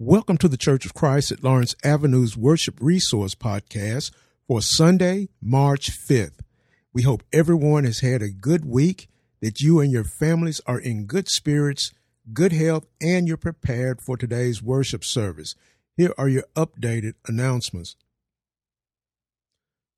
Welcome 0.00 0.38
to 0.38 0.48
the 0.48 0.56
Church 0.56 0.84
of 0.84 0.92
Christ 0.92 1.30
at 1.30 1.44
Lawrence 1.44 1.76
Avenue's 1.84 2.36
Worship 2.36 2.78
Resource 2.80 3.36
Podcast 3.36 4.10
for 4.48 4.60
Sunday, 4.60 5.28
March 5.40 5.88
5th. 5.88 6.40
We 6.92 7.02
hope 7.02 7.22
everyone 7.32 7.84
has 7.84 8.00
had 8.00 8.20
a 8.20 8.28
good 8.28 8.64
week, 8.64 9.08
that 9.40 9.60
you 9.60 9.78
and 9.78 9.92
your 9.92 10.02
families 10.02 10.60
are 10.66 10.80
in 10.80 11.06
good 11.06 11.28
spirits, 11.28 11.92
good 12.32 12.50
health, 12.50 12.86
and 13.00 13.28
you're 13.28 13.36
prepared 13.36 14.00
for 14.04 14.16
today's 14.16 14.60
worship 14.60 15.04
service. 15.04 15.54
Here 15.96 16.12
are 16.18 16.28
your 16.28 16.44
updated 16.56 17.12
announcements. 17.28 17.94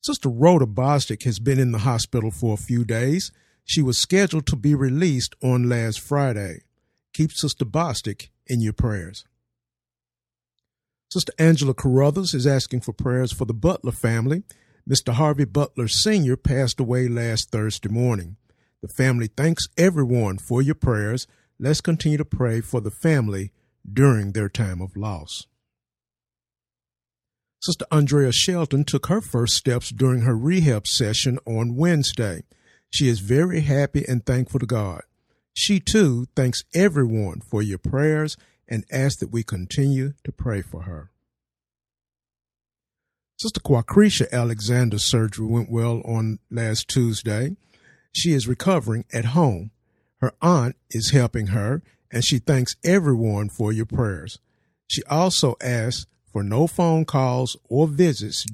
Sister 0.02 0.28
Rhoda 0.28 0.66
Bostic 0.66 1.22
has 1.22 1.38
been 1.38 1.58
in 1.58 1.72
the 1.72 1.78
hospital 1.78 2.30
for 2.30 2.52
a 2.52 2.58
few 2.58 2.84
days. 2.84 3.32
She 3.64 3.80
was 3.80 3.98
scheduled 3.98 4.46
to 4.48 4.56
be 4.56 4.74
released 4.74 5.34
on 5.42 5.70
last 5.70 6.00
Friday. 6.00 6.64
Keep 7.14 7.32
Sister 7.32 7.64
Bostic 7.64 8.28
in 8.46 8.60
your 8.60 8.74
prayers. 8.74 9.24
Sister 11.12 11.32
Angela 11.38 11.72
Carruthers 11.72 12.34
is 12.34 12.46
asking 12.46 12.80
for 12.80 12.92
prayers 12.92 13.32
for 13.32 13.44
the 13.44 13.54
Butler 13.54 13.92
family. 13.92 14.42
Mr. 14.88 15.12
Harvey 15.12 15.44
Butler 15.44 15.88
Sr. 15.88 16.36
passed 16.36 16.80
away 16.80 17.08
last 17.08 17.50
Thursday 17.50 17.88
morning. 17.88 18.36
The 18.82 18.88
family 18.88 19.28
thanks 19.28 19.68
everyone 19.76 20.38
for 20.38 20.60
your 20.60 20.74
prayers. 20.74 21.26
Let's 21.58 21.80
continue 21.80 22.18
to 22.18 22.24
pray 22.24 22.60
for 22.60 22.80
the 22.80 22.90
family 22.90 23.52
during 23.90 24.32
their 24.32 24.48
time 24.48 24.80
of 24.80 24.96
loss. 24.96 25.46
Sister 27.62 27.86
Andrea 27.90 28.32
Shelton 28.32 28.84
took 28.84 29.06
her 29.06 29.20
first 29.20 29.54
steps 29.54 29.90
during 29.90 30.22
her 30.22 30.36
rehab 30.36 30.86
session 30.86 31.38
on 31.46 31.76
Wednesday. 31.76 32.42
She 32.90 33.08
is 33.08 33.20
very 33.20 33.60
happy 33.60 34.04
and 34.06 34.24
thankful 34.24 34.60
to 34.60 34.66
God. 34.66 35.02
She 35.54 35.80
too 35.80 36.26
thanks 36.36 36.62
everyone 36.74 37.40
for 37.50 37.62
your 37.62 37.78
prayers 37.78 38.36
and 38.68 38.84
ask 38.90 39.18
that 39.18 39.30
we 39.30 39.42
continue 39.42 40.14
to 40.24 40.32
pray 40.32 40.62
for 40.62 40.82
her. 40.82 41.10
Sister 43.38 43.60
Quacretia 43.60 44.30
Alexander's 44.32 45.04
surgery 45.04 45.46
went 45.46 45.70
well 45.70 46.00
on 46.04 46.38
last 46.50 46.88
Tuesday. 46.88 47.56
She 48.12 48.32
is 48.32 48.48
recovering 48.48 49.04
at 49.12 49.26
home. 49.26 49.72
Her 50.20 50.32
aunt 50.40 50.76
is 50.90 51.10
helping 51.10 51.48
her, 51.48 51.82
and 52.10 52.24
she 52.24 52.38
thanks 52.38 52.76
everyone 52.82 53.50
for 53.50 53.72
your 53.72 53.84
prayers. 53.84 54.38
She 54.88 55.02
also 55.04 55.56
asks 55.60 56.06
for 56.32 56.42
no 56.42 56.66
phone 56.66 57.04
calls 57.04 57.56
or 57.68 57.86
visits 57.86 58.46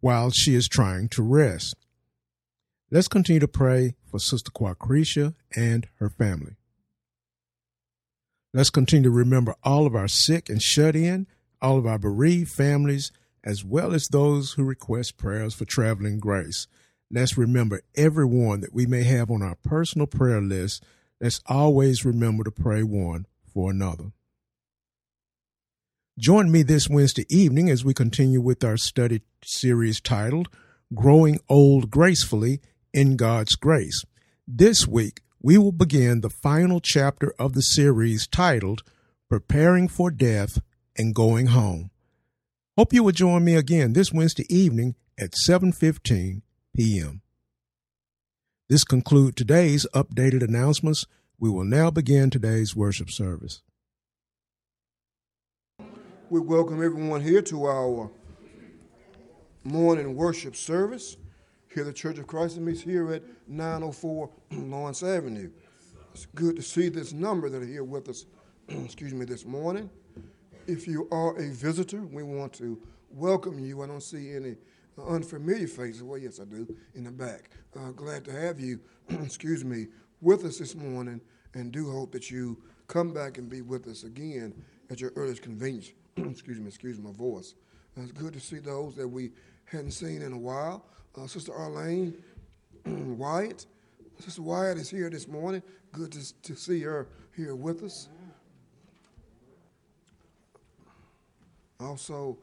while 0.00 0.30
she 0.30 0.54
is 0.54 0.68
trying 0.68 1.08
to 1.08 1.22
rest. 1.22 1.74
Let's 2.90 3.08
continue 3.08 3.40
to 3.40 3.48
pray 3.48 3.96
for 4.08 4.20
Sister 4.20 4.50
Quacretia 4.50 5.34
and 5.56 5.88
her 5.98 6.08
family. 6.08 6.57
Let's 8.54 8.70
continue 8.70 9.10
to 9.10 9.14
remember 9.14 9.54
all 9.62 9.86
of 9.86 9.94
our 9.94 10.08
sick 10.08 10.48
and 10.48 10.62
shut 10.62 10.96
in, 10.96 11.26
all 11.60 11.76
of 11.76 11.86
our 11.86 11.98
bereaved 11.98 12.50
families, 12.50 13.12
as 13.44 13.64
well 13.64 13.92
as 13.92 14.08
those 14.08 14.52
who 14.52 14.64
request 14.64 15.18
prayers 15.18 15.54
for 15.54 15.66
traveling 15.66 16.18
grace. 16.18 16.66
Let's 17.10 17.36
remember 17.36 17.82
everyone 17.94 18.60
that 18.60 18.72
we 18.72 18.86
may 18.86 19.02
have 19.04 19.30
on 19.30 19.42
our 19.42 19.56
personal 19.64 20.06
prayer 20.06 20.40
list. 20.40 20.82
Let's 21.20 21.40
always 21.46 22.04
remember 22.04 22.44
to 22.44 22.50
pray 22.50 22.82
one 22.82 23.26
for 23.52 23.70
another. 23.70 24.12
Join 26.18 26.50
me 26.50 26.62
this 26.62 26.88
Wednesday 26.88 27.26
evening 27.28 27.70
as 27.70 27.84
we 27.84 27.94
continue 27.94 28.40
with 28.40 28.64
our 28.64 28.76
study 28.76 29.22
series 29.44 30.00
titled 30.00 30.48
Growing 30.94 31.38
Old 31.48 31.90
Gracefully 31.90 32.60
in 32.92 33.16
God's 33.16 33.56
Grace. 33.56 34.04
This 34.46 34.86
week, 34.86 35.20
we 35.48 35.56
will 35.56 35.72
begin 35.72 36.20
the 36.20 36.28
final 36.28 36.78
chapter 36.78 37.32
of 37.38 37.54
the 37.54 37.62
series 37.62 38.26
titled 38.26 38.82
Preparing 39.30 39.88
for 39.88 40.10
Death 40.10 40.58
and 40.94 41.14
Going 41.14 41.46
Home. 41.46 41.90
Hope 42.76 42.92
you 42.92 43.02
will 43.02 43.12
join 43.12 43.46
me 43.46 43.54
again 43.54 43.94
this 43.94 44.12
Wednesday 44.12 44.44
evening 44.54 44.94
at 45.18 45.32
7:15 45.48 46.42
p.m. 46.76 47.22
This 48.68 48.84
concludes 48.84 49.36
today's 49.36 49.86
updated 49.94 50.42
announcements. 50.42 51.06
We 51.40 51.48
will 51.48 51.64
now 51.64 51.90
begin 51.90 52.28
today's 52.28 52.76
worship 52.76 53.10
service. 53.10 53.62
We 56.28 56.40
welcome 56.40 56.84
everyone 56.84 57.22
here 57.22 57.40
to 57.40 57.64
our 57.64 58.10
morning 59.64 60.14
worship 60.14 60.56
service. 60.56 61.16
Here, 61.78 61.84
the 61.84 61.92
Church 61.92 62.18
of 62.18 62.26
Christ 62.26 62.56
and 62.56 62.66
meets 62.66 62.80
here 62.80 63.12
at 63.12 63.22
904 63.46 64.28
Lawrence 64.50 65.04
Avenue. 65.04 65.48
It's 66.12 66.26
good 66.26 66.56
to 66.56 66.62
see 66.62 66.88
this 66.88 67.12
number 67.12 67.48
that 67.48 67.62
are 67.62 67.66
here 67.66 67.84
with 67.84 68.08
us, 68.08 68.26
excuse 68.68 69.14
me, 69.14 69.24
this 69.24 69.44
morning. 69.46 69.88
If 70.66 70.88
you 70.88 71.06
are 71.12 71.38
a 71.38 71.52
visitor, 71.52 72.02
we 72.02 72.24
want 72.24 72.52
to 72.54 72.82
welcome 73.10 73.60
you. 73.60 73.80
I 73.80 73.86
don't 73.86 74.02
see 74.02 74.34
any 74.34 74.56
unfamiliar 75.06 75.68
faces. 75.68 76.02
Well, 76.02 76.18
yes, 76.18 76.40
I 76.40 76.46
do, 76.46 76.66
in 76.96 77.04
the 77.04 77.12
back. 77.12 77.50
Uh, 77.76 77.92
glad 77.92 78.24
to 78.24 78.32
have 78.32 78.58
you, 78.58 78.80
excuse 79.08 79.64
me, 79.64 79.86
with 80.20 80.44
us 80.44 80.58
this 80.58 80.74
morning, 80.74 81.20
and 81.54 81.70
do 81.70 81.92
hope 81.92 82.10
that 82.10 82.28
you 82.28 82.60
come 82.88 83.14
back 83.14 83.38
and 83.38 83.48
be 83.48 83.62
with 83.62 83.86
us 83.86 84.02
again 84.02 84.52
at 84.90 85.00
your 85.00 85.12
earliest 85.14 85.42
convenience. 85.42 85.92
excuse 86.16 86.58
me, 86.58 86.66
excuse 86.66 86.98
my 86.98 87.12
voice. 87.12 87.54
Uh, 87.96 88.02
it's 88.02 88.10
good 88.10 88.32
to 88.32 88.40
see 88.40 88.58
those 88.58 88.96
that 88.96 89.06
we 89.06 89.30
hadn't 89.66 89.92
seen 89.92 90.22
in 90.22 90.32
a 90.32 90.38
while 90.38 90.84
uh, 91.18 91.26
Sister 91.26 91.52
Arlene 91.52 92.14
Wyatt. 92.86 93.66
Sister 94.18 94.42
Wyatt 94.42 94.78
is 94.78 94.90
here 94.90 95.10
this 95.10 95.28
morning. 95.28 95.62
Good 95.92 96.12
to, 96.12 96.42
to 96.42 96.56
see 96.56 96.80
her 96.82 97.08
here 97.36 97.54
with 97.54 97.82
us. 97.82 98.08
Also, 101.80 102.36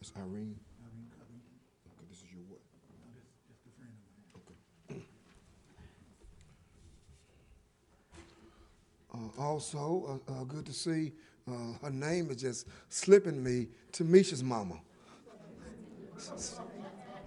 it's 0.00 0.12
Irene. 0.16 0.56
Okay, 1.84 2.06
this 2.08 2.18
is 2.18 2.32
your 2.32 2.42
what? 2.48 2.60
Also, 9.38 10.20
uh, 10.28 10.32
uh, 10.32 10.44
good 10.44 10.66
to 10.66 10.72
see 10.72 11.12
uh, 11.48 11.72
her 11.82 11.90
name 11.90 12.30
is 12.30 12.36
just 12.36 12.66
slipping 12.88 13.42
me, 13.42 13.68
Tamisha's 13.92 14.42
mama. 14.42 14.80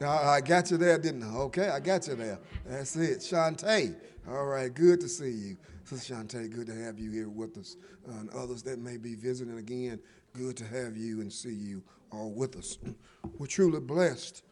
I, 0.01 0.41
got 0.41 0.71
you 0.71 0.77
there, 0.77 0.97
didn't 0.97 1.23
I? 1.23 1.35
Okay, 1.35 1.69
I 1.69 1.79
got 1.79 2.07
you 2.07 2.15
there. 2.15 2.39
That's 2.65 2.95
it. 2.95 3.19
Shantae. 3.19 3.95
All 4.29 4.45
right, 4.45 4.73
good 4.73 4.99
to 5.01 5.07
see 5.07 5.31
you. 5.31 5.57
Sister 5.85 6.13
Shantae, 6.13 6.53
good 6.53 6.67
to 6.67 6.75
have 6.75 6.99
you 6.99 7.09
here 7.11 7.29
with 7.29 7.57
us. 7.57 7.77
Uh, 8.07 8.19
and 8.19 8.29
others 8.31 8.61
that 8.63 8.79
may 8.79 8.97
be 8.97 9.15
visiting 9.15 9.57
again, 9.57 9.99
good 10.33 10.55
to 10.57 10.65
have 10.65 10.95
you 10.95 11.21
and 11.21 11.31
see 11.31 11.53
you 11.53 11.81
all 12.11 12.31
with 12.31 12.55
us. 12.57 12.77
We're 13.37 13.47
truly 13.47 13.79
blessed 13.79 14.43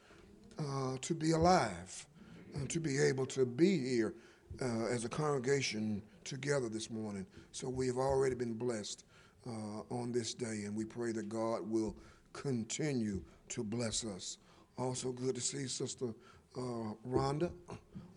uh, 0.57 0.97
to 1.01 1.13
be 1.13 1.31
alive 1.31 2.07
and 2.55 2.69
to 2.69 2.79
be 2.79 2.99
able 2.99 3.25
to 3.27 3.45
be 3.45 3.77
here 3.77 4.15
uh, 4.61 4.85
as 4.85 5.05
a 5.05 5.09
congregation 5.09 6.01
together 6.27 6.69
this 6.69 6.89
morning. 6.89 7.25
So 7.51 7.69
we 7.69 7.87
have 7.87 7.97
already 7.97 8.35
been 8.35 8.53
blessed 8.53 9.05
uh, 9.47 9.81
on 9.89 10.11
this 10.11 10.33
day, 10.33 10.63
and 10.65 10.75
we 10.75 10.85
pray 10.85 11.11
that 11.13 11.29
God 11.29 11.61
will 11.69 11.95
continue 12.33 13.21
to 13.49 13.63
bless 13.63 14.05
us. 14.05 14.37
Also, 14.77 15.11
good 15.11 15.35
to 15.35 15.41
see 15.41 15.67
Sister 15.67 16.13
uh, 16.55 16.93
Rhonda. 17.07 17.51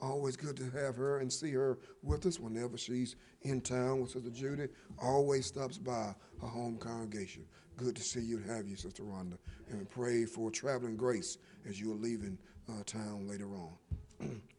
Always 0.02 0.36
good 0.36 0.56
to 0.56 0.64
have 0.70 0.96
her 0.96 1.18
and 1.18 1.32
see 1.32 1.52
her 1.52 1.78
with 2.02 2.26
us 2.26 2.40
whenever 2.40 2.76
she's 2.76 3.16
in 3.42 3.60
town 3.60 4.00
with 4.00 4.10
Sister 4.10 4.30
Judy. 4.30 4.68
Always 5.02 5.46
stops 5.46 5.78
by 5.78 6.14
her 6.40 6.48
home 6.48 6.76
congregation. 6.78 7.44
Good 7.76 7.96
to 7.96 8.02
see 8.02 8.20
you 8.20 8.38
and 8.38 8.50
have 8.50 8.66
you, 8.66 8.76
Sister 8.76 9.02
Rhonda. 9.02 9.38
And 9.70 9.88
pray 9.88 10.24
for 10.26 10.50
traveling 10.50 10.96
grace 10.96 11.38
as 11.68 11.80
you 11.80 11.92
are 11.92 11.96
leaving 11.96 12.38
uh, 12.68 12.82
town 12.84 13.26
later 13.28 13.48
on. 13.54 14.40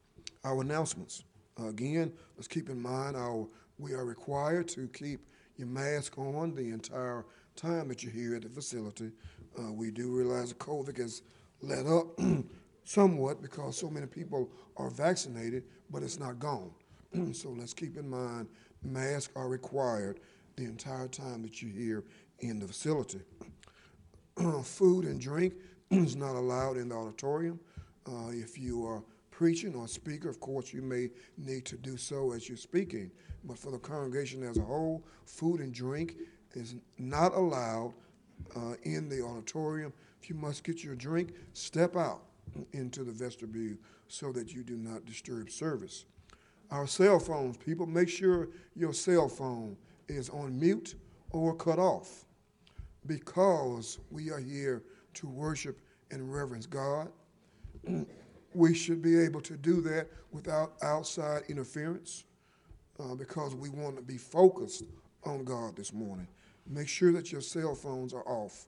our 0.43 0.61
announcements. 0.61 1.23
Uh, 1.61 1.67
again, 1.67 2.11
let's 2.37 2.47
keep 2.47 2.69
in 2.69 2.81
mind 2.81 3.15
our 3.15 3.47
we 3.77 3.93
are 3.93 4.05
required 4.05 4.67
to 4.67 4.87
keep 4.89 5.21
your 5.57 5.67
mask 5.67 6.17
on 6.17 6.53
the 6.55 6.69
entire 6.69 7.25
time 7.55 7.87
that 7.87 8.03
you're 8.03 8.11
here 8.11 8.35
at 8.35 8.43
the 8.43 8.49
facility. 8.49 9.11
Uh, 9.59 9.71
we 9.71 9.91
do 9.91 10.09
realize 10.09 10.49
the 10.49 10.55
COVID 10.55 10.97
has 10.97 11.23
let 11.61 11.85
up 11.87 12.19
somewhat 12.83 13.41
because 13.41 13.77
so 13.77 13.89
many 13.89 14.05
people 14.05 14.49
are 14.77 14.89
vaccinated, 14.89 15.63
but 15.89 16.03
it's 16.03 16.19
not 16.19 16.39
gone. 16.39 16.71
so 17.33 17.49
let's 17.49 17.73
keep 17.73 17.97
in 17.97 18.09
mind 18.09 18.47
masks 18.83 19.33
are 19.35 19.49
required 19.49 20.19
the 20.55 20.63
entire 20.63 21.07
time 21.07 21.41
that 21.41 21.61
you're 21.61 21.71
here 21.71 22.03
in 22.39 22.59
the 22.59 22.67
facility. 22.67 23.21
Food 24.63 25.05
and 25.05 25.19
drink 25.19 25.53
is 25.89 26.15
not 26.15 26.35
allowed 26.35 26.77
in 26.77 26.89
the 26.89 26.95
auditorium. 26.95 27.59
Uh, 28.07 28.29
if 28.29 28.57
you 28.57 28.85
are 28.85 29.03
preaching 29.41 29.73
or 29.73 29.87
speaker, 29.87 30.29
of 30.29 30.39
course, 30.39 30.71
you 30.71 30.83
may 30.83 31.09
need 31.35 31.65
to 31.65 31.75
do 31.75 31.97
so 31.97 32.31
as 32.31 32.47
you're 32.47 32.55
speaking 32.55 33.09
but 33.43 33.57
for 33.57 33.71
the 33.71 33.79
congregation 33.79 34.43
as 34.43 34.57
a 34.57 34.61
whole, 34.61 35.03
food 35.25 35.61
and 35.61 35.73
drink 35.73 36.17
is 36.53 36.75
not 36.99 37.33
allowed 37.33 37.91
uh, 38.55 38.75
in 38.83 39.09
the 39.09 39.19
auditorium. 39.19 39.91
If 40.21 40.29
you 40.29 40.35
must 40.35 40.63
get 40.63 40.83
your 40.83 40.93
drink, 40.93 41.33
step 41.53 41.95
out 41.95 42.21
into 42.73 43.03
the 43.03 43.11
vestibule 43.11 43.77
so 44.07 44.31
that 44.31 44.53
you 44.53 44.61
do 44.61 44.75
not 44.75 45.05
disturb 45.05 45.49
service. 45.49 46.05
Our 46.69 46.85
cell 46.85 47.17
phones, 47.17 47.57
people, 47.57 47.87
make 47.87 48.09
sure 48.09 48.49
your 48.75 48.93
cell 48.93 49.27
phone 49.27 49.75
is 50.07 50.29
on 50.29 50.59
mute 50.59 50.93
or 51.31 51.55
cut 51.55 51.79
off 51.79 52.25
because 53.07 53.97
we 54.11 54.29
are 54.29 54.39
here 54.39 54.83
to 55.15 55.27
worship 55.27 55.81
and 56.11 56.31
reverence 56.31 56.67
God. 56.67 57.09
We 58.53 58.73
should 58.73 59.01
be 59.01 59.19
able 59.19 59.41
to 59.41 59.55
do 59.57 59.81
that 59.81 60.07
without 60.31 60.73
outside 60.81 61.43
interference 61.47 62.25
uh, 62.99 63.15
because 63.15 63.55
we 63.55 63.69
want 63.69 63.95
to 63.95 64.01
be 64.01 64.17
focused 64.17 64.83
on 65.23 65.43
God 65.43 65.75
this 65.75 65.93
morning. 65.93 66.27
Make 66.67 66.87
sure 66.87 67.11
that 67.13 67.31
your 67.31 67.41
cell 67.41 67.75
phones 67.75 68.13
are 68.13 68.27
off. 68.27 68.67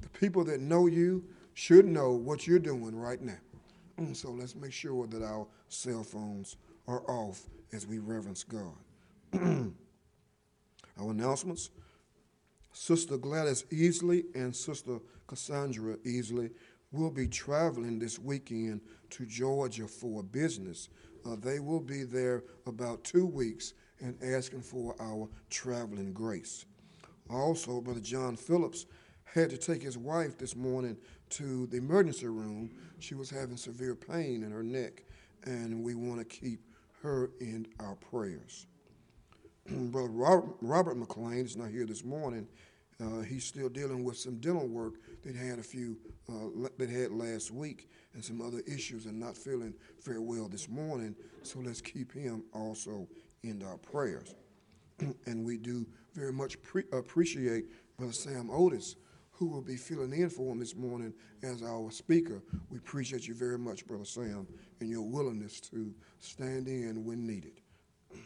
The 0.00 0.08
people 0.10 0.44
that 0.44 0.60
know 0.60 0.86
you 0.86 1.24
should 1.54 1.86
know 1.86 2.12
what 2.12 2.46
you're 2.46 2.58
doing 2.58 2.94
right 2.94 3.20
now. 3.20 3.38
Mm, 3.98 4.14
so 4.14 4.30
let's 4.30 4.54
make 4.54 4.72
sure 4.72 5.06
that 5.06 5.22
our 5.22 5.46
cell 5.68 6.04
phones 6.04 6.56
are 6.86 7.00
off 7.10 7.48
as 7.72 7.86
we 7.86 7.98
reverence 7.98 8.44
God. 8.44 8.74
our 10.98 11.10
announcements 11.10 11.70
Sister 12.72 13.16
Gladys 13.16 13.64
Easley 13.72 14.24
and 14.34 14.54
Sister 14.54 14.98
Cassandra 15.26 15.96
Easley 16.06 16.50
will 16.92 17.10
be 17.10 17.26
traveling 17.26 17.98
this 17.98 18.18
weekend 18.18 18.82
to 19.10 19.26
Georgia 19.26 19.86
for 19.86 20.22
business. 20.22 20.88
Uh, 21.24 21.36
they 21.36 21.58
will 21.60 21.80
be 21.80 22.02
there 22.04 22.44
about 22.66 23.04
two 23.04 23.26
weeks 23.26 23.74
and 24.00 24.16
asking 24.22 24.62
for 24.62 24.94
our 25.00 25.28
traveling 25.50 26.12
grace. 26.12 26.66
Also, 27.30 27.80
Brother 27.80 28.00
John 28.00 28.36
Phillips 28.36 28.86
had 29.24 29.50
to 29.50 29.58
take 29.58 29.82
his 29.82 29.98
wife 29.98 30.38
this 30.38 30.54
morning 30.54 30.96
to 31.30 31.66
the 31.66 31.78
emergency 31.78 32.26
room. 32.26 32.70
She 33.00 33.14
was 33.14 33.28
having 33.30 33.56
severe 33.56 33.94
pain 33.94 34.42
in 34.42 34.50
her 34.50 34.62
neck, 34.62 35.02
and 35.44 35.82
we 35.82 35.94
want 35.94 36.18
to 36.18 36.24
keep 36.24 36.60
her 37.02 37.30
in 37.40 37.66
our 37.80 37.96
prayers. 37.96 38.66
Brother 39.70 40.10
Robert 40.60 40.96
McLean 40.96 41.44
is 41.44 41.56
not 41.56 41.70
here 41.70 41.86
this 41.86 42.04
morning. 42.04 42.46
Uh, 43.02 43.20
he's 43.20 43.44
still 43.44 43.68
dealing 43.68 44.04
with 44.04 44.16
some 44.16 44.36
dental 44.36 44.66
work 44.66 44.94
that 45.22 45.36
had 45.36 45.58
a 45.58 45.62
few 45.62 45.98
uh, 46.30 46.68
that 46.78 46.88
had 46.88 47.10
last 47.10 47.50
week 47.50 47.90
and 48.16 48.24
some 48.24 48.40
other 48.40 48.62
issues 48.66 49.04
and 49.04 49.20
not 49.20 49.36
feeling 49.36 49.74
very 50.02 50.18
well 50.18 50.48
this 50.48 50.70
morning. 50.70 51.14
So 51.42 51.60
let's 51.60 51.82
keep 51.82 52.12
him 52.12 52.44
also 52.54 53.06
in 53.42 53.62
our 53.62 53.76
prayers. 53.76 54.34
and 55.26 55.44
we 55.44 55.58
do 55.58 55.86
very 56.14 56.32
much 56.32 56.60
pre- 56.62 56.84
appreciate 56.92 57.66
Brother 57.98 58.14
Sam 58.14 58.48
Otis, 58.50 58.96
who 59.32 59.48
will 59.48 59.60
be 59.60 59.76
filling 59.76 60.14
in 60.14 60.30
for 60.30 60.50
him 60.50 60.58
this 60.58 60.74
morning 60.74 61.12
as 61.42 61.62
our 61.62 61.90
speaker. 61.90 62.42
We 62.70 62.78
appreciate 62.78 63.28
you 63.28 63.34
very 63.34 63.58
much, 63.58 63.86
Brother 63.86 64.06
Sam, 64.06 64.48
and 64.80 64.88
your 64.88 65.02
willingness 65.02 65.60
to 65.60 65.94
stand 66.18 66.68
in 66.68 67.04
when 67.04 67.26
needed. 67.26 67.60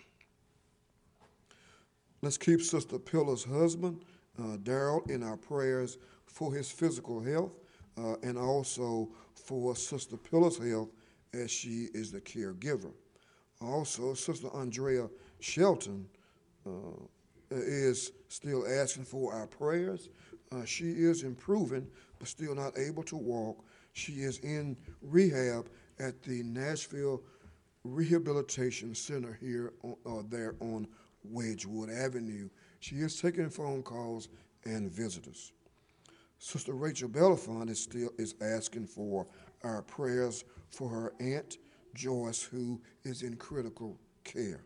Let's 2.23 2.39
keep 2.39 2.63
Sister 2.63 3.01
Pilla's 3.01 3.43
husband, 3.43 4.05
uh, 4.39 4.57
Daryl, 4.59 5.11
in 5.11 5.25
our 5.25 5.37
prayers 5.37 5.99
for 6.27 6.55
his 6.55 6.71
physical 6.71 7.21
health 7.21 7.60
uh, 8.01 8.17
and 8.23 8.39
also 8.39 9.09
for 9.35 9.77
Sister 9.77 10.17
Pilla's 10.17 10.59
health 10.59 10.91
as 11.33 11.51
she 11.51 11.89
is 11.95 12.11
the 12.11 12.21
caregiver. 12.21 12.93
Also, 13.61 14.15
Sister 14.15 14.49
Andrea 14.55 15.09
Shelton 15.41 16.07
uh, 16.67 16.71
is 17.51 18.13
still 18.29 18.65
asking 18.67 19.05
for 19.05 19.35
our 19.35 19.47
prayers. 19.47 20.09
Uh, 20.53 20.65
she 20.65 20.85
is 20.85 21.23
improving, 21.23 21.87
but 22.19 22.29
still 22.29 22.55
not 22.55 22.79
able 22.79 23.03
to 23.05 23.17
walk. 23.17 23.65
She 23.93 24.13
is 24.15 24.39
in 24.39 24.77
rehab 25.03 25.69
at 25.99 26.23
the 26.23 26.43
Nashville 26.43 27.23
Rehabilitation 27.85 28.95
Center 28.95 29.39
here, 29.41 29.73
on, 29.83 29.97
uh, 30.07 30.23
there 30.29 30.55
on 30.61 30.87
Wedgewood 31.25 31.91
Avenue. 31.91 32.49
She 32.81 32.97
is 32.97 33.21
taking 33.21 33.51
phone 33.51 33.83
calls 33.83 34.29
and 34.65 34.91
visitors. 34.91 35.53
Sister 36.41 36.73
Rachel 36.73 37.09
Belafont 37.09 37.69
is 37.69 37.79
still 37.83 38.09
is 38.17 38.35
asking 38.41 38.87
for 38.87 39.27
our 39.63 39.83
prayers 39.83 40.45
for 40.71 40.89
her 40.89 41.13
aunt 41.21 41.59
Joyce, 41.95 42.43
who 42.43 42.81
is 43.05 43.23
in 43.23 43.37
critical 43.37 43.99
care. 44.25 44.63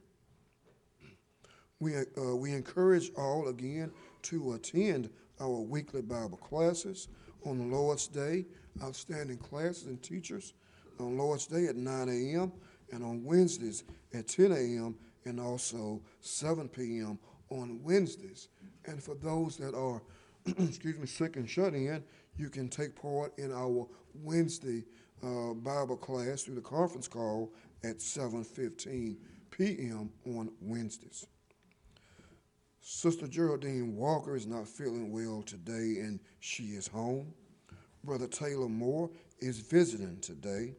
We, 1.80 1.96
uh, 1.96 2.36
we 2.36 2.52
encourage 2.52 3.10
all 3.16 3.48
again 3.48 3.90
to 4.22 4.52
attend 4.52 5.10
our 5.40 5.60
weekly 5.60 6.00
Bible 6.00 6.36
classes 6.36 7.08
on 7.44 7.58
the 7.58 7.76
Lord's 7.76 8.06
Day, 8.06 8.46
outstanding 8.80 9.38
classes 9.38 9.86
and 9.86 10.00
teachers 10.00 10.54
on 11.00 11.18
Lord's 11.18 11.46
Day 11.46 11.66
at 11.66 11.74
9 11.74 12.08
a.m. 12.08 12.52
and 12.92 13.02
on 13.02 13.24
Wednesdays 13.24 13.82
at 14.12 14.28
10 14.28 14.52
a.m. 14.52 14.94
and 15.24 15.40
also 15.40 16.00
7 16.20 16.68
p.m. 16.68 17.18
on 17.50 17.80
Wednesdays. 17.82 18.48
And 18.86 19.02
for 19.02 19.16
those 19.16 19.56
that 19.56 19.74
are, 19.74 20.00
excuse 20.58 20.98
me, 20.98 21.06
sick 21.06 21.36
and 21.36 21.48
shut 21.48 21.74
in, 21.74 22.02
you 22.36 22.50
can 22.50 22.68
take 22.68 23.00
part 23.00 23.36
in 23.38 23.52
our 23.52 23.86
Wednesday 24.22 24.84
uh, 25.22 25.54
Bible 25.54 25.96
class 25.96 26.42
through 26.42 26.56
the 26.56 26.60
conference 26.60 27.08
call 27.08 27.52
at 27.82 27.98
7:15 27.98 29.16
p.m. 29.50 30.10
on 30.26 30.50
Wednesdays. 30.60 31.26
Sister 32.80 33.26
Geraldine 33.26 33.96
Walker 33.96 34.36
is 34.36 34.46
not 34.46 34.68
feeling 34.68 35.10
well 35.10 35.42
today, 35.42 36.00
and 36.00 36.20
she 36.40 36.64
is 36.64 36.86
home. 36.86 37.32
Brother 38.02 38.26
Taylor 38.26 38.68
Moore 38.68 39.10
is 39.40 39.60
visiting 39.60 40.20
today. 40.20 40.74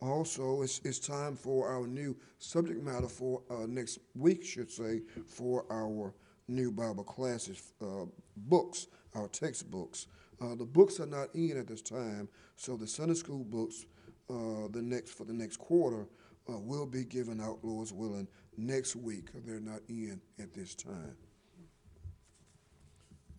Also, 0.00 0.62
it's, 0.62 0.80
it's 0.84 1.00
time 1.00 1.34
for 1.34 1.68
our 1.68 1.86
new 1.86 2.16
subject 2.38 2.82
matter 2.84 3.08
for 3.08 3.42
uh, 3.50 3.66
next 3.66 3.98
week, 4.14 4.44
should 4.44 4.70
say, 4.70 5.02
for 5.26 5.66
our 5.70 6.14
new 6.50 6.70
Bible 6.70 7.04
classes 7.04 7.72
uh, 7.80 8.06
books, 8.36 8.88
our 9.14 9.28
textbooks. 9.28 10.06
Uh, 10.40 10.54
the 10.54 10.64
books 10.64 11.00
are 11.00 11.06
not 11.06 11.28
in 11.34 11.58
at 11.58 11.66
this 11.66 11.82
time, 11.82 12.28
so 12.56 12.76
the 12.76 12.86
Sunday 12.86 13.14
school 13.14 13.44
books, 13.44 13.86
uh, 14.28 14.68
the 14.70 14.82
next 14.82 15.10
for 15.12 15.24
the 15.24 15.32
next 15.32 15.58
quarter, 15.58 16.06
uh, 16.48 16.58
will 16.58 16.86
be 16.86 17.04
given 17.04 17.40
out, 17.40 17.58
Lord's 17.62 17.92
willing, 17.92 18.26
next 18.56 18.96
week. 18.96 19.28
They're 19.46 19.60
not 19.60 19.80
in 19.88 20.20
at 20.38 20.52
this 20.54 20.74
time. 20.74 21.16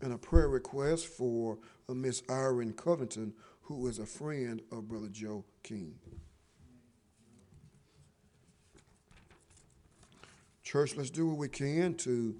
And 0.02 0.14
a 0.14 0.18
prayer 0.18 0.48
request 0.48 1.08
for 1.08 1.60
uh, 1.90 1.94
Miss 1.94 2.24
Irene 2.30 2.74
Covington, 2.74 3.34
who 3.62 3.88
is 3.88 4.00
a 4.00 4.06
friend 4.06 4.62
of 4.72 4.88
Brother 4.88 5.10
Joe 5.12 5.44
King. 5.64 5.96
Church, 10.64 10.96
let's 10.96 11.10
do 11.10 11.28
what 11.28 11.38
we 11.38 11.50
can 11.50 11.96
to 11.96 12.36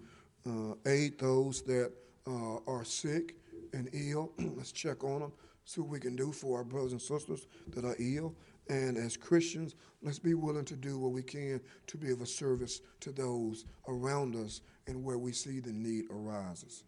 aid 0.86 1.20
those 1.20 1.62
that 1.64 1.92
uh, 2.28 2.58
are 2.68 2.84
sick 2.84 3.36
and 3.74 3.90
ill. 3.94 4.32
let's 4.56 4.72
check 4.72 5.04
on 5.04 5.22
them, 5.22 5.32
see 5.66 5.82
what 5.82 5.90
we 5.90 6.00
can 6.00 6.16
do 6.16 6.32
for 6.32 6.58
our 6.58 6.64
brothers 6.64 6.92
and 6.92 7.02
sisters 7.02 7.48
that 7.70 7.86
are 7.86 7.96
ill. 8.00 8.36
And 8.70 8.98
as 8.98 9.18
Christians, 9.18 9.76
let's 10.02 10.20
be 10.20 10.34
willing 10.34 10.66
to 10.66 10.76
do 10.76 10.98
what 10.98 11.12
we 11.12 11.24
can 11.24 11.60
to 11.88 11.98
be 11.98 12.12
of 12.12 12.22
a 12.22 12.26
service 12.26 12.82
to 13.02 13.12
those 13.12 13.66
around 13.88 14.36
us 14.36 14.62
and 14.88 15.04
where 15.04 15.18
we 15.18 15.32
see 15.32 15.60
the 15.60 15.72
need 15.74 16.06
arises. 16.10 16.84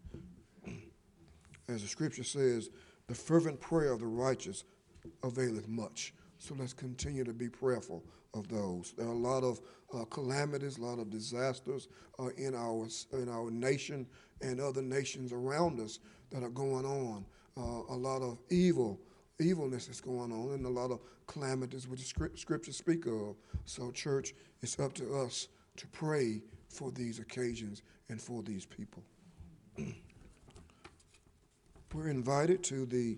As 1.67 1.81
the 1.81 1.87
scripture 1.87 2.23
says, 2.23 2.69
the 3.07 3.15
fervent 3.15 3.59
prayer 3.59 3.91
of 3.91 3.99
the 3.99 4.07
righteous 4.07 4.63
availeth 5.23 5.67
much. 5.67 6.13
So 6.43 6.55
let's 6.59 6.73
continue 6.73 7.23
to 7.23 7.31
be 7.31 7.47
prayerful 7.47 8.03
of 8.33 8.49
those. 8.49 8.93
There 8.97 9.07
are 9.07 9.13
a 9.13 9.17
lot 9.17 9.45
of 9.45 9.61
uh, 9.95 10.03
calamities, 10.03 10.77
a 10.77 10.83
lot 10.83 10.99
of 10.99 11.09
disasters 11.09 11.87
uh, 12.19 12.31
in 12.35 12.53
our 12.53 12.85
in 13.13 13.29
our 13.29 13.49
nation 13.49 14.05
and 14.41 14.59
other 14.59 14.81
nations 14.81 15.31
around 15.31 15.79
us 15.79 15.99
that 16.31 16.43
are 16.43 16.49
going 16.49 16.83
on. 16.85 17.25
Uh, 17.55 17.93
a 17.93 17.95
lot 17.95 18.21
of 18.21 18.39
evil, 18.49 18.99
evilness 19.39 19.87
is 19.87 20.01
going 20.01 20.33
on, 20.33 20.55
and 20.55 20.65
a 20.65 20.69
lot 20.69 20.91
of 20.91 20.99
calamities 21.27 21.87
which 21.87 22.01
the 22.01 22.29
scriptures 22.35 22.75
speak 22.75 23.05
of. 23.05 23.37
So, 23.63 23.89
church, 23.91 24.33
it's 24.61 24.77
up 24.81 24.91
to 24.95 25.15
us 25.15 25.47
to 25.77 25.87
pray 25.87 26.41
for 26.67 26.91
these 26.91 27.19
occasions 27.19 27.83
and 28.09 28.21
for 28.21 28.43
these 28.43 28.65
people. 28.65 29.01
We're 31.93 32.09
invited 32.09 32.63
to 32.65 32.85
the 32.85 33.17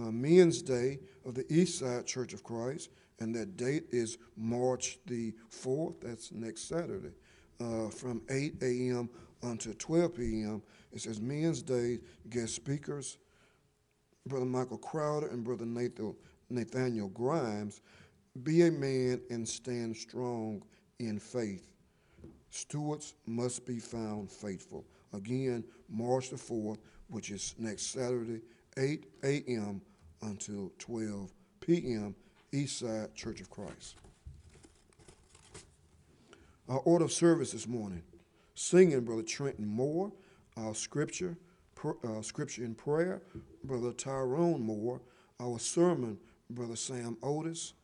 uh, 0.00 0.10
Men's 0.10 0.62
Day 0.62 0.98
of 1.24 1.34
the 1.34 1.50
East 1.52 1.78
Side 1.78 2.06
Church 2.06 2.32
of 2.32 2.42
Christ 2.42 2.90
and 3.20 3.34
that 3.34 3.56
date 3.56 3.84
is 3.90 4.18
March 4.36 4.98
the 5.06 5.32
4th. 5.50 6.00
That's 6.02 6.32
next 6.32 6.68
Saturday, 6.68 7.12
uh, 7.60 7.88
from 7.88 8.22
8 8.30 8.54
a.m. 8.62 9.10
until 9.42 9.74
12 9.74 10.14
p.m. 10.16 10.62
It 10.92 11.02
says 11.02 11.20
Men's 11.20 11.62
Day 11.62 11.98
guest 12.30 12.54
speakers, 12.54 13.18
Brother 14.26 14.46
Michael 14.46 14.78
Crowder 14.78 15.28
and 15.28 15.44
Brother 15.44 15.66
Nathan, 15.66 16.16
Nathaniel 16.48 17.08
Grimes. 17.08 17.82
Be 18.42 18.62
a 18.62 18.70
man 18.70 19.20
and 19.30 19.46
stand 19.46 19.96
strong 19.96 20.62
in 20.98 21.18
faith. 21.18 21.68
Stewards 22.48 23.14
must 23.26 23.66
be 23.66 23.78
found 23.78 24.30
faithful. 24.30 24.84
Again, 25.12 25.64
March 25.88 26.30
the 26.30 26.36
4th, 26.36 26.78
which 27.08 27.30
is 27.30 27.54
next 27.58 27.92
Saturday, 27.92 28.40
8 28.76 29.04
a.m. 29.24 29.82
until 30.22 30.72
12 30.78 31.32
p.m. 31.60 32.14
Eastside 32.52 33.14
Church 33.14 33.40
of 33.40 33.50
Christ. 33.50 33.96
Our 36.68 36.78
order 36.80 37.04
of 37.04 37.12
service 37.12 37.52
this 37.52 37.66
morning, 37.66 38.02
singing 38.54 39.00
Brother 39.00 39.22
Trenton 39.22 39.66
Moore, 39.66 40.12
our 40.56 40.74
scripture, 40.74 41.36
uh, 41.84 42.22
scripture 42.22 42.64
in 42.64 42.74
prayer, 42.74 43.22
Brother 43.64 43.92
Tyrone 43.92 44.62
Moore, 44.62 45.00
our 45.40 45.58
sermon, 45.58 46.18
Brother 46.48 46.76
Sam 46.76 47.16
Otis, 47.22 47.74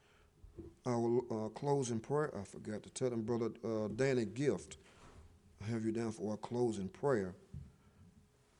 our 0.84 1.20
uh, 1.30 1.48
closing 1.50 2.00
prayer. 2.00 2.32
I 2.38 2.44
forgot 2.44 2.82
to 2.82 2.90
tell 2.90 3.10
them, 3.10 3.22
Brother 3.22 3.50
uh, 3.64 3.88
Danny 3.94 4.24
Gift. 4.24 4.76
I 5.64 5.70
have 5.70 5.84
you 5.84 5.92
down 5.92 6.12
for 6.12 6.32
our 6.32 6.36
closing 6.36 6.88
prayer, 6.88 7.34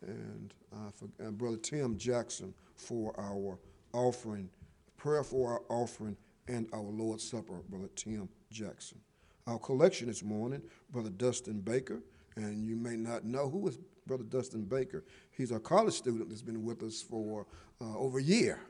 and 0.02 0.54
uh, 0.72 1.30
Brother 1.30 1.56
Tim 1.56 1.96
Jackson 1.96 2.54
for 2.76 3.18
our 3.18 3.58
offering, 3.92 4.48
prayer 4.96 5.24
for 5.24 5.52
our 5.52 5.62
offering 5.68 6.16
and 6.48 6.68
our 6.72 6.80
Lord's 6.80 7.28
Supper, 7.28 7.62
Brother 7.68 7.88
Tim 7.96 8.28
Jackson. 8.50 8.98
Our 9.46 9.58
collection 9.58 10.08
this 10.08 10.22
morning, 10.22 10.62
Brother 10.90 11.10
Dustin 11.10 11.60
Baker, 11.60 12.02
and 12.36 12.66
you 12.66 12.76
may 12.76 12.96
not 12.96 13.24
know 13.24 13.48
who 13.48 13.66
is 13.68 13.78
Brother 14.06 14.24
Dustin 14.24 14.64
Baker. 14.64 15.04
He's 15.30 15.50
a 15.50 15.58
college 15.58 15.94
student 15.94 16.28
that's 16.28 16.42
been 16.42 16.64
with 16.64 16.82
us 16.82 17.02
for 17.02 17.46
uh, 17.80 17.96
over 17.96 18.18
a 18.18 18.22
year. 18.22 18.60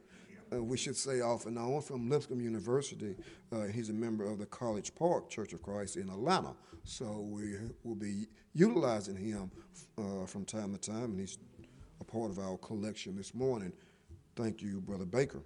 Uh, 0.53 0.63
we 0.63 0.77
should 0.77 0.97
say 0.97 1.21
off 1.21 1.47
and 1.47 1.59
on 1.59 1.83
from 1.83 2.09
Lipscomb 2.09 2.41
University. 2.41 3.17
Uh, 3.53 3.65
he's 3.65 3.89
a 3.89 3.93
member 3.93 4.25
of 4.25 4.39
the 4.39 4.47
College 4.47 4.95
Park 4.95 5.29
Church 5.29 5.53
of 5.53 5.63
Christ 5.63 5.97
in 5.97 6.09
Atlanta. 6.09 6.55
So 6.85 7.27
we 7.29 7.57
will 7.83 7.97
be 7.97 8.27
utilizing 8.55 9.17
him 9.17 9.51
uh, 9.99 10.27
from 10.27 10.45
time 10.45 10.73
to 10.73 10.79
time, 10.79 11.11
and 11.11 11.21
he's 11.21 11.39
a 12.01 12.05
part 12.05 12.31
of 12.31 12.39
our 12.39 12.57
collection 12.59 13.17
this 13.17 13.35
morning. 13.35 13.73
Thank 14.37 14.63
you, 14.63 14.81
Brother 14.81 15.05
Baker. 15.05 15.43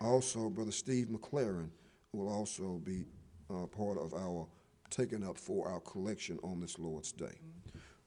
Also, 0.00 0.48
Brother 0.48 0.72
Steve 0.72 1.08
McLaren 1.08 1.68
will 2.12 2.28
also 2.28 2.80
be 2.82 3.04
uh, 3.50 3.66
part 3.66 3.98
of 3.98 4.14
our 4.14 4.46
taking 4.88 5.22
up 5.22 5.36
for 5.36 5.68
our 5.68 5.80
collection 5.80 6.38
on 6.42 6.60
this 6.60 6.78
Lord's 6.78 7.12
Day. 7.12 7.38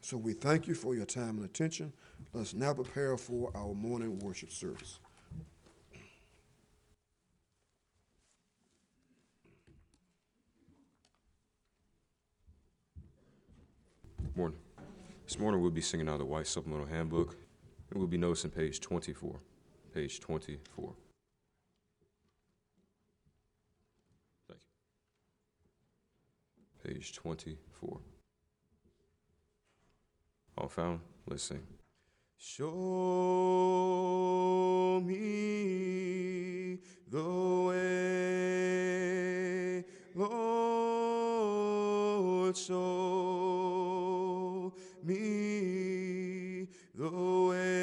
So 0.02 0.18
we 0.18 0.34
thank 0.34 0.68
you 0.68 0.74
for 0.74 0.96
your 0.96 1.06
time 1.06 1.38
and 1.38 1.46
attention. 1.46 1.94
Let's 2.34 2.54
now 2.54 2.74
prepare 2.74 3.16
for 3.18 3.56
our 3.56 3.74
morning 3.74 4.20
worship 4.20 4.52
service. 4.52 5.00
Morning. 14.36 14.58
This 15.28 15.38
morning 15.38 15.62
we'll 15.62 15.70
be 15.70 15.80
singing 15.80 16.08
out 16.08 16.14
of 16.14 16.20
the 16.20 16.26
White 16.26 16.48
Supplemental 16.48 16.88
Handbook, 16.88 17.38
and 17.92 18.00
we'll 18.00 18.08
be 18.08 18.18
noticing 18.18 18.50
page 18.50 18.80
24. 18.80 19.40
Page 19.94 20.20
24. 20.22 20.94
Thank 24.48 24.60
you. 26.84 26.94
Page 26.96 27.14
24. 27.14 28.00
All 30.58 30.68
found? 30.68 31.02
Let's 31.28 31.44
sing. 31.44 31.62
Show 32.36 32.70
me 35.06 36.80
the 37.08 37.24
way, 37.68 39.84
Lord. 40.16 40.74
Show 42.58 43.33
me 45.06 46.68
the 46.96 47.10
way, 47.50 47.74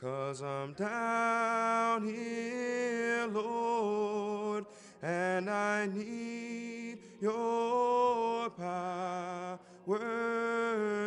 cause 0.00 0.42
I'm 0.42 0.72
down 0.74 2.04
here, 2.04 3.26
Lord, 3.26 4.66
and 5.02 5.48
I 5.48 5.86
need 5.86 6.98
your 7.20 8.50
power. 8.50 9.58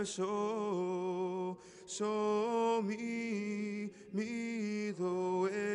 Show, 0.04 1.58
show 1.88 2.82
me, 2.82 3.92
me 4.12 4.90
eh. 4.90 4.94
the 4.98 5.14
way. 5.44 5.72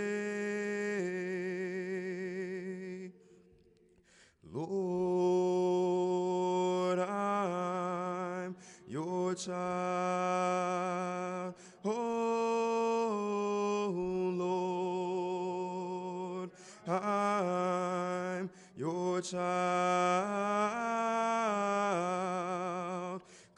Lord, 4.52 5.45
child. 9.36 9.54
Oh, 11.84 13.92
Lord, 16.42 16.50
I'm 16.88 18.50
your 18.76 19.20
child. 19.20 19.36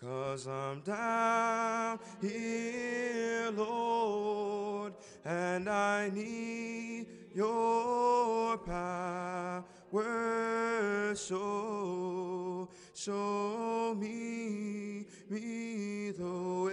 Cause 0.01 0.47
I'm 0.47 0.81
down 0.83 1.99
here, 2.21 3.51
Lord, 3.53 4.93
and 5.25 5.69
I 5.69 6.11
need 6.11 7.07
your 7.35 8.59
power. 8.59 9.65
so 11.15 12.69
show 12.95 13.95
me, 13.99 15.07
me 15.31 16.11
the 16.11 16.65
way. 16.65 16.73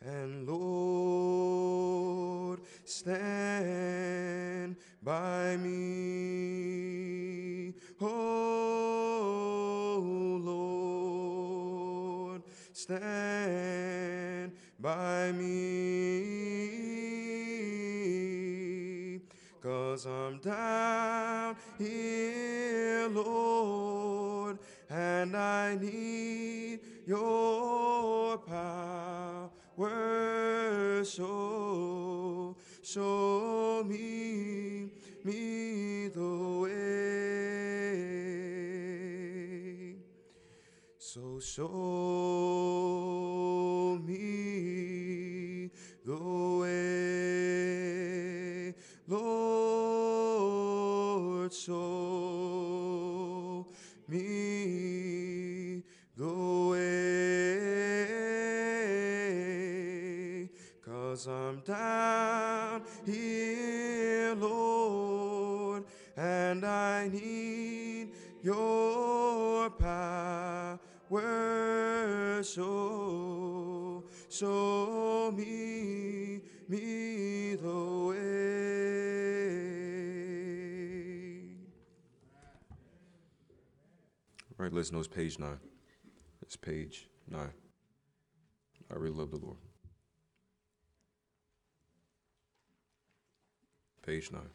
And 0.00 0.46
Lord, 0.46 2.60
stand 2.84 4.76
by 5.02 5.56
me. 5.56 7.74
Oh, 8.00 10.00
Lord, 10.42 12.42
stand 12.72 14.52
by 14.78 15.32
me. 15.32 16.36
Cause 19.62 20.06
I'm 20.06 20.38
down 20.38 21.56
here, 21.78 23.08
Lord, 23.08 23.75
and 25.26 25.36
I 25.36 25.74
need 25.74 26.78
your 27.06 28.38
power. 28.38 29.50
So 31.04 32.56
show 32.82 33.82
me, 33.84 34.90
me 35.24 36.08
the 36.08 36.60
way. 36.62 36.76
So 40.98 41.40
show 41.40 43.15
Show, 72.46 74.04
show 74.30 75.32
me, 75.36 76.40
me 76.68 77.56
the 77.56 78.06
way. 78.08 78.46
All 84.50 84.64
right, 84.64 84.72
it's 85.00 85.08
page 85.08 85.38
nine. 85.38 85.58
It's 86.40 86.56
page 86.56 87.08
nine. 87.28 87.52
I 88.90 88.94
really 88.94 89.16
love 89.16 89.32
the 89.32 89.38
Lord. 89.38 89.58
Page 94.06 94.30
nine. 94.30 94.50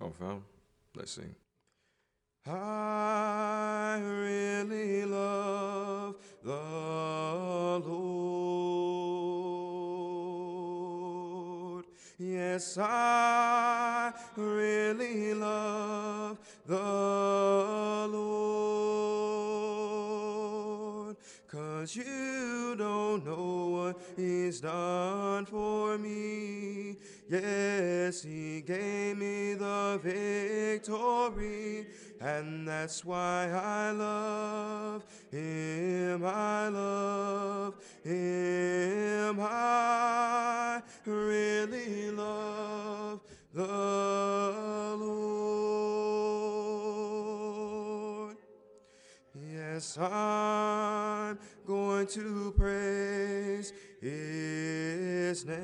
All 0.00 0.10
found? 0.10 0.42
Let's 0.94 1.12
sing. 1.12 1.34
I 2.44 4.00
really 4.02 5.04
love 5.04 6.16
the 6.42 6.50
Lord. 7.88 8.24
Yes, 12.18 12.78
I 12.78 14.12
really 14.36 15.34
love 15.34 16.38
the 16.66 18.08
Lord. 18.10 19.21
Cause 21.82 21.96
you 21.96 22.76
don't 22.78 23.26
know 23.26 23.66
what 23.70 24.00
He's 24.16 24.60
done 24.60 25.44
for 25.46 25.98
me. 25.98 26.96
Yes, 27.28 28.22
He 28.22 28.60
gave 28.60 29.18
me 29.18 29.54
the 29.54 29.98
victory, 30.00 31.88
and 32.20 32.68
that's 32.68 33.04
why 33.04 33.50
I 33.50 33.90
love 33.90 35.04
Him. 35.32 36.24
I 36.24 36.68
love 36.68 37.74
Him. 38.04 39.40
I 39.40 40.82
really 41.04 42.12
love 42.12 43.22
the 43.52 43.66
Lord. 45.00 45.32
Yes, 49.34 49.98
I'm 49.98 51.38
going 51.66 52.06
to 52.08 52.52
praise 52.56 53.72
His 54.00 55.46
name. 55.46 55.62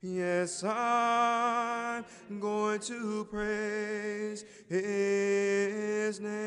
Yes, 0.00 0.62
I'm 0.64 2.04
going 2.38 2.80
to 2.80 3.24
praise 3.30 4.44
His 4.68 6.20
name. 6.20 6.38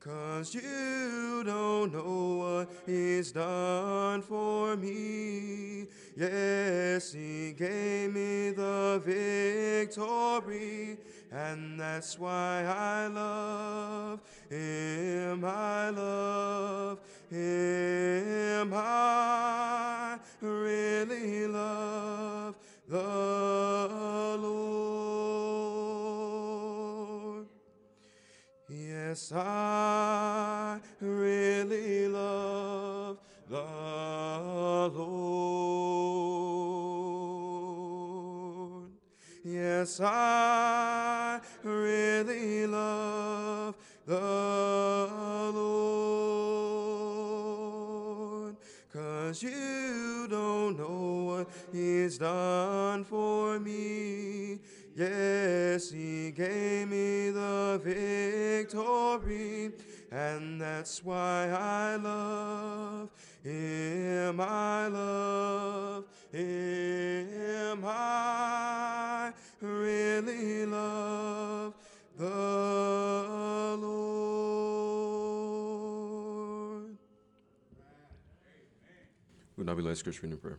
Cause 0.00 0.54
you 0.54 1.42
don't 1.44 1.92
know 1.92 2.36
what 2.36 2.70
He's 2.86 3.32
done 3.32 4.22
for 4.22 4.76
me. 4.76 5.86
Yes, 6.16 7.12
He 7.12 7.52
gave 7.52 8.14
me 8.14 8.50
the 8.50 9.02
victory, 9.04 10.98
and 11.30 11.78
that's 11.78 12.18
why 12.18 12.64
I 12.64 13.06
love 13.08 14.20
Him. 14.48 15.44
I 15.44 15.90
love 15.90 17.00
Him. 17.30 18.72
I 18.74 20.18
really 20.40 21.46
love 21.46 22.56
the 22.88 24.38
Lord. 24.40 24.78
Yes, 28.70 29.32
I 29.32 30.80
really 31.00 32.08
love 32.08 33.18
the 33.48 34.90
Lord. 34.94 35.57
Yes, 39.78 40.00
I 40.02 41.38
really 41.62 42.66
love 42.66 43.76
the 44.06 44.18
Lord. 45.54 45.76
Cause 48.92 49.40
you 49.40 50.26
don't 50.28 50.76
know 50.76 51.26
what 51.26 51.48
He's 51.72 52.18
done 52.18 53.04
for 53.04 53.60
me. 53.60 54.58
Yes, 54.96 55.92
He 55.92 56.32
gave 56.32 56.88
me 56.88 57.30
the 57.30 57.80
victory, 57.80 59.70
and 60.10 60.60
that's 60.60 61.04
why 61.04 61.48
I 61.50 61.96
love 61.96 63.10
Him. 63.42 64.40
I 64.40 64.88
love 64.88 66.04
Him. 66.32 67.84
I 67.84 69.32
really 69.60 70.66
love 70.66 71.74
the 72.16 73.76
Lord. 73.80 73.88
We'll 79.56 79.66
now 79.66 79.74
be 79.74 79.82
scripture 79.94 80.22
reading 80.22 80.32
and 80.32 80.42
prayer. 80.42 80.58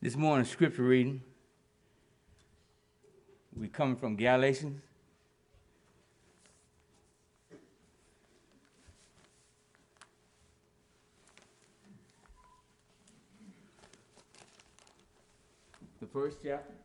This 0.00 0.14
morning, 0.14 0.46
scripture 0.46 0.84
reading, 0.84 1.20
we 3.56 3.66
come 3.66 3.96
from 3.96 4.14
Galatians. 4.14 4.80
The 16.00 16.06
first 16.06 16.38
chapter. 16.44 16.77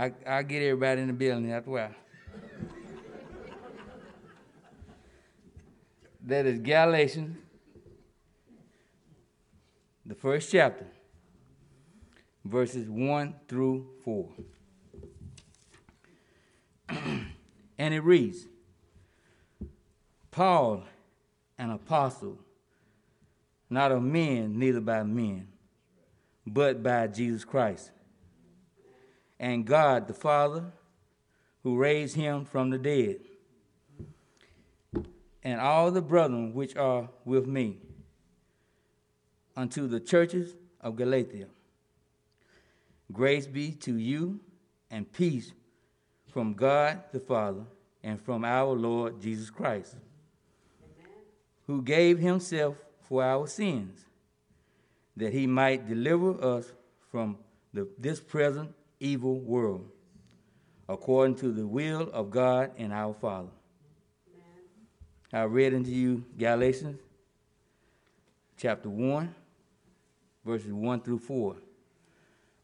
I, 0.00 0.12
I'll 0.26 0.42
get 0.42 0.62
everybody 0.62 1.02
in 1.02 1.08
the 1.08 1.12
building 1.12 1.50
that's 1.50 1.66
while. 1.66 1.90
that 6.22 6.46
is 6.46 6.58
Galatians, 6.58 7.36
the 10.06 10.14
first 10.14 10.50
chapter, 10.50 10.86
verses 12.46 12.88
1 12.88 13.34
through 13.46 13.88
4. 14.02 14.28
and 17.78 17.92
it 17.92 18.00
reads 18.00 18.46
Paul, 20.30 20.84
an 21.58 21.72
apostle, 21.72 22.38
not 23.68 23.92
of 23.92 24.02
men, 24.02 24.58
neither 24.58 24.80
by 24.80 25.02
men, 25.02 25.48
but 26.46 26.82
by 26.82 27.06
Jesus 27.06 27.44
Christ 27.44 27.90
and 29.40 29.64
God 29.64 30.06
the 30.06 30.12
Father, 30.12 30.64
who 31.62 31.78
raised 31.78 32.14
him 32.14 32.44
from 32.44 32.68
the 32.68 32.78
dead, 32.78 33.16
and 35.42 35.58
all 35.58 35.90
the 35.90 36.02
brethren 36.02 36.52
which 36.52 36.76
are 36.76 37.08
with 37.24 37.46
me, 37.46 37.78
unto 39.56 39.88
the 39.88 39.98
churches 39.98 40.54
of 40.82 40.96
Galatia. 40.96 41.46
Grace 43.10 43.46
be 43.46 43.72
to 43.72 43.96
you 43.96 44.40
and 44.90 45.10
peace 45.10 45.52
from 46.28 46.52
God 46.52 47.02
the 47.10 47.18
Father 47.18 47.64
and 48.02 48.20
from 48.20 48.44
our 48.44 48.74
Lord 48.74 49.22
Jesus 49.22 49.48
Christ, 49.48 49.96
who 51.66 51.80
gave 51.80 52.18
himself 52.18 52.76
for 53.00 53.24
our 53.24 53.46
sins, 53.46 54.04
that 55.16 55.32
he 55.32 55.46
might 55.46 55.88
deliver 55.88 56.42
us 56.44 56.72
from 57.10 57.38
the, 57.72 57.88
this 57.98 58.20
present 58.20 58.70
evil 59.00 59.40
world, 59.40 59.88
according 60.88 61.36
to 61.36 61.50
the 61.50 61.66
will 61.66 62.10
of 62.12 62.30
God 62.30 62.70
and 62.76 62.92
our 62.92 63.14
Father. 63.14 63.48
I 65.32 65.42
read 65.42 65.74
unto 65.74 65.90
you 65.90 66.24
Galatians 66.36 67.00
chapter 68.56 68.90
1, 68.90 69.34
verses 70.44 70.72
1 70.72 71.00
through 71.00 71.20
4. 71.20 71.56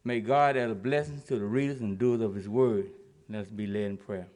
May 0.05 0.20
God 0.20 0.57
add 0.57 0.70
a 0.70 0.75
blessing 0.75 1.22
to 1.27 1.38
the 1.38 1.44
readers 1.44 1.81
and 1.81 1.99
doers 1.99 2.20
of 2.20 2.35
his 2.35 2.49
word. 2.49 2.90
Let's 3.29 3.51
be 3.51 3.66
led 3.66 3.83
in 3.83 3.96
prayer. 3.96 4.29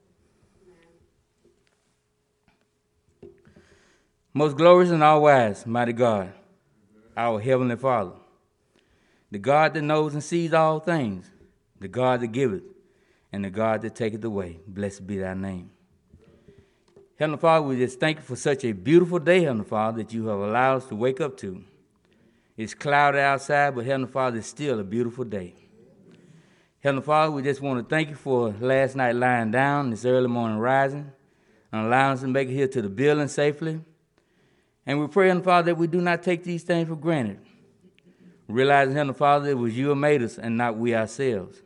Most 4.33 4.57
glorious 4.57 4.91
and 4.91 5.03
all 5.03 5.23
wise, 5.23 5.67
mighty 5.67 5.93
God, 5.93 6.33
our 7.17 7.41
heavenly 7.41 7.77
Father, 7.77 8.13
the 9.31 9.39
God 9.39 9.75
that 9.75 9.83
knows 9.83 10.15
and 10.15 10.23
sees 10.23 10.55
all 10.55 10.79
things, 10.79 11.31
the 11.81 11.89
God 11.89 12.21
that 12.21 12.29
giveth, 12.29 12.63
and 13.33 13.45
the 13.45 13.51
God 13.51 13.83
that 13.83 13.95
taketh 13.95 14.25
away. 14.25 14.59
Blessed 14.67 15.07
be 15.07 15.19
thy 15.19 15.35
name. 15.35 15.71
Heavenly 17.19 17.39
Father, 17.39 17.67
we 17.67 17.77
just 17.77 18.01
thank 18.01 18.19
you 18.19 18.23
for 18.23 18.37
such 18.37 18.65
a 18.65 18.73
beautiful 18.73 19.19
day, 19.19 19.43
Heavenly 19.43 19.65
Father, 19.65 20.03
that 20.03 20.13
you 20.13 20.27
have 20.29 20.39
allowed 20.39 20.77
us 20.77 20.87
to 20.87 20.97
wake 20.97 21.21
up 21.21 21.37
to. 21.39 21.63
It's 22.57 22.75
cloudy 22.75 23.19
outside, 23.19 23.75
but 23.75 23.85
Heavenly 23.85 24.11
Father, 24.11 24.39
it's 24.39 24.47
still 24.47 24.81
a 24.81 24.85
beautiful 24.85 25.25
day. 25.25 25.55
Heavenly 26.81 27.05
Father, 27.05 27.31
we 27.31 27.43
just 27.43 27.61
want 27.61 27.79
to 27.79 27.95
thank 27.95 28.09
you 28.09 28.15
for 28.15 28.55
last 28.59 28.97
night 28.97 29.15
lying 29.15 29.51
down, 29.51 29.91
this 29.91 30.07
early 30.07 30.29
morning 30.29 30.59
rising, 30.59 31.13
and 31.73 31.87
allowing 31.87 32.15
us 32.15 32.21
to 32.23 32.27
make 32.27 32.49
it 32.49 32.55
here 32.55 32.69
to 32.69 32.83
the 32.83 32.89
building 32.89 33.29
safely. 33.29 33.81
And 34.87 34.99
we 34.99 35.07
pray, 35.07 35.29
Heavenly 35.29 35.45
Father, 35.45 35.67
that 35.67 35.77
we 35.77 35.87
do 35.87 36.01
not 36.01 36.23
take 36.23 36.43
these 36.43 36.63
things 36.63 36.89
for 36.89 36.97
granted. 36.97 37.39
Realizing, 38.49 38.95
Heavenly 38.95 39.15
Father, 39.15 39.51
it 39.51 39.59
was 39.59 39.77
you 39.77 39.89
who 39.89 39.95
made 39.95 40.23
us 40.23 40.39
and 40.39 40.57
not 40.57 40.77
we 40.77 40.95
ourselves. 40.95 41.63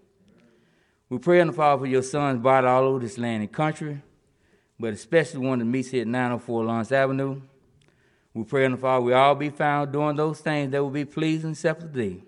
We 1.15 1.21
pray, 1.21 1.39
Heavenly 1.39 1.57
Father, 1.57 1.83
for 1.83 1.87
your 1.87 2.03
sons 2.03 2.43
brought 2.43 2.65
all 2.65 2.83
over 2.83 2.99
this 2.99 3.19
land 3.19 3.41
and 3.41 3.53
country, 3.53 4.03
but 4.81 4.95
especially 4.95 5.47
one 5.47 5.61
that 5.61 5.65
meets 5.65 5.91
here 5.91 6.01
at 6.01 6.09
904 6.09 6.65
Lawrence 6.65 6.91
Avenue. 6.91 7.41
We 8.35 8.43
pray, 8.43 8.63
Heavenly 8.63 8.81
Father, 8.81 9.05
we 9.05 9.13
all 9.13 9.37
be 9.37 9.51
found 9.51 9.93
doing 9.93 10.17
those 10.17 10.41
things 10.41 10.73
that 10.73 10.83
will 10.83 10.91
be 10.91 11.05
pleasing 11.05 11.53
acceptable 11.53 11.93
to 11.93 11.99
thee, 12.01 12.25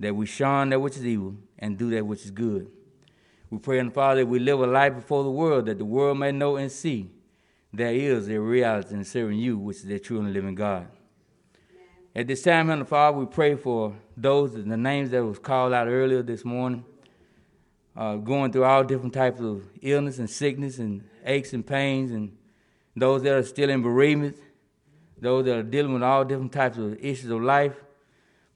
that 0.00 0.16
we 0.16 0.26
shun 0.26 0.70
that 0.70 0.80
which 0.80 0.96
is 0.96 1.06
evil 1.06 1.36
and 1.60 1.78
do 1.78 1.90
that 1.90 2.04
which 2.04 2.24
is 2.24 2.32
good. 2.32 2.68
We 3.50 3.58
pray, 3.58 3.76
Heavenly 3.76 3.94
Father, 3.94 4.22
that 4.22 4.26
we 4.26 4.40
live 4.40 4.58
a 4.62 4.66
life 4.66 4.96
before 4.96 5.22
the 5.22 5.30
world, 5.30 5.66
that 5.66 5.78
the 5.78 5.84
world 5.84 6.18
may 6.18 6.32
know 6.32 6.56
and 6.56 6.72
see 6.72 7.12
there 7.72 7.94
is 7.94 8.28
a 8.28 8.40
reality 8.40 8.96
in 8.96 9.04
serving 9.04 9.38
you, 9.38 9.58
which 9.58 9.76
is 9.76 9.84
the 9.84 10.00
true 10.00 10.18
and 10.18 10.32
living 10.32 10.56
God. 10.56 10.88
At 12.16 12.26
this 12.26 12.42
time, 12.42 12.66
Heavenly 12.66 12.84
Father, 12.84 13.16
we 13.16 13.26
pray 13.26 13.54
for 13.54 13.94
those, 14.16 14.54
the 14.54 14.76
names 14.76 15.10
that 15.10 15.24
was 15.24 15.38
called 15.38 15.72
out 15.72 15.86
earlier 15.86 16.24
this 16.24 16.44
morning, 16.44 16.84
uh, 17.98 18.14
going 18.14 18.52
through 18.52 18.62
all 18.62 18.84
different 18.84 19.12
types 19.12 19.40
of 19.40 19.60
illness 19.82 20.20
and 20.20 20.30
sickness 20.30 20.78
and 20.78 21.02
aches 21.24 21.52
and 21.52 21.66
pains, 21.66 22.12
and 22.12 22.36
those 22.94 23.22
that 23.24 23.34
are 23.34 23.42
still 23.42 23.68
in 23.68 23.82
bereavement, 23.82 24.36
those 25.20 25.44
that 25.44 25.58
are 25.58 25.62
dealing 25.64 25.92
with 25.92 26.04
all 26.04 26.24
different 26.24 26.52
types 26.52 26.78
of 26.78 26.96
issues 27.04 27.28
of 27.28 27.42
life. 27.42 27.74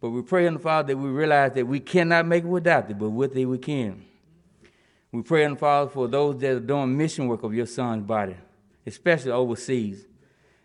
But 0.01 0.11
we 0.11 0.23
pray 0.23 0.47
in 0.47 0.55
the 0.55 0.61
Father 0.61 0.95
that 0.95 0.97
we 0.97 1.11
realize 1.11 1.53
that 1.55 1.67
we 1.67 1.81
cannot 1.81 2.25
make 2.25 2.45
it 2.45 2.47
without 2.47 2.87
thee, 2.87 2.95
but 2.95 3.11
with 3.11 3.35
thee 3.35 3.45
we 3.45 3.59
can. 3.59 4.05
We 5.11 5.23
pray 5.23 5.43
in 5.43 5.55
the 5.55 5.59
Father 5.59 5.91
for 5.91 6.07
those 6.07 6.39
that 6.39 6.53
are 6.53 6.61
doing 6.61 6.97
mission 6.97 7.27
work 7.27 7.43
of 7.43 7.53
your 7.53 7.67
son's 7.67 8.07
body, 8.07 8.37
especially 8.87 9.33
overseas. 9.33 10.07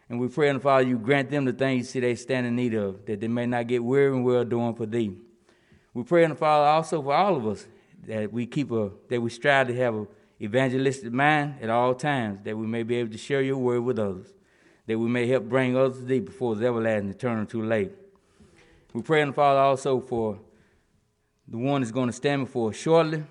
And 0.07 0.19
we 0.19 0.27
pray 0.27 0.49
in 0.49 0.57
the 0.57 0.61
Father 0.61 0.87
you 0.87 0.99
grant 0.99 1.31
them 1.31 1.45
the 1.45 1.53
things 1.53 1.79
you 1.79 1.83
see 1.85 1.99
they 1.99 2.13
stand 2.13 2.45
in 2.45 2.55
need 2.55 2.75
of, 2.75 3.07
that 3.07 3.21
they 3.21 3.27
may 3.27 3.47
not 3.47 3.65
get 3.65 3.83
weary 3.83 4.15
and 4.15 4.23
well 4.23 4.45
doing 4.45 4.75
for 4.75 4.85
thee. 4.85 5.17
We 5.95 6.03
pray 6.03 6.25
in 6.25 6.29
the 6.29 6.35
Father 6.35 6.67
also 6.67 7.01
for 7.01 7.13
all 7.13 7.35
of 7.35 7.47
us 7.47 7.65
that 8.05 8.31
we 8.31 8.45
keep 8.45 8.71
a 8.71 8.91
that 9.09 9.21
we 9.21 9.29
strive 9.29 9.67
to 9.67 9.75
have 9.75 9.95
a 9.95 10.07
evangelistic 10.39 11.11
mind 11.11 11.55
at 11.61 11.69
all 11.69 11.95
times, 11.95 12.41
that 12.41 12.55
we 12.55 12.67
may 12.67 12.83
be 12.83 12.95
able 12.95 13.11
to 13.11 13.17
share 13.17 13.41
your 13.41 13.57
word 13.57 13.81
with 13.81 13.97
others 13.97 14.33
that 14.87 14.97
we 14.97 15.07
may 15.07 15.27
help 15.27 15.43
bring 15.43 15.77
others 15.77 15.99
to 15.99 16.05
thee 16.05 16.19
before 16.19 16.53
it's 16.53 16.61
everlasting 16.61 17.09
eternal 17.09 17.45
too 17.45 17.61
late. 17.61 17.91
We 18.93 19.01
pray 19.01 19.21
in 19.21 19.27
the 19.27 19.33
Father 19.33 19.59
also 19.59 19.99
for 19.99 20.39
the 21.47 21.57
one 21.57 21.81
that's 21.81 21.91
going 21.91 22.07
to 22.07 22.13
stand 22.13 22.45
before 22.45 22.69
us 22.69 22.77
shortly. 22.77 23.23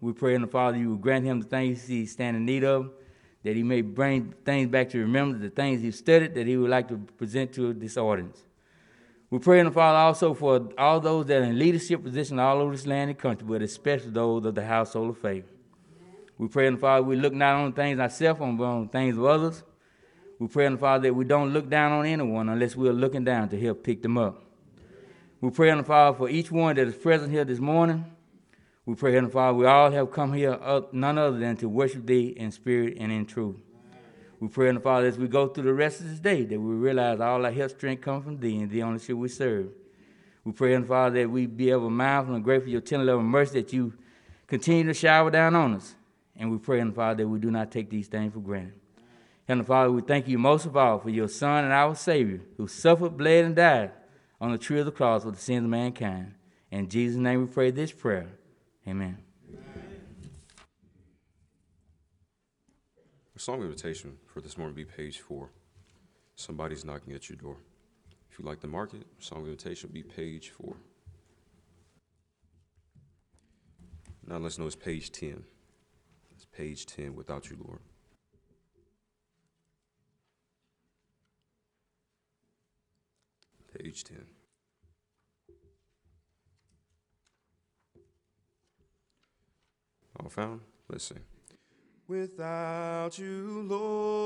We 0.00 0.12
pray 0.12 0.34
in 0.34 0.42
the 0.42 0.46
Father 0.46 0.78
you 0.78 0.90
will 0.90 0.96
grant 0.96 1.24
him 1.24 1.40
the 1.40 1.48
things 1.48 1.86
he 1.86 2.06
stand 2.06 2.36
in 2.36 2.46
need 2.46 2.64
of, 2.64 2.92
that 3.42 3.56
he 3.56 3.62
may 3.62 3.82
bring 3.82 4.34
things 4.44 4.68
back 4.68 4.88
to 4.90 4.98
remember, 4.98 5.36
the 5.36 5.50
things 5.50 5.82
he's 5.82 5.98
studied 5.98 6.34
that 6.34 6.46
he 6.46 6.56
would 6.56 6.70
like 6.70 6.88
to 6.88 6.96
present 6.96 7.52
to 7.54 7.74
this 7.74 7.96
audience. 7.96 8.42
We 9.34 9.40
pray 9.40 9.58
in 9.58 9.66
the 9.66 9.72
Father 9.72 9.98
also 9.98 10.32
for 10.32 10.68
all 10.78 11.00
those 11.00 11.26
that 11.26 11.42
are 11.42 11.44
in 11.44 11.58
leadership 11.58 12.04
positions 12.04 12.38
all 12.38 12.60
over 12.60 12.70
this 12.70 12.86
land 12.86 13.10
and 13.10 13.18
country, 13.18 13.44
but 13.44 13.62
especially 13.62 14.10
those 14.10 14.44
of 14.44 14.54
the 14.54 14.64
household 14.64 15.10
of 15.10 15.18
faith. 15.18 15.50
We 16.38 16.46
pray 16.46 16.68
in 16.68 16.74
the 16.74 16.80
Father 16.80 17.02
we 17.02 17.16
look 17.16 17.32
not 17.32 17.56
on 17.56 17.72
things 17.72 17.98
ourselves, 17.98 18.38
but 18.38 18.64
on 18.64 18.88
things 18.90 19.18
of 19.18 19.24
others 19.24 19.64
we 20.38 20.46
pray, 20.46 20.66
in 20.66 20.74
the 20.74 20.78
Father, 20.78 21.08
that 21.08 21.14
we 21.14 21.24
don't 21.24 21.52
look 21.52 21.68
down 21.68 21.90
on 21.90 22.06
anyone 22.06 22.48
unless 22.48 22.76
we're 22.76 22.92
looking 22.92 23.24
down 23.24 23.48
to 23.48 23.60
help 23.60 23.82
pick 23.82 24.02
them 24.02 24.18
up. 24.18 24.40
We 25.40 25.50
pray, 25.50 25.70
in 25.70 25.78
the 25.78 25.84
Father, 25.84 26.16
for 26.16 26.28
each 26.28 26.52
one 26.52 26.76
that 26.76 26.86
is 26.86 26.94
present 26.94 27.32
here 27.32 27.44
this 27.44 27.58
morning. 27.58 28.04
We 28.86 28.94
pray, 28.94 29.16
in 29.16 29.24
the 29.24 29.30
Father, 29.30 29.56
we 29.56 29.66
all 29.66 29.90
have 29.90 30.12
come 30.12 30.32
here 30.32 30.58
uh, 30.60 30.82
none 30.92 31.18
other 31.18 31.38
than 31.38 31.56
to 31.56 31.68
worship 31.68 32.06
Thee 32.06 32.34
in 32.36 32.52
spirit 32.52 32.98
and 33.00 33.10
in 33.10 33.26
truth. 33.26 33.56
We 34.40 34.48
pray, 34.48 34.68
in 34.68 34.74
the 34.74 34.80
Father, 34.80 35.06
as 35.06 35.18
we 35.18 35.28
go 35.28 35.48
through 35.48 35.64
the 35.64 35.74
rest 35.74 36.00
of 36.00 36.08
this 36.08 36.20
day, 36.20 36.44
that 36.44 36.60
we 36.60 36.74
realize 36.74 37.20
all 37.20 37.44
our 37.44 37.52
health 37.52 37.72
strength 37.72 38.02
comes 38.02 38.24
from 38.24 38.38
Thee 38.38 38.58
and 38.58 38.70
Thee 38.70 38.82
only 38.82 38.98
should 38.98 39.16
we 39.16 39.28
serve. 39.28 39.68
We 40.44 40.52
pray, 40.52 40.74
in 40.74 40.82
the 40.82 40.88
Father, 40.88 41.20
that 41.20 41.30
we 41.30 41.46
be 41.46 41.70
ever 41.70 41.88
mindful 41.88 42.34
and 42.34 42.44
grateful 42.44 42.66
for 42.66 42.70
your 42.70 42.80
tender 42.80 43.06
love 43.06 43.20
and 43.20 43.28
mercy 43.28 43.62
that 43.62 43.72
you 43.72 43.94
continue 44.46 44.84
to 44.84 44.94
shower 44.94 45.30
down 45.30 45.54
on 45.54 45.74
us. 45.74 45.94
And 46.36 46.50
we 46.50 46.58
pray, 46.58 46.80
in 46.80 46.88
the 46.88 46.94
Father, 46.94 47.22
that 47.22 47.28
we 47.28 47.38
do 47.38 47.50
not 47.50 47.70
take 47.70 47.88
these 47.88 48.08
things 48.08 48.34
for 48.34 48.40
granted. 48.40 48.74
Heavenly 49.46 49.66
Father, 49.66 49.92
we 49.92 50.02
thank 50.02 50.26
you 50.26 50.38
most 50.38 50.66
of 50.66 50.76
all 50.76 50.98
for 50.98 51.10
your 51.10 51.28
Son 51.28 51.64
and 51.64 51.72
our 51.72 51.94
Savior, 51.94 52.40
who 52.56 52.66
suffered, 52.66 53.16
bled, 53.16 53.44
and 53.44 53.56
died 53.56 53.92
on 54.40 54.52
the 54.52 54.58
tree 54.58 54.80
of 54.80 54.86
the 54.86 54.92
cross 54.92 55.22
for 55.22 55.30
the 55.30 55.36
sins 55.38 55.64
of 55.64 55.70
mankind. 55.70 56.34
In 56.70 56.88
Jesus' 56.88 57.18
name 57.18 57.40
we 57.40 57.46
pray 57.46 57.70
this 57.70 57.92
prayer. 57.92 58.28
Amen. 58.86 59.23
The 63.34 63.40
song 63.40 63.62
invitation 63.62 64.16
for 64.26 64.40
this 64.40 64.56
morning 64.56 64.76
will 64.76 64.84
be 64.84 64.90
page 64.90 65.18
four. 65.18 65.50
Somebody's 66.36 66.84
knocking 66.84 67.14
at 67.14 67.28
your 67.28 67.36
door. 67.36 67.56
If 68.30 68.38
you'd 68.38 68.46
like 68.46 68.60
to 68.60 68.68
mark 68.68 68.94
it, 68.94 69.06
song 69.18 69.44
invitation 69.44 69.88
will 69.88 69.94
be 69.94 70.04
page 70.04 70.50
four. 70.50 70.76
Now 74.24 74.38
let's 74.38 74.56
know 74.56 74.66
it's 74.66 74.76
page 74.76 75.10
10. 75.10 75.42
It's 76.30 76.44
page 76.44 76.86
10 76.86 77.16
without 77.16 77.50
you, 77.50 77.56
Lord. 77.62 77.80
page 83.76 84.04
10. 84.04 84.18
All 90.20 90.28
found? 90.28 90.60
Let's 90.88 91.04
sing. 91.04 91.33
Without 92.06 93.18
you, 93.18 93.62
Lord, 93.66 94.20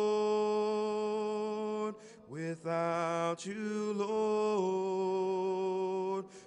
without 2.29 3.47
you, 3.47 3.93
Lord, 3.95 5.45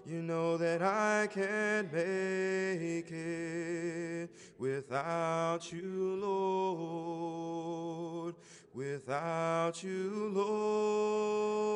you 0.06 0.22
know 0.22 0.58
that 0.58 0.82
I 0.82 1.28
can't 1.28 1.94
make 1.94 3.10
it. 3.10 4.30
Without 4.60 5.72
you, 5.72 6.20
Lord, 6.22 8.36
without 8.74 9.82
you, 9.82 10.32
Lord, 10.34 11.70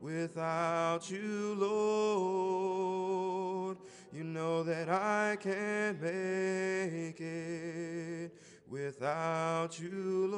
without 0.00 1.10
you, 1.10 1.56
Lord. 1.58 3.78
You 4.14 4.22
know 4.22 4.62
that 4.62 4.88
I 4.88 5.36
can't 5.40 6.00
make 6.00 7.20
it 7.20 8.30
without 8.68 9.80
you, 9.80 10.28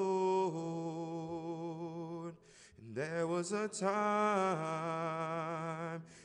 Lord. 1.12 2.35
And 2.81 2.97
there 2.97 3.27
was 3.27 3.53
a 3.53 3.69
time, 3.69 3.93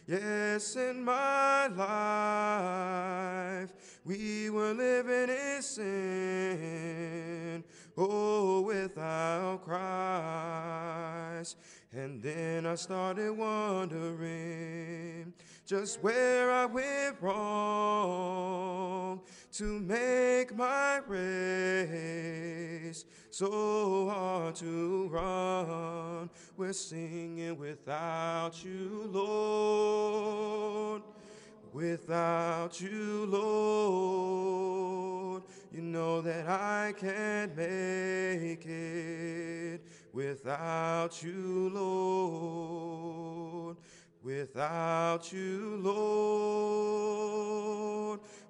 yes, 0.07 0.77
in 0.77 1.03
my 1.03 1.67
life, 1.67 3.73
we 4.05 4.49
were 4.49 4.73
living 4.73 5.35
in 5.35 5.61
sin, 5.61 7.65
oh, 7.97 8.61
without 8.61 9.65
Christ. 9.65 11.57
And 11.91 12.23
then 12.23 12.65
I 12.65 12.75
started 12.75 13.33
wondering 13.33 15.33
just 15.65 16.01
where 16.01 16.51
I 16.51 16.65
went 16.65 17.21
wrong 17.21 19.21
to 19.53 19.79
make 19.79 20.53
my 20.55 20.99
race 21.07 23.05
so 23.29 24.09
hard 24.09 24.55
to 24.55 25.07
run. 25.09 26.29
We're 26.57 26.73
singing 26.73 27.57
without 27.57 28.63
you, 28.63 29.09
Lord. 29.11 31.03
Without 31.73 32.81
you, 32.81 33.27
Lord, 33.27 35.43
you 35.71 35.81
know 35.81 36.19
that 36.19 36.45
I 36.49 36.93
can't 36.97 37.55
make 37.55 38.65
it 38.65 39.81
without 40.11 41.23
you, 41.23 41.71
Lord. 41.73 43.77
Without 44.23 45.33
you, 45.33 45.79
Lord. 45.81 47.31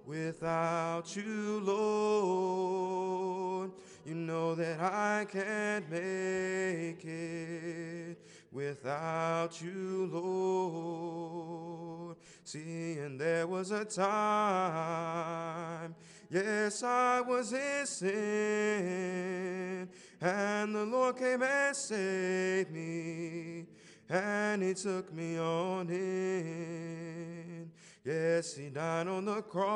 Without 0.06 1.16
you, 1.16 1.62
Lord. 1.64 3.72
You 4.06 4.16
know 4.16 4.54
that 4.56 4.82
I 4.82 5.26
can't 5.26 5.90
make 5.90 7.06
it 7.06 8.18
without 8.52 9.62
you, 9.62 10.10
Lord. 10.12 12.18
See, 12.44 12.98
and 13.00 13.18
there 13.20 13.48
was 13.48 13.72
a 13.72 13.86
time, 13.86 15.96
yes, 16.30 16.84
I 16.84 17.22
was 17.22 17.54
in 17.54 17.86
sin 17.86 19.88
and 20.22 20.76
the 20.76 20.86
Lord 20.86 21.18
came 21.18 21.42
and 21.42 21.76
saved 21.76 22.72
me, 22.72 23.66
and 24.12 24.62
He 24.62 24.74
took 24.74 25.12
me 25.13 25.39
on 25.39 25.89
in. 25.89 27.71
Yes, 28.04 28.56
he 28.56 28.69
died 28.69 29.08
on 29.08 29.26
the 29.26 29.43
cross, 29.43 29.69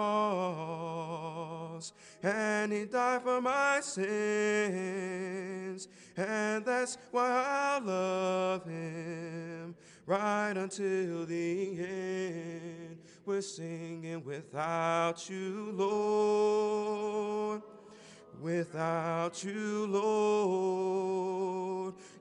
and 2.23 2.73
he 2.73 2.85
died 2.85 3.21
for 3.21 3.39
my 3.39 3.81
sins, 3.81 4.07
and 6.17 6.65
that's 6.65 6.97
why 7.11 7.43
I 7.45 7.77
love 7.85 8.65
him 8.65 9.75
right 10.07 10.57
until 10.57 11.27
the 11.27 11.77
end. 11.77 12.97
We're 13.27 13.41
singing 13.41 14.23
without 14.25 15.29
you, 15.29 15.71
Lord. 15.73 17.61
Without 18.41 19.43
you, 19.43 19.87
Lord, 19.87 21.25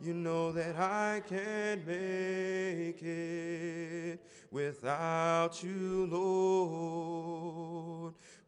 you 0.02 0.14
know 0.14 0.52
that 0.52 0.76
I 0.76 1.22
can't 1.28 1.86
make 1.86 3.02
it. 3.02 4.20
Without 4.50 5.62
you, 5.62 6.06
Lord, 6.10 7.34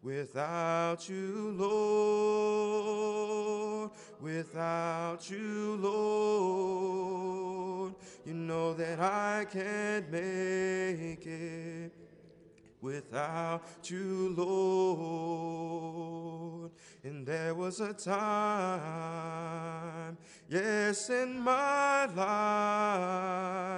without 0.02 1.08
you, 1.08 1.54
Lord, 1.58 2.86
without 4.20 5.28
you, 5.28 5.76
Lord, 5.80 6.84
you 8.24 8.34
know 8.34 8.72
that 8.74 9.00
I 9.00 9.46
can't 9.50 10.10
make 10.10 11.26
it 11.26 12.05
without 12.86 13.90
you, 13.90 14.32
Lord. 14.36 15.80
And 17.02 17.26
there 17.26 17.52
was 17.52 17.80
a 17.80 17.92
time, 17.92 20.16
yes, 20.48 21.10
in 21.10 21.40
my 21.40 22.06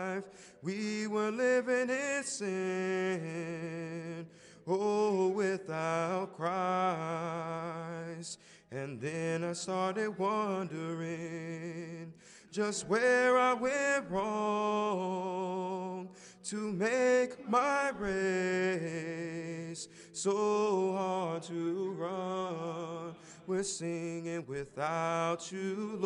life, 0.09 0.25
we 0.63 1.07
were 1.07 1.31
living 1.31 1.89
in 1.89 2.23
sin. 2.23 4.27
Oh, 4.67 5.29
without 5.29 6.37
Christ. 6.37 8.39
And 8.71 9.01
then 9.01 9.45
I 9.45 9.55
started 9.55 10.19
wondering 10.19 12.13
just 12.51 12.87
where 12.87 13.39
I 13.39 13.55
went 13.55 14.11
wrong 14.11 16.11
to 16.49 16.73
make 16.73 17.47
my 17.47 17.91
race 17.99 19.87
so 20.13 20.95
hard 20.97 21.43
to 21.43 21.91
run. 21.91 23.15
We're 23.47 23.63
singing 23.63 24.47
without 24.47 25.53
you, 25.53 25.99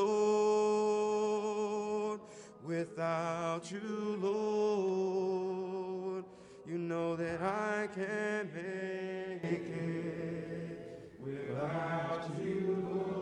Lord, 0.75 2.21
without 2.65 3.71
you, 3.71 4.19
Lord. 4.21 6.25
You 6.67 6.79
know 6.79 7.15
that 7.15 7.41
I 7.41 7.89
can't 7.95 8.53
make 8.53 9.45
it 9.45 11.13
without 11.21 12.29
you, 12.43 12.85
Lord. 12.91 13.22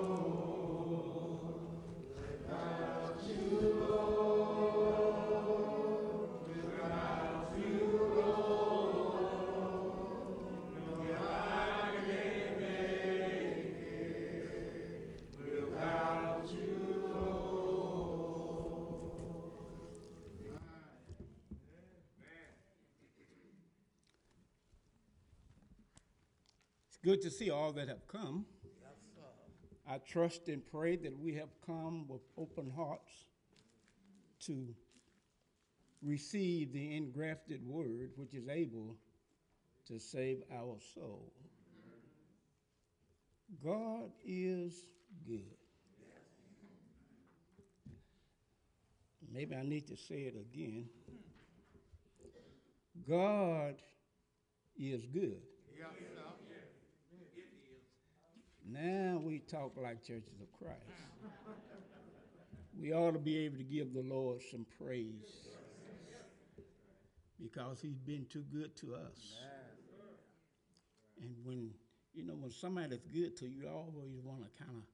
Good 27.03 27.23
to 27.23 27.31
see 27.31 27.51
all 27.51 27.73
that 27.73 27.89
have 27.89 28.07
come. 28.09 28.45
I 29.89 29.99
trust 29.99 30.49
and 30.49 30.65
pray 30.65 30.97
that 30.97 31.19
we 31.19 31.35
have 31.35 31.49
come 31.67 32.07
with 32.07 32.21
open 32.39 32.71
hearts 32.71 33.11
to 34.47 34.69
receive 36.03 36.73
the 36.73 36.97
engrafted 36.97 37.67
word 37.67 38.11
which 38.17 38.35
is 38.35 38.49
able 38.49 38.97
to 39.89 39.99
save 39.99 40.43
our 40.53 40.77
soul. 40.95 41.33
God 43.65 44.11
is 44.25 44.87
good. 45.27 45.57
Maybe 49.33 49.55
I 49.55 49.63
need 49.63 49.87
to 49.89 49.97
say 49.97 50.23
it 50.23 50.35
again. 50.35 50.87
Hmm. 51.09 53.11
God 53.11 53.77
is 54.77 55.07
good. 55.07 55.43
Now 58.73 59.21
we 59.25 59.41
talk 59.41 59.73
like 59.83 60.03
churches 60.05 60.41
of 60.41 60.53
Christ. 60.59 60.77
We 62.81 62.93
ought 62.93 63.13
to 63.13 63.19
be 63.19 63.39
able 63.39 63.59
to 63.59 63.65
give 63.65 63.93
the 63.93 64.03
Lord 64.03 64.41
some 64.51 64.65
praise 64.79 65.49
because 67.43 67.81
he's 67.81 67.99
been 67.99 68.27
too 68.31 68.45
good 68.53 68.77
to 68.77 68.95
us. 68.95 69.35
And 71.21 71.35
when, 71.45 71.71
you 72.15 72.25
know, 72.25 72.35
when 72.35 72.51
somebody's 72.51 73.01
good 73.13 73.37
to 73.39 73.47
you, 73.47 73.63
you 73.63 73.69
always 73.69 74.21
want 74.25 74.43
to 74.43 74.65
kind 74.65 74.77
of 74.77 74.85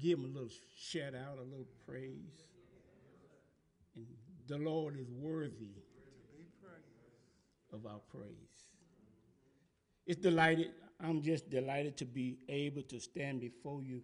give 0.00 0.20
them 0.20 0.30
a 0.30 0.32
little 0.32 0.50
shout 0.78 1.14
out, 1.14 1.38
a 1.38 1.42
little 1.42 1.66
praise. 1.86 2.44
And 3.96 4.06
the 4.46 4.58
Lord 4.58 4.96
is 4.98 5.10
worthy 5.10 5.74
of 7.72 7.84
our 7.84 8.00
praise. 8.10 8.70
It's 10.06 10.20
delighted, 10.20 10.70
I'm 11.02 11.22
just 11.22 11.50
delighted 11.50 11.96
to 11.98 12.04
be 12.04 12.38
able 12.48 12.82
to 12.82 13.00
stand 13.00 13.40
before 13.40 13.82
you 13.82 14.02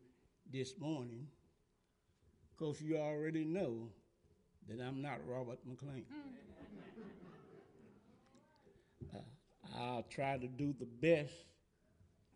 this 0.52 0.74
morning 0.78 1.26
because 2.52 2.80
you 2.80 2.98
already 2.98 3.44
know 3.44 3.88
that 4.68 4.80
I'm 4.80 5.00
not 5.00 5.18
Robert 5.26 5.58
McLean. 5.66 6.04
Uh, 9.14 9.18
I'll 9.78 10.06
try 10.10 10.36
to 10.36 10.46
do 10.46 10.74
the 10.78 10.86
best 10.86 11.32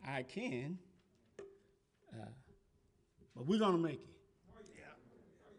I 0.05 0.23
can, 0.23 0.79
uh, 2.13 2.25
but 3.35 3.45
we're 3.45 3.59
going 3.59 3.73
to 3.73 3.77
make 3.77 4.01
it 4.01 4.17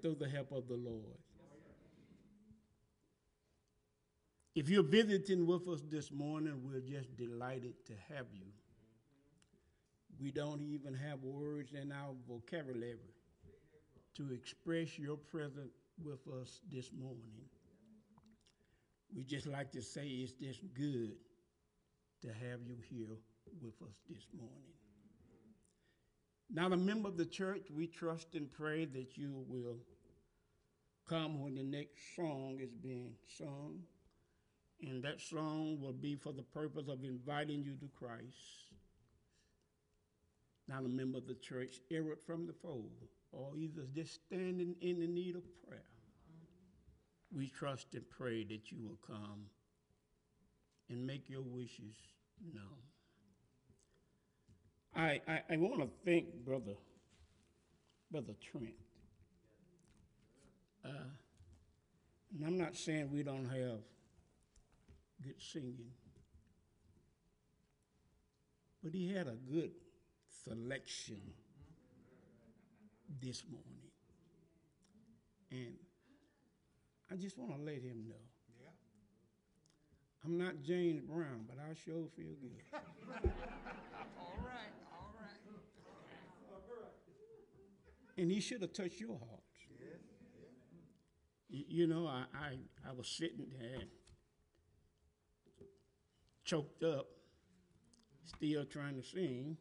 through 0.02 0.16
the 0.16 0.28
help 0.28 0.52
of 0.52 0.68
the 0.68 0.76
Lord. 0.76 1.18
If 4.54 4.68
you're 4.68 4.82
visiting 4.82 5.46
with 5.46 5.68
us 5.68 5.82
this 5.88 6.10
morning, 6.10 6.62
we're 6.64 6.80
just 6.80 7.16
delighted 7.16 7.74
to 7.86 7.92
have 8.12 8.26
you. 8.32 8.46
We 10.20 10.30
don't 10.32 10.60
even 10.62 10.94
have 10.94 11.22
words 11.22 11.72
in 11.72 11.92
our 11.92 12.14
vocabulary 12.28 13.14
to 14.16 14.32
express 14.32 14.98
your 14.98 15.16
presence 15.16 15.72
with 16.04 16.20
us 16.40 16.60
this 16.72 16.90
morning. 16.92 17.22
We 19.14 19.22
just 19.22 19.46
like 19.46 19.70
to 19.72 19.82
say 19.82 20.06
it's 20.06 20.32
just 20.32 20.60
good 20.74 21.12
to 22.22 22.28
have 22.28 22.60
you 22.66 22.76
here 22.90 23.16
with 23.62 23.74
us 23.82 23.94
this 24.08 24.26
morning. 24.36 24.74
Now, 26.50 26.66
a 26.66 26.76
member 26.76 27.08
of 27.08 27.16
the 27.16 27.26
church, 27.26 27.68
we 27.70 27.86
trust 27.86 28.34
and 28.34 28.50
pray 28.50 28.86
that 28.86 29.16
you 29.16 29.44
will 29.48 29.76
come 31.08 31.40
when 31.40 31.54
the 31.54 31.62
next 31.62 32.16
song 32.16 32.58
is 32.60 32.72
being 32.72 33.12
sung. 33.36 33.80
And 34.80 35.02
that 35.02 35.20
song 35.20 35.78
will 35.80 35.92
be 35.92 36.14
for 36.16 36.32
the 36.32 36.42
purpose 36.42 36.88
of 36.88 37.04
inviting 37.04 37.62
you 37.62 37.74
to 37.76 37.88
Christ. 37.98 38.67
Not 40.68 40.84
a 40.84 40.88
member 40.88 41.18
of 41.18 41.26
the 41.26 41.34
church, 41.34 41.80
errant 41.90 42.20
from 42.26 42.46
the 42.46 42.52
fold, 42.52 43.08
or 43.32 43.56
either 43.56 43.82
just 43.94 44.20
standing 44.26 44.74
in 44.82 45.00
the 45.00 45.06
need 45.06 45.34
of 45.34 45.42
prayer. 45.66 45.82
We 47.34 47.48
trust 47.48 47.94
and 47.94 48.08
pray 48.08 48.44
that 48.44 48.70
you 48.70 48.78
will 48.82 48.98
come 49.06 49.46
and 50.90 51.06
make 51.06 51.28
your 51.28 51.42
wishes 51.42 51.96
known. 52.54 52.64
I, 54.94 55.20
I, 55.26 55.42
I 55.50 55.56
want 55.56 55.80
to 55.80 55.88
thank 56.04 56.26
Brother, 56.44 56.74
Brother 58.10 58.34
Trent. 58.40 58.74
Uh, 60.84 61.10
and 62.34 62.46
I'm 62.46 62.58
not 62.58 62.76
saying 62.76 63.10
we 63.10 63.22
don't 63.22 63.46
have 63.46 63.80
good 65.22 65.40
singing. 65.40 65.92
But 68.82 68.92
he 68.92 69.12
had 69.12 69.26
a 69.26 69.36
good 69.50 69.70
selection 70.44 71.20
this 73.20 73.42
morning. 73.50 73.90
And 75.50 75.74
I 77.10 77.16
just 77.16 77.38
want 77.38 77.56
to 77.56 77.62
let 77.62 77.82
him 77.82 78.04
know. 78.08 78.22
Yeah. 78.60 78.70
I'm 80.24 80.36
not 80.36 80.62
James 80.62 81.00
Brown, 81.02 81.46
but 81.48 81.56
I 81.58 81.74
sure 81.74 82.06
feel 82.16 82.34
good. 82.40 82.62
All 84.20 84.36
right, 84.44 84.74
all 84.92 85.14
right. 85.18 85.38
and 88.16 88.30
he 88.30 88.40
should 88.40 88.60
have 88.62 88.72
touched 88.72 89.00
your 89.00 89.16
heart. 89.18 89.42
You, 91.48 91.64
you 91.68 91.86
know, 91.86 92.06
I, 92.06 92.24
I, 92.36 92.58
I 92.88 92.92
was 92.92 93.08
sitting 93.08 93.46
there 93.58 93.80
choked 96.44 96.82
up, 96.82 97.06
still 98.24 98.64
trying 98.64 98.96
to 98.96 99.02
sing, 99.02 99.56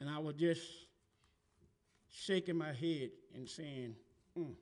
and 0.00 0.10
I 0.10 0.18
was 0.18 0.34
just 0.34 0.62
shaking 2.08 2.56
my 2.56 2.72
head 2.72 3.10
and 3.34 3.48
saying, 3.48 3.96
"Mm. 4.36 4.54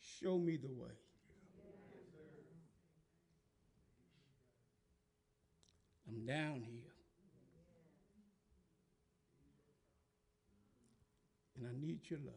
Show 0.00 0.38
me 0.38 0.56
the 0.56 0.68
way. 0.68 0.90
I'm 6.08 6.26
down 6.26 6.62
here. 6.62 6.92
And 11.56 11.66
I 11.66 11.86
need 11.86 12.00
your 12.08 12.20
love. 12.20 12.34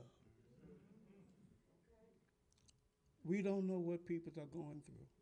We 3.23 3.41
don't 3.41 3.65
know 3.67 3.79
what 3.79 4.05
people 4.05 4.31
are 4.38 4.45
going 4.45 4.81
through. 4.85 5.14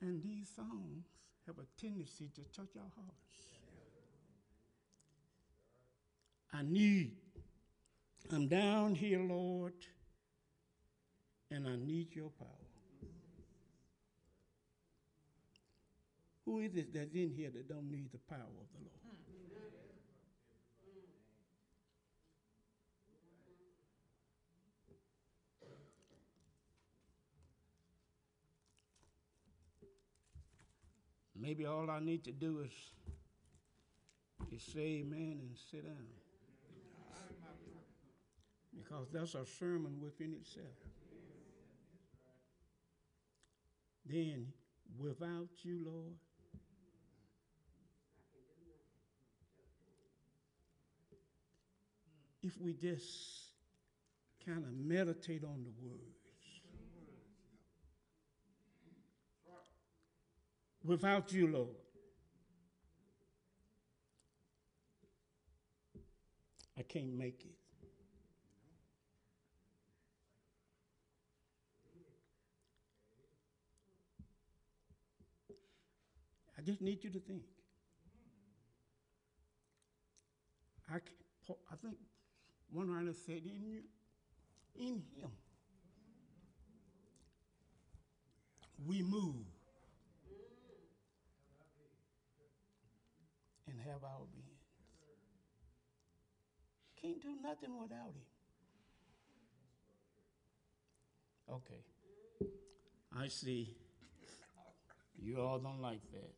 And 0.00 0.22
these 0.22 0.48
songs 0.54 1.06
have 1.46 1.56
a 1.58 1.80
tendency 1.80 2.30
to 2.34 2.42
touch 2.56 2.76
our 2.76 2.90
hearts. 2.94 3.28
I 6.52 6.62
need, 6.62 7.16
I'm 8.32 8.48
down 8.48 8.94
here, 8.94 9.20
Lord, 9.20 9.74
and 11.50 11.66
I 11.66 11.76
need 11.76 12.14
your 12.14 12.30
power. 12.30 12.48
Who 16.44 16.60
is 16.60 16.76
it 16.76 16.94
that's 16.94 17.14
in 17.14 17.32
here 17.36 17.50
that 17.50 17.68
don't 17.68 17.90
need 17.90 18.10
the 18.12 18.18
power 18.18 18.38
of 18.38 18.68
the 18.72 18.78
Lord? 18.78 19.07
Maybe 31.40 31.66
all 31.66 31.90
I 31.90 32.00
need 32.00 32.24
to 32.24 32.32
do 32.32 32.60
is, 32.64 32.72
is 34.52 34.62
say 34.62 35.00
amen 35.00 35.38
and 35.40 35.56
sit 35.70 35.84
down. 35.84 36.06
Because 38.76 39.08
that's 39.12 39.34
a 39.34 39.44
sermon 39.44 40.00
within 40.00 40.34
itself. 40.34 40.66
Then, 44.06 44.46
without 44.98 45.48
you, 45.62 45.82
Lord, 45.84 46.14
if 52.42 52.58
we 52.60 52.72
just 52.72 53.48
kind 54.46 54.64
of 54.64 54.72
meditate 54.72 55.44
on 55.44 55.64
the 55.64 55.86
words. 55.86 56.17
Without 60.88 61.30
you, 61.34 61.46
Lord. 61.48 61.68
I 66.78 66.82
can't 66.82 67.12
make 67.12 67.44
it. 67.44 67.58
I 76.56 76.62
just 76.62 76.80
need 76.80 77.04
you 77.04 77.10
to 77.10 77.20
think. 77.20 77.42
I, 80.88 81.00
can, 81.00 81.56
I 81.70 81.76
think 81.76 81.98
one 82.72 82.90
writer 82.90 83.12
said, 83.12 83.42
"In 83.44 83.62
you, 83.62 83.82
in 84.74 85.02
Him, 85.20 85.30
we 88.86 89.02
move 89.02 89.44
and 93.68 93.77
have 93.88 94.04
our 94.04 94.26
being. 94.32 94.44
Can't 97.00 97.22
do 97.22 97.36
nothing 97.42 97.78
without 97.80 98.12
Him." 98.14 98.26
Okay, 101.50 101.82
I 103.16 103.28
see. 103.28 103.76
You 105.20 105.40
all 105.40 105.58
don't 105.58 105.80
like 105.80 106.02
that. 106.12 106.34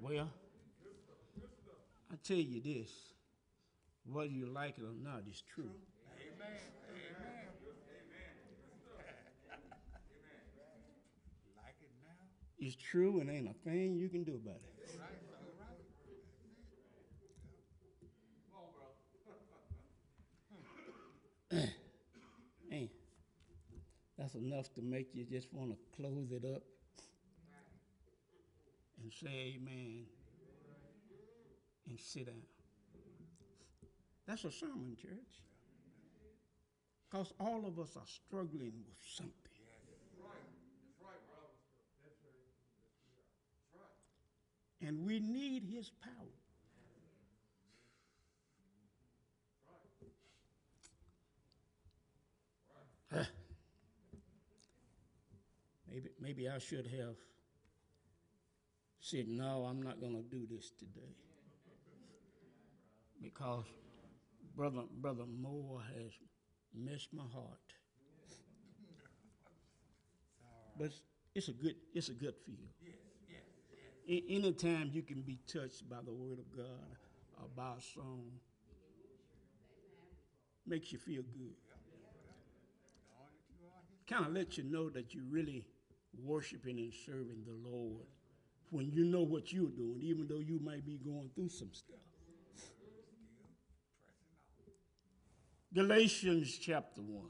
Well, 0.00 0.28
I 2.10 2.16
tell 2.24 2.36
you 2.38 2.60
this, 2.60 2.90
whether 4.04 4.30
you 4.30 4.46
like 4.46 4.78
it 4.78 4.84
or 4.84 4.94
not, 4.94 5.22
it's 5.28 5.42
true. 5.42 5.70
It's 12.58 12.76
true 12.76 13.20
and 13.20 13.28
ain't 13.28 13.48
a 13.48 13.54
thing 13.68 13.96
you 13.96 14.08
can 14.08 14.22
do 14.24 14.34
about 14.34 14.56
it. 14.56 14.72
Man, 22.70 22.88
that's 24.22 24.36
enough 24.36 24.72
to 24.72 24.82
make 24.82 25.08
you 25.14 25.24
just 25.24 25.52
want 25.52 25.70
to 25.70 25.76
close 25.96 26.30
it 26.30 26.44
up 26.44 26.62
and 29.02 29.12
say 29.12 29.56
amen 29.56 30.04
and 31.88 31.98
sit 31.98 32.26
down. 32.26 32.36
That's 34.28 34.44
a 34.44 34.52
sermon, 34.52 34.96
church. 35.02 35.10
Because 37.10 37.32
all 37.40 37.66
of 37.66 37.80
us 37.80 37.96
are 37.96 38.06
struggling 38.06 38.72
with 38.86 38.96
something. 39.00 39.34
And 44.86 45.04
we 45.04 45.18
need 45.18 45.64
his 45.64 45.90
power. 45.90 46.12
Huh. 53.12 53.24
Maybe, 55.92 56.08
maybe 56.20 56.48
I 56.48 56.58
should 56.58 56.86
have 56.86 57.16
said, 59.00 59.28
No, 59.28 59.66
I'm 59.68 59.82
not 59.82 60.00
going 60.00 60.14
to 60.14 60.22
do 60.22 60.46
this 60.50 60.70
today. 60.78 61.16
Because 63.20 63.64
Brother, 64.56 64.82
Brother 65.00 65.24
Moore 65.26 65.82
has 65.94 66.12
messed 66.74 67.12
my 67.12 67.24
heart. 67.32 67.58
But 70.78 70.92
it's, 71.34 71.48
a 71.48 71.52
good 71.52 71.74
it's 71.94 72.08
a 72.08 72.14
good 72.14 72.34
feel. 72.46 72.56
Anytime 74.08 74.90
you 74.92 75.02
can 75.02 75.20
be 75.20 75.38
touched 75.46 75.88
by 75.88 75.98
the 76.04 76.12
word 76.12 76.38
of 76.38 76.56
God 76.56 76.96
or 77.40 77.48
by 77.54 77.74
a 77.78 77.80
song, 77.94 78.30
makes 80.66 80.90
you 80.92 80.98
feel 80.98 81.22
good. 81.22 81.54
Kind 84.08 84.26
of 84.26 84.32
lets 84.32 84.58
you 84.58 84.64
know 84.64 84.90
that 84.90 85.14
you're 85.14 85.24
really 85.30 85.64
worshiping 86.18 86.78
and 86.78 86.92
serving 87.06 87.44
the 87.46 87.68
Lord 87.68 88.06
when 88.70 88.90
you 88.90 89.04
know 89.04 89.22
what 89.22 89.52
you're 89.52 89.70
doing, 89.70 90.00
even 90.02 90.26
though 90.26 90.40
you 90.40 90.58
might 90.62 90.84
be 90.84 90.98
going 91.04 91.30
through 91.34 91.50
some 91.50 91.70
stuff. 91.72 91.96
Galatians 95.74 96.58
chapter 96.58 97.00
1. 97.00 97.24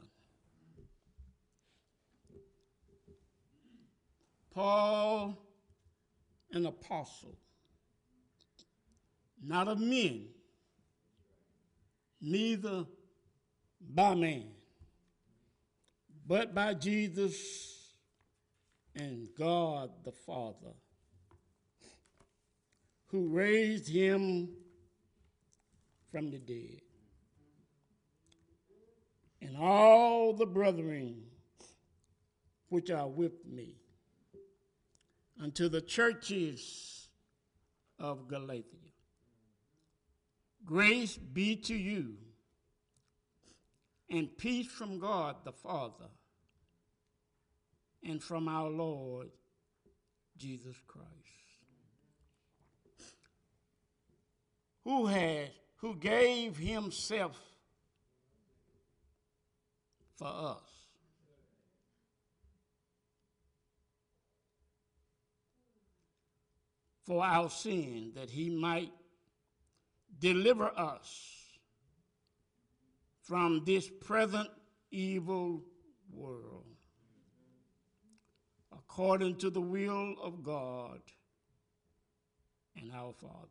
Paul, 4.53 5.37
an 6.51 6.65
apostle, 6.65 7.35
not 9.41 9.67
of 9.67 9.79
men, 9.79 10.27
neither 12.21 12.85
by 13.81 14.13
man, 14.13 14.45
but 16.27 16.53
by 16.53 16.73
Jesus 16.73 17.82
and 18.95 19.27
God 19.37 19.89
the 20.03 20.11
Father, 20.11 20.73
who 23.07 23.27
raised 23.27 23.87
him 23.87 24.49
from 26.11 26.31
the 26.31 26.37
dead 26.37 26.81
and 29.41 29.57
all 29.57 30.33
the 30.33 30.45
brethren 30.45 31.21
which 32.69 32.89
are 32.89 33.07
with 33.07 33.45
me 33.45 33.75
unto 35.41 35.69
the 35.69 35.81
churches 35.81 37.09
of 37.99 38.27
Galatia. 38.27 38.63
Grace 40.65 41.17
be 41.17 41.55
to 41.57 41.75
you 41.75 42.15
and 44.09 44.35
peace 44.37 44.67
from 44.67 44.99
God 44.99 45.37
the 45.43 45.51
Father 45.51 46.09
and 48.05 48.21
from 48.21 48.47
our 48.47 48.69
Lord 48.69 49.29
Jesus 50.37 50.75
Christ. 50.87 51.07
Who 54.83 55.05
has 55.07 55.49
who 55.83 55.95
gave 55.95 56.55
himself 56.55 57.37
for 60.15 60.27
us. 60.27 60.61
For 67.05 67.21
our 67.21 67.49
sin, 67.49 68.13
that 68.15 68.29
he 68.29 68.49
might 68.49 68.93
deliver 70.17 70.67
us 70.67 71.43
from 73.23 73.63
this 73.65 73.89
present 73.89 74.47
evil 74.89 75.63
world, 76.09 76.72
according 78.93 79.35
to 79.35 79.49
the 79.49 79.61
will 79.61 80.13
of 80.21 80.43
God 80.43 80.99
and 82.79 82.91
our 82.91 83.11
Father. 83.11 83.47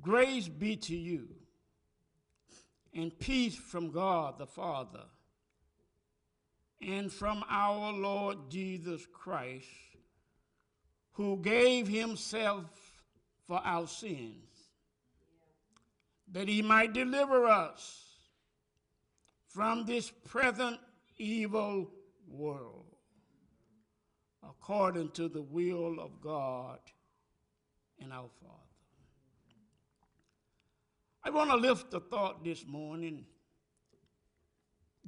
Grace 0.00 0.46
be 0.46 0.76
to 0.76 0.94
you 0.94 1.26
and 2.94 3.18
peace 3.18 3.56
from 3.56 3.90
God 3.90 4.38
the 4.38 4.46
Father 4.46 5.06
and 6.80 7.12
from 7.12 7.42
our 7.50 7.92
Lord 7.92 8.38
Jesus 8.48 9.04
Christ, 9.12 9.66
who 11.14 11.38
gave 11.38 11.88
himself 11.88 12.66
for 13.48 13.60
our 13.64 13.88
sins, 13.88 14.46
that 16.30 16.46
he 16.46 16.62
might 16.62 16.92
deliver 16.92 17.46
us 17.46 18.05
from 19.56 19.86
this 19.86 20.10
present 20.26 20.78
evil 21.16 21.90
world, 22.28 22.84
according 24.46 25.08
to 25.12 25.30
the 25.30 25.40
will 25.40 25.98
of 25.98 26.20
God 26.20 26.78
and 27.98 28.12
our 28.12 28.28
Father. 28.42 28.52
I 31.24 31.30
want 31.30 31.48
to 31.48 31.56
lift 31.56 31.90
the 31.90 32.00
thought 32.00 32.44
this 32.44 32.66
morning 32.66 33.24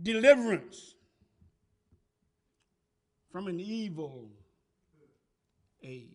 deliverance 0.02 0.94
from 3.30 3.48
an 3.48 3.60
evil 3.60 4.30
age. 5.82 6.08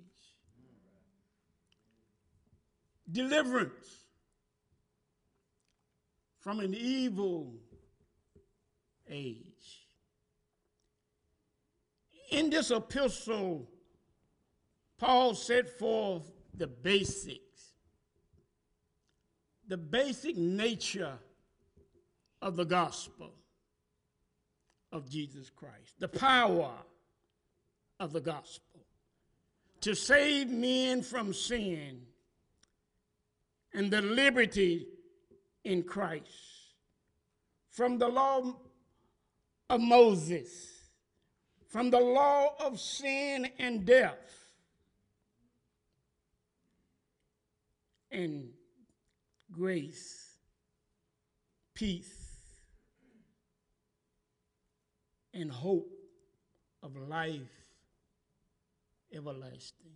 Deliverance 3.12 4.06
from 6.40 6.62
an 6.62 6.74
evil 6.74 7.60
age. 9.10 9.88
In 12.32 12.50
this 12.50 12.72
epistle, 12.72 13.70
Paul 14.98 15.36
set 15.36 15.70
forth 15.78 16.32
the 16.56 16.68
basics, 16.68 17.74
the 19.68 19.78
basic 19.78 20.38
nature 20.38 21.18
of 22.42 22.56
the 22.56 22.66
gospel 22.66 23.34
of 24.92 25.10
Jesus 25.10 25.50
Christ, 25.50 25.96
the 26.00 26.08
power 26.08 26.74
of 28.00 28.14
the 28.14 28.22
gospel 28.22 28.74
to 29.84 29.94
save 29.94 30.50
men 30.50 31.02
from 31.02 31.34
sin 31.34 32.00
and 33.74 33.92
the 33.92 34.02
liberty 34.02 34.88
in 35.66 35.84
Christ 35.84 36.74
from 37.70 37.98
the 37.98 38.08
law 38.08 38.56
of 39.70 39.82
Moses, 39.82 40.50
from 41.70 41.90
the 41.90 42.00
law 42.00 42.54
of 42.60 42.80
sin 42.80 43.50
and 43.58 43.86
death, 43.86 44.18
and 48.12 48.50
grace, 49.52 50.36
peace, 51.74 52.38
and 55.34 55.52
hope 55.52 55.90
of 56.84 56.96
life 56.96 57.42
everlasting. 59.12 59.92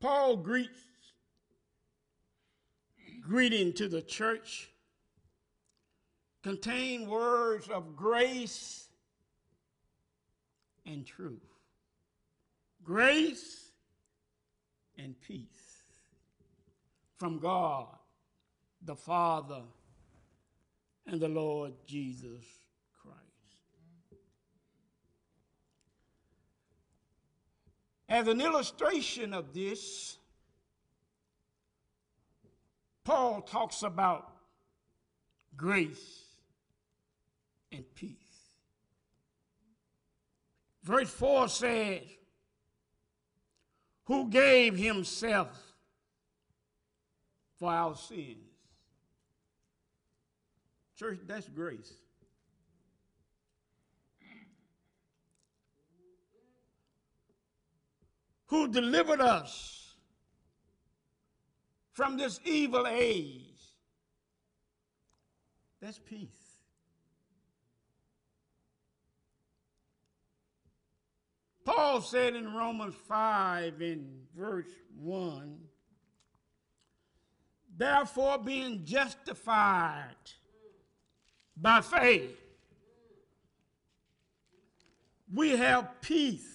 Paul 0.00 0.36
greets 0.36 0.80
greeting 3.20 3.72
to 3.74 3.88
the 3.88 4.02
church 4.02 4.71
contain 6.42 7.08
words 7.08 7.68
of 7.68 7.96
grace 7.96 8.86
and 10.84 11.06
truth. 11.06 11.38
Grace 12.82 13.70
and 14.98 15.14
peace 15.20 15.82
from 17.16 17.38
God, 17.38 17.86
the 18.84 18.96
Father, 18.96 19.62
and 21.06 21.20
the 21.20 21.28
Lord 21.28 21.72
Jesus 21.86 22.44
Christ. 23.00 23.18
As 28.08 28.26
an 28.26 28.40
illustration 28.40 29.32
of 29.32 29.54
this, 29.54 30.18
Paul 33.04 33.42
talks 33.42 33.82
about 33.84 34.32
grace 35.56 36.21
and 37.72 37.84
peace. 37.94 38.16
Verse 40.82 41.10
4 41.10 41.48
says, 41.48 42.02
Who 44.04 44.28
gave 44.28 44.76
himself 44.76 45.58
for 47.58 47.72
our 47.72 47.96
sins? 47.96 48.36
Church, 50.96 51.20
that's 51.26 51.48
grace. 51.48 51.94
who 58.52 58.68
delivered 58.68 59.22
us 59.22 59.94
from 61.92 62.18
this 62.18 62.38
evil 62.44 62.86
age. 62.86 63.62
That's 65.80 65.98
peace. 65.98 66.41
Paul 71.64 72.00
said 72.00 72.34
in 72.34 72.52
Romans 72.52 72.94
5 73.08 73.80
in 73.82 74.06
verse 74.36 74.66
1 74.98 75.58
Therefore, 77.76 78.38
being 78.38 78.84
justified 78.84 80.14
by 81.56 81.80
faith, 81.80 82.38
we 85.32 85.56
have 85.56 86.00
peace 86.00 86.52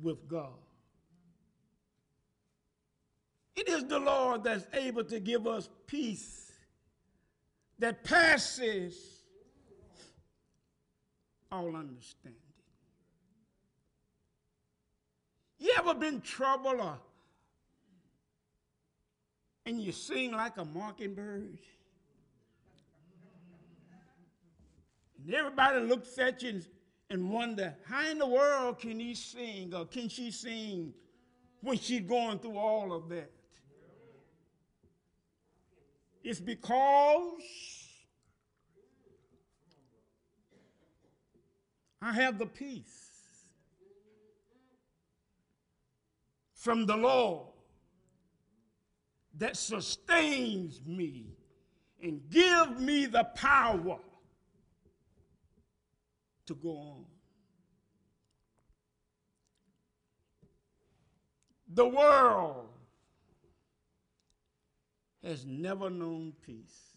with 0.00 0.26
God. 0.26 0.48
It 3.54 3.68
is 3.68 3.84
the 3.84 3.98
Lord 3.98 4.44
that's 4.44 4.66
able 4.72 5.04
to 5.04 5.20
give 5.20 5.46
us 5.46 5.68
peace 5.86 6.50
that 7.78 8.02
passes 8.02 9.22
all 11.50 11.76
understanding. 11.76 12.41
You 15.62 15.72
ever 15.78 15.94
been 15.94 16.20
troubled 16.20 16.80
or 16.80 16.98
and 19.64 19.80
you 19.80 19.92
sing 19.92 20.32
like 20.32 20.56
a 20.56 20.64
mockingbird? 20.64 21.56
And 25.24 25.32
everybody 25.32 25.78
looks 25.78 26.18
at 26.18 26.42
you 26.42 26.48
and 26.48 26.66
and 27.10 27.30
wonder 27.30 27.76
how 27.84 28.10
in 28.10 28.18
the 28.18 28.26
world 28.26 28.80
can 28.80 28.98
he 28.98 29.14
sing 29.14 29.72
or 29.72 29.84
can 29.84 30.08
she 30.08 30.32
sing 30.32 30.92
when 31.60 31.78
she's 31.78 32.00
going 32.00 32.40
through 32.40 32.58
all 32.58 32.92
of 32.92 33.08
that? 33.10 33.30
It's 36.24 36.40
because 36.40 37.34
I 42.00 42.12
have 42.14 42.38
the 42.40 42.46
peace 42.46 43.01
from 46.62 46.86
the 46.86 46.96
Lord 46.96 47.48
that 49.36 49.56
sustains 49.56 50.80
me 50.86 51.26
and 52.00 52.20
give 52.30 52.78
me 52.78 53.06
the 53.06 53.24
power 53.34 53.98
to 56.46 56.54
go 56.54 56.68
on. 56.68 57.04
The 61.74 61.88
world 61.88 62.68
has 65.24 65.44
never 65.44 65.90
known 65.90 66.32
peace. 66.46 66.94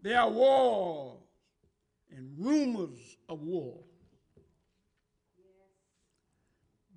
There 0.00 0.18
are 0.18 0.30
wars 0.30 1.18
and 2.10 2.34
rumors 2.38 3.18
of 3.28 3.42
war. 3.42 3.80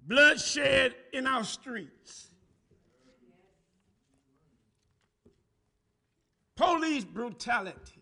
Bloodshed 0.08 0.94
in 1.14 1.26
our 1.26 1.44
streets. 1.44 2.30
Police 6.56 7.04
brutality. 7.04 8.02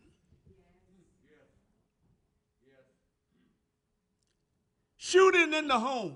Shooting 4.97 5.54
in 5.54 5.68
the 5.68 5.80
home. 5.80 6.16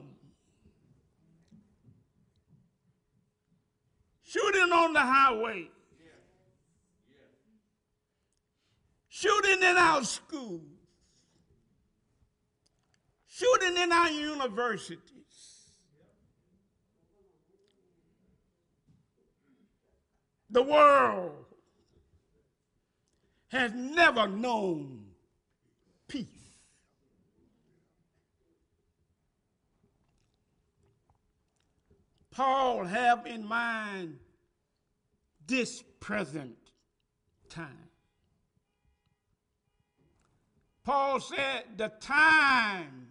Shooting 4.23 4.71
on 4.73 4.93
the 4.93 4.99
highway. 4.99 5.69
Shooting 9.07 9.63
in 9.63 9.77
our 9.77 10.03
schools. 10.03 10.61
Shooting 13.25 13.77
in 13.77 13.91
our 13.91 14.09
universities. 14.09 15.16
The 20.49 20.63
world 20.63 21.45
has 23.49 23.73
never 23.73 24.27
known 24.27 25.05
peace. 26.07 26.27
Paul 32.31 32.85
have 32.85 33.25
in 33.25 33.45
mind 33.45 34.19
this 35.47 35.83
present 35.99 36.55
time. 37.49 37.89
Paul 40.83 41.19
said 41.19 41.63
the 41.75 41.91
time 41.99 43.07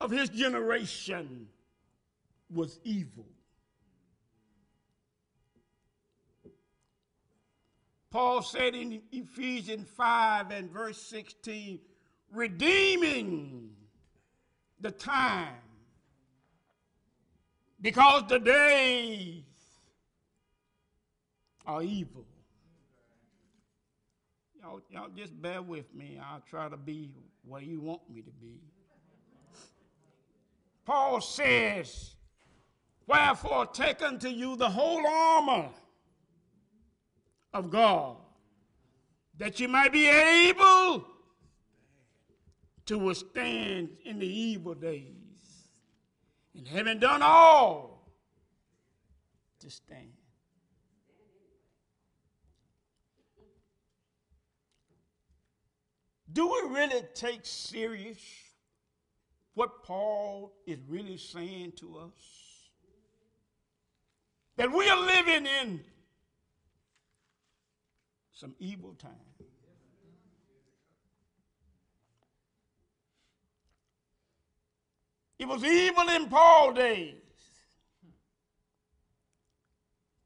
of 0.00 0.10
his 0.10 0.28
generation 0.28 1.48
was 2.52 2.80
evil. 2.84 3.26
Paul 8.10 8.42
said 8.42 8.74
in 8.74 9.02
Ephesians 9.12 9.86
5 9.96 10.50
and 10.50 10.70
verse 10.70 11.00
16, 11.02 11.78
redeeming 12.32 13.70
the 14.80 14.90
time 14.90 15.54
because 17.80 18.24
the 18.28 18.38
days 18.38 19.42
are 21.66 21.82
evil. 21.82 22.24
Y'all, 24.60 24.80
y'all 24.90 25.10
just 25.14 25.40
bear 25.40 25.60
with 25.60 25.94
me. 25.94 26.18
I'll 26.22 26.42
try 26.48 26.68
to 26.68 26.76
be 26.76 27.10
where 27.46 27.62
you 27.62 27.80
want 27.80 28.08
me 28.08 28.22
to 28.22 28.30
be. 28.40 28.60
Paul 30.86 31.20
says, 31.20 32.14
Wherefore 33.06 33.66
take 33.66 34.02
unto 34.02 34.28
you 34.28 34.56
the 34.56 34.68
whole 34.68 35.06
armor 35.06 35.68
of 37.52 37.70
God, 37.70 38.16
that 39.38 39.60
you 39.60 39.68
might 39.68 39.92
be 39.92 40.06
able 40.06 41.04
to 42.86 42.98
withstand 42.98 43.90
in 44.04 44.18
the 44.18 44.26
evil 44.26 44.74
days. 44.74 45.14
And 46.56 46.66
having 46.66 46.98
done 46.98 47.22
all, 47.22 47.98
to 49.60 49.70
stand. 49.70 50.12
Do 56.32 56.46
we 56.46 56.74
really 56.74 57.02
take 57.14 57.40
serious 57.42 58.18
what 59.54 59.82
Paul 59.82 60.52
is 60.66 60.78
really 60.88 61.16
saying 61.16 61.72
to 61.78 61.98
us? 61.98 62.70
That 64.56 64.70
we 64.72 64.88
are 64.88 65.00
living 65.00 65.46
in 65.46 65.80
some 68.38 68.54
evil 68.60 68.94
time. 68.94 69.10
It 75.40 75.48
was 75.48 75.64
evil 75.64 76.08
in 76.08 76.28
Paul's 76.28 76.76
days. 76.76 77.14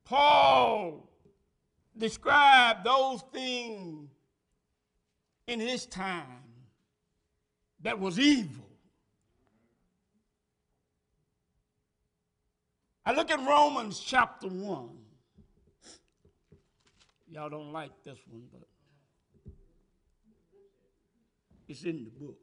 Paul 0.05 1.09
described 1.97 2.85
those 2.85 3.23
things 3.33 4.11
in 5.47 5.59
his 5.59 5.87
time 5.87 6.27
that 7.81 7.99
was 7.99 8.19
evil. 8.19 8.67
I 13.07 13.15
look 13.15 13.31
at 13.31 13.39
Romans 13.39 13.99
chapter 14.01 14.49
1. 14.49 15.02
Y'all 17.33 17.49
don't 17.49 17.73
like 17.73 17.93
this 18.05 18.19
one, 18.29 18.43
but 18.53 18.69
it's 21.67 21.83
in 21.85 22.05
the 22.05 22.11
book. 22.11 22.37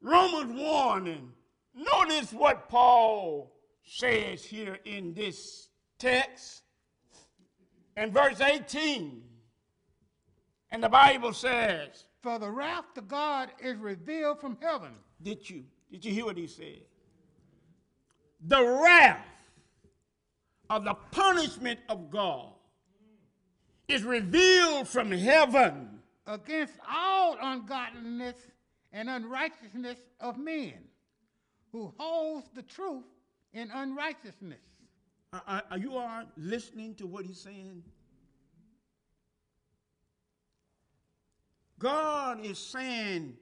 Romans 0.00 0.58
1, 0.58 1.06
and 1.08 1.28
notice 1.74 2.32
what 2.32 2.70
Paul 2.70 3.52
says 3.84 4.42
here 4.42 4.78
in 4.86 5.12
this 5.12 5.68
text. 5.98 6.62
In 7.98 8.10
verse 8.10 8.40
18, 8.40 9.22
and 10.70 10.82
the 10.82 10.88
Bible 10.88 11.34
says, 11.34 12.06
For 12.22 12.38
the 12.38 12.50
wrath 12.50 12.96
of 12.96 13.08
God 13.08 13.50
is 13.62 13.76
revealed 13.76 14.40
from 14.40 14.56
heaven. 14.62 14.92
Did 15.22 15.50
you? 15.50 15.64
Did 15.90 16.02
you 16.02 16.12
hear 16.14 16.24
what 16.24 16.38
he 16.38 16.46
said? 16.46 16.80
The 18.46 18.64
wrath 18.64 19.26
of 20.72 20.84
the 20.84 20.94
punishment 21.10 21.78
of 21.90 22.10
God 22.10 22.48
is 23.88 24.04
revealed 24.04 24.88
from 24.88 25.12
heaven 25.12 25.98
against 26.26 26.72
all 26.90 27.36
ungodliness 27.40 28.36
and 28.90 29.10
unrighteousness 29.10 29.98
of 30.18 30.38
men 30.38 30.72
who 31.72 31.92
holds 31.98 32.48
the 32.54 32.62
truth 32.62 33.04
in 33.52 33.70
unrighteousness. 33.70 34.62
Are, 35.34 35.42
are, 35.46 35.62
are 35.72 35.78
you 35.78 35.96
all 35.96 36.24
listening 36.38 36.94
to 36.94 37.06
what 37.06 37.26
he's 37.26 37.40
saying? 37.40 37.82
God 41.78 42.46
is 42.46 42.58
saying 42.58 43.36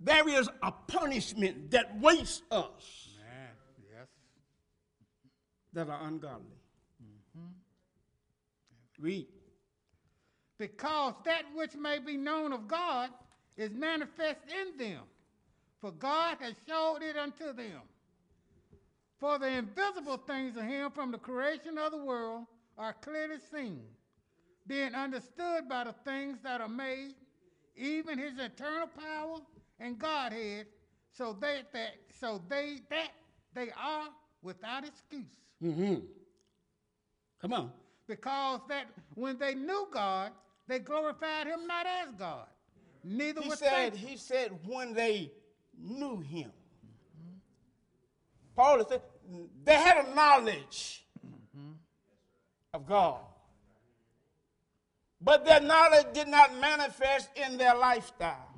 there 0.00 0.28
is 0.28 0.50
a 0.62 0.70
punishment 0.70 1.70
that 1.70 1.98
waits 1.98 2.42
us. 2.50 3.01
That 5.72 5.88
are 5.88 6.06
ungodly. 6.06 6.58
Read. 8.98 9.26
Because 10.58 11.14
that 11.24 11.42
which 11.54 11.74
may 11.74 11.98
be 11.98 12.16
known 12.16 12.52
of 12.52 12.68
God 12.68 13.10
is 13.56 13.70
manifest 13.72 14.38
in 14.48 14.76
them, 14.78 15.00
for 15.80 15.90
God 15.90 16.36
has 16.40 16.54
showed 16.68 16.98
it 17.02 17.16
unto 17.16 17.52
them. 17.52 17.80
For 19.18 19.38
the 19.38 19.48
invisible 19.48 20.18
things 20.18 20.56
of 20.56 20.64
him 20.64 20.90
from 20.90 21.10
the 21.10 21.18
creation 21.18 21.78
of 21.78 21.92
the 21.92 22.04
world 22.04 22.44
are 22.78 22.92
clearly 22.92 23.38
seen, 23.52 23.82
being 24.66 24.94
understood 24.94 25.68
by 25.68 25.84
the 25.84 25.94
things 26.04 26.38
that 26.42 26.60
are 26.60 26.68
made, 26.68 27.14
even 27.76 28.18
his 28.18 28.38
eternal 28.38 28.88
power 28.88 29.38
and 29.80 29.98
Godhead, 29.98 30.66
so 31.12 31.36
they 31.40 31.62
that 31.72 31.94
so 32.20 32.40
they 32.48 32.78
that 32.90 33.10
they 33.54 33.70
are 33.70 34.08
without 34.42 34.84
excuse. 34.84 35.24
Mm-hmm. 35.62 35.94
Come 37.40 37.52
on. 37.52 37.72
Because 38.06 38.60
that 38.68 38.86
when 39.14 39.38
they 39.38 39.54
knew 39.54 39.88
God, 39.92 40.32
they 40.66 40.78
glorified 40.78 41.46
him 41.46 41.66
not 41.66 41.86
as 41.86 42.12
God, 42.18 42.46
neither 43.04 43.40
He 43.42 43.48
was 43.48 43.58
said, 43.58 43.70
thankful. 43.70 44.08
he 44.08 44.16
said 44.16 44.50
when 44.66 44.92
they 44.94 45.30
knew 45.78 46.20
him. 46.20 46.50
Paul 48.54 48.84
said 48.88 49.00
they 49.64 49.74
had 49.74 50.06
a 50.06 50.14
knowledge 50.14 51.04
of 52.74 52.86
God. 52.86 53.20
But 55.20 55.44
their 55.44 55.60
knowledge 55.60 56.06
did 56.12 56.28
not 56.28 56.58
manifest 56.58 57.28
in 57.36 57.56
their 57.56 57.76
lifestyle. 57.76 58.51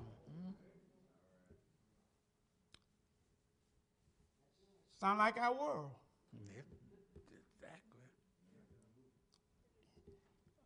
Sound 5.04 5.18
like 5.18 5.36
our 5.38 5.52
world. 5.52 5.90
Exactly. 6.32 8.00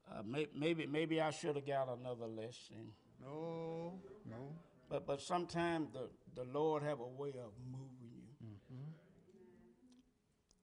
Uh, 0.09 0.23
may, 0.25 0.47
maybe, 0.55 0.87
maybe 0.87 1.21
I 1.21 1.31
should 1.31 1.57
have 1.57 1.67
got 1.67 1.89
another 1.89 2.29
lesson. 2.29 2.93
No, 3.21 4.01
no. 4.25 4.55
But 4.89 5.09
but 5.09 5.21
sometimes 5.21 5.89
the, 5.93 6.09
the 6.37 6.45
Lord 6.45 6.85
have 6.85 7.01
a 7.01 7.07
way 7.09 7.31
of 7.31 7.51
moving 7.69 8.13
you 8.41 8.79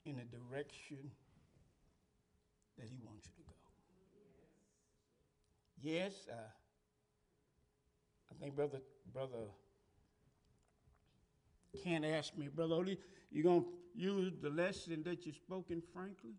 in 0.05 0.19
a 0.19 0.23
direction 0.23 1.11
that 2.77 2.87
He 2.87 2.97
wants 3.05 3.27
you 3.37 3.43
to 3.43 3.49
go. 3.49 3.55
Yes, 5.81 6.13
uh, 6.31 6.35
I 8.31 8.35
think 8.39 8.55
brother 8.55 8.79
brother 9.11 9.49
Ken 11.83 12.03
ask 12.03 12.37
me, 12.37 12.47
brother 12.47 12.75
Oli, 12.75 12.97
you 13.31 13.43
gonna 13.43 13.63
use 13.93 14.33
the 14.41 14.49
lesson 14.49 15.03
that 15.03 15.25
you 15.25 15.33
spoke 15.33 15.69
in 15.69 15.81
Franklin? 15.93 16.33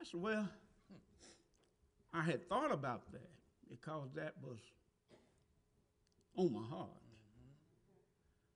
I 0.00 0.04
said, 0.04 0.20
well, 0.20 0.48
I 2.12 2.22
had 2.22 2.48
thought 2.48 2.72
about 2.72 3.10
that 3.12 3.30
because 3.68 4.08
that 4.14 4.34
was 4.42 4.58
on 6.36 6.52
my 6.52 6.62
heart. 6.62 6.88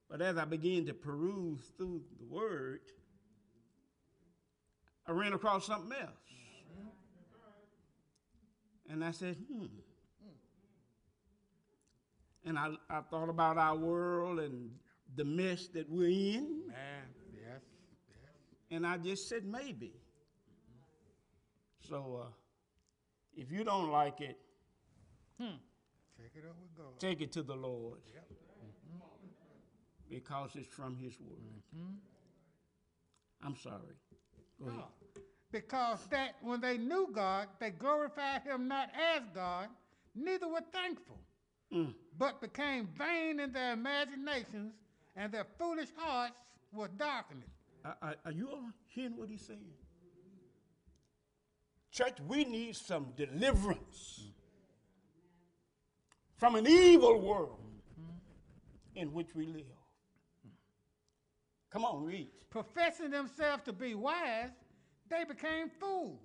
But 0.09 0.21
as 0.21 0.37
I 0.37 0.45
began 0.45 0.85
to 0.85 0.93
peruse 0.93 1.71
through 1.77 2.01
the 2.19 2.25
word, 2.25 2.81
I 5.07 5.11
ran 5.11 5.33
across 5.33 5.65
something 5.65 5.97
else. 5.99 6.11
And 8.89 9.03
I 9.03 9.11
said, 9.11 9.35
hmm. 9.51 9.65
And 12.45 12.59
I, 12.59 12.69
I 12.89 13.01
thought 13.01 13.29
about 13.29 13.57
our 13.57 13.75
world 13.75 14.39
and 14.39 14.69
the 15.15 15.25
mess 15.25 15.67
that 15.67 15.89
we're 15.89 16.09
in. 16.09 16.67
Man, 16.67 17.05
yes, 17.33 17.61
yes. 18.09 18.31
And 18.71 18.85
I 18.85 18.97
just 18.97 19.29
said, 19.29 19.45
maybe. 19.45 19.93
So 21.87 22.21
uh, 22.23 22.27
if 23.35 23.51
you 23.51 23.63
don't 23.63 23.91
like 23.91 24.21
it, 24.21 24.37
hmm. 25.39 25.57
Take 26.17 26.43
it 26.43 26.47
up 26.47 26.55
with 26.61 26.75
God. 26.77 26.99
take 26.99 27.21
it 27.21 27.31
to 27.33 27.43
the 27.43 27.55
Lord. 27.55 27.99
Mm-hmm. 28.07 28.99
Because 30.09 30.51
it's 30.55 30.73
from 30.73 30.95
His 30.97 31.19
Word. 31.19 31.61
Mm-hmm. 31.75 31.95
I'm 33.45 33.55
sorry. 33.55 33.97
Go 34.59 34.67
oh. 34.67 34.69
ahead. 34.69 34.83
Because 35.51 35.99
that 36.09 36.35
when 36.41 36.59
they 36.59 36.77
knew 36.77 37.09
God, 37.13 37.47
they 37.59 37.69
glorified 37.69 38.41
him 38.41 38.67
not 38.67 38.89
as 39.15 39.21
God, 39.33 39.69
neither 40.13 40.49
were 40.49 40.63
thankful, 40.73 41.19
mm. 41.73 41.93
but 42.17 42.41
became 42.41 42.89
vain 42.97 43.39
in 43.39 43.53
their 43.53 43.73
imaginations, 43.73 44.73
and 45.15 45.31
their 45.31 45.45
foolish 45.57 45.89
hearts 45.97 46.35
were 46.73 46.87
darkened. 46.87 47.43
Are, 47.83 47.97
are- 48.01 48.15
are 48.25 48.31
you 48.31 48.49
all 48.49 48.69
hearing 48.87 49.17
what 49.17 49.29
he's 49.29 49.41
saying? 49.45 49.59
Church, 51.91 52.17
we 52.27 52.43
need 52.43 52.75
some 52.75 53.07
deliverance 53.15 54.21
from 56.35 56.55
an 56.55 56.67
evil 56.67 57.21
world 57.21 57.59
in 58.95 59.13
which 59.13 59.33
we 59.33 59.45
live. 59.45 59.63
Come 61.71 61.85
on, 61.85 62.03
read. 62.03 62.27
Professing 62.49 63.11
themselves 63.11 63.63
to 63.63 63.73
be 63.73 63.95
wise, 63.95 64.49
they 65.09 65.23
became 65.23 65.69
fools, 65.69 66.19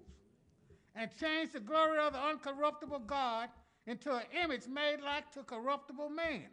and 0.94 1.10
changed 1.20 1.52
the 1.52 1.60
glory 1.60 1.98
of 1.98 2.12
the 2.12 2.18
uncorruptible 2.18 3.06
God 3.06 3.48
into 3.86 4.12
an 4.14 4.22
image 4.42 4.66
made 4.66 4.98
like 5.04 5.30
to 5.32 5.42
corruptible 5.42 6.08
man, 6.08 6.46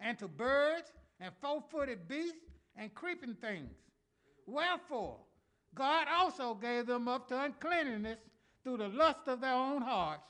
and 0.00 0.18
to 0.18 0.28
birds, 0.28 0.92
and 1.20 1.32
four-footed 1.40 2.08
beasts, 2.08 2.38
and 2.76 2.92
creeping 2.94 3.34
things. 3.34 3.70
Wherefore, 4.46 5.18
God 5.74 6.06
also 6.12 6.54
gave 6.54 6.86
them 6.86 7.08
up 7.08 7.28
to 7.28 7.40
uncleanness 7.40 8.18
through 8.62 8.78
the 8.78 8.88
lust 8.88 9.26
of 9.26 9.40
their 9.40 9.54
own 9.54 9.82
hearts, 9.82 10.24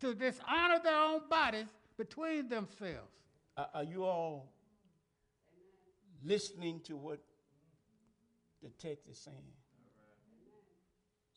to 0.00 0.14
dishonor 0.14 0.78
their 0.82 0.96
own 0.96 1.22
bodies 1.28 1.66
between 1.96 2.48
themselves. 2.48 3.10
Are, 3.56 3.68
are 3.74 3.84
you 3.84 4.04
all 4.04 4.52
listening 6.22 6.80
to 6.84 6.96
what 6.96 7.20
the 8.62 8.70
text 8.78 9.08
is 9.08 9.18
saying? 9.18 9.36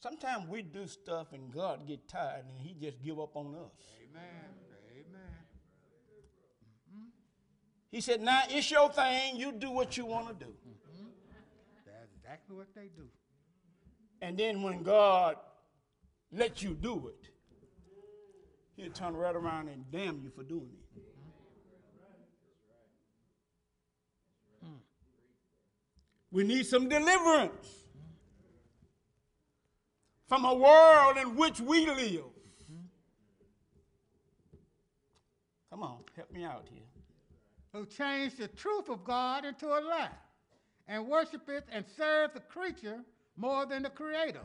Sometimes 0.02 0.50
we 0.50 0.62
do 0.62 0.86
stuff 0.86 1.32
and 1.32 1.52
God 1.52 1.88
get 1.88 2.08
tired 2.10 2.44
and 2.50 2.60
he 2.60 2.74
just 2.74 3.02
give 3.02 3.20
up 3.20 3.36
on 3.36 3.56
us. 3.56 3.72
Amen. 4.10 4.73
He 7.94 8.02
said, 8.02 8.22
now 8.22 8.42
it's 8.50 8.72
your 8.72 8.90
thing. 8.90 9.38
You 9.38 9.52
do 9.52 9.70
what 9.70 9.96
you 9.98 10.08
want 10.08 10.28
to 10.28 10.34
do. 10.34 10.52
Mm-hmm. 10.52 11.10
That's 11.86 12.12
exactly 12.18 12.56
what 12.56 12.74
they 12.74 12.90
do. 12.98 13.08
And 14.20 14.36
then 14.36 14.64
when 14.64 14.82
God 14.82 15.36
lets 16.32 16.64
you 16.64 16.74
do 16.74 17.10
it, 17.10 17.30
he'll 18.76 18.92
turn 18.92 19.16
right 19.16 19.36
around 19.36 19.68
and 19.68 19.86
damn 19.92 20.20
you 20.24 20.32
for 20.36 20.42
doing 20.42 20.72
it. 20.74 20.80
We 26.32 26.44
need 26.44 26.66
some 26.66 26.90
deliverance 26.90 27.68
from 30.28 30.46
a 30.46 30.56
world 30.56 31.18
in 31.18 31.36
which 31.36 31.62
we 31.62 31.86
live. 31.86 32.24
Come 35.70 35.84
on, 35.84 36.00
help 36.16 36.32
me 36.32 36.44
out 36.44 36.66
here. 36.72 36.82
Who 37.74 37.86
changed 37.86 38.38
the 38.38 38.48
truth 38.48 38.88
of 38.88 39.04
God 39.04 39.46
into 39.46 39.68
a 39.68 39.82
lie, 39.82 40.10
and 40.88 41.08
worshipeth 41.08 41.64
and 41.72 41.84
serve 41.98 42.34
the 42.34 42.40
creature 42.40 43.00
more 43.36 43.66
than 43.66 43.84
the 43.84 43.90
Creator, 43.90 44.44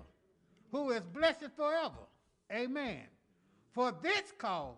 who 0.72 0.91
is 0.91 1.03
blessed 1.12 1.51
forever. 1.55 2.07
Amen. 2.51 3.03
For 3.72 3.93
this 4.03 4.33
cause, 4.39 4.76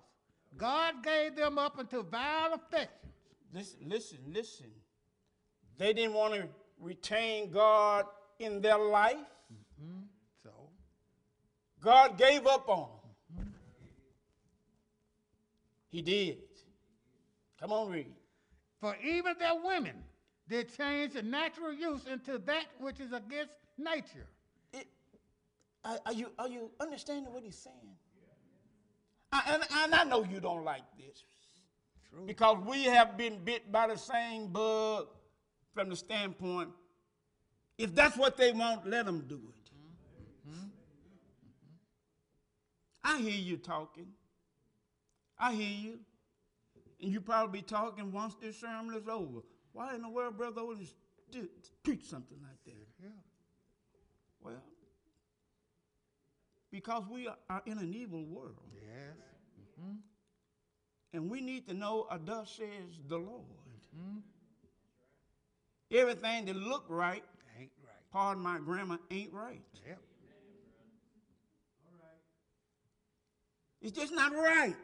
God 0.57 1.03
gave 1.05 1.37
them 1.37 1.59
up 1.59 1.79
unto 1.79 2.03
vile 2.03 2.55
affections. 2.55 3.15
Listen, 3.55 3.79
listen, 3.87 4.19
listen. 4.33 4.71
They 5.79 5.93
didn't 5.93 6.15
want 6.15 6.35
to 6.35 6.49
retain 6.81 7.51
God 7.51 8.07
in 8.39 8.61
their 8.61 8.79
life. 8.79 9.17
Mm-hmm. 9.53 10.03
So, 10.43 10.51
God 11.81 12.19
gave 12.19 12.47
up 12.47 12.69
on 12.69 12.89
them. 13.37 13.45
Mm-hmm. 13.45 13.51
He 15.89 16.03
did. 16.03 16.39
Come 17.61 17.73
on, 17.73 17.91
read. 17.91 18.13
For 18.81 18.97
even 19.05 19.35
their 19.39 19.55
women 19.63 19.95
did 20.49 20.75
change 20.77 21.13
the 21.13 21.23
natural 21.23 21.73
use 21.73 22.07
into 22.11 22.39
that 22.39 22.65
which 22.81 22.99
is 22.99 23.13
against 23.13 23.53
nature. 23.79 24.27
It, 24.73 24.87
are, 25.85 25.99
are 26.07 26.13
you 26.13 26.31
are 26.39 26.49
you 26.49 26.71
understanding 26.81 27.33
what 27.33 27.43
he's 27.45 27.57
saying? 27.57 27.97
I, 29.33 29.43
and, 29.55 29.63
and 29.85 29.95
I 29.95 30.05
know 30.05 30.25
you 30.25 30.41
don't 30.41 30.65
like 30.65 30.83
this 30.97 31.25
because 32.27 32.59
we 32.67 32.85
have 32.85 33.17
been 33.17 33.39
bit 33.45 33.71
by 33.71 33.87
the 33.87 33.97
same 33.97 34.49
bug 34.49 35.07
from 35.75 35.89
the 35.89 35.97
standpoint. 35.97 36.71
If 37.79 37.95
that's 37.95 38.17
what 38.17 38.37
they 38.37 38.53
want, 38.53 38.89
let 38.89 39.07
them 39.07 39.25
do 39.29 39.37
it. 39.37 39.71
Mm-hmm. 40.49 40.59
Mm-hmm. 40.59 40.69
I 43.05 43.19
hear 43.21 43.41
you 43.41 43.57
talking. 43.57 44.09
I 45.39 45.55
hear 45.55 45.93
you. 45.93 45.99
And 47.03 47.11
you 47.13 47.21
probably 47.21 47.61
be 47.61 47.67
talking 47.67 48.13
once 48.13 48.35
this 48.41 48.59
sermon 48.61 48.95
is 48.95 49.09
over. 49.09 49.41
Why 49.73 49.95
in 49.95 50.03
the 50.03 50.09
world, 50.09 50.37
Brother 50.37 50.63
did 51.31 51.49
preach 51.83 52.05
something 52.05 52.39
like 52.43 52.63
that? 52.65 52.87
Yeah. 53.03 53.09
Well, 54.43 54.63
because 56.71 57.05
we 57.09 57.29
are- 57.29 57.63
in 57.67 57.79
an 57.79 57.95
evil 57.95 58.25
world. 58.25 58.57
Yes. 58.75 59.17
And 61.13 61.29
we 61.31 61.41
need 61.41 61.67
to 61.69 61.75
know, 61.75 62.03
uh, 62.03 62.19
thus 62.23 62.51
says 62.53 63.01
the 63.09 63.19
Lord. 63.19 63.45
Everything 65.91 66.45
that 66.45 66.55
look 66.55 66.85
right, 66.89 67.25
Ain't 67.59 67.73
right. 67.83 68.11
pardon 68.13 68.45
my 68.45 68.61
grammar, 68.61 69.01
ain't 69.11 69.33
right. 69.33 69.65
Yep. 69.85 70.01
It's 73.81 73.97
just 73.97 74.13
not 74.13 74.33
right. 74.33 74.77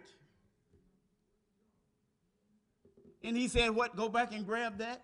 And 3.26 3.36
he 3.36 3.48
said, 3.48 3.70
what? 3.70 3.96
Go 3.96 4.08
back 4.08 4.32
and 4.32 4.46
grab 4.46 4.78
that? 4.78 5.02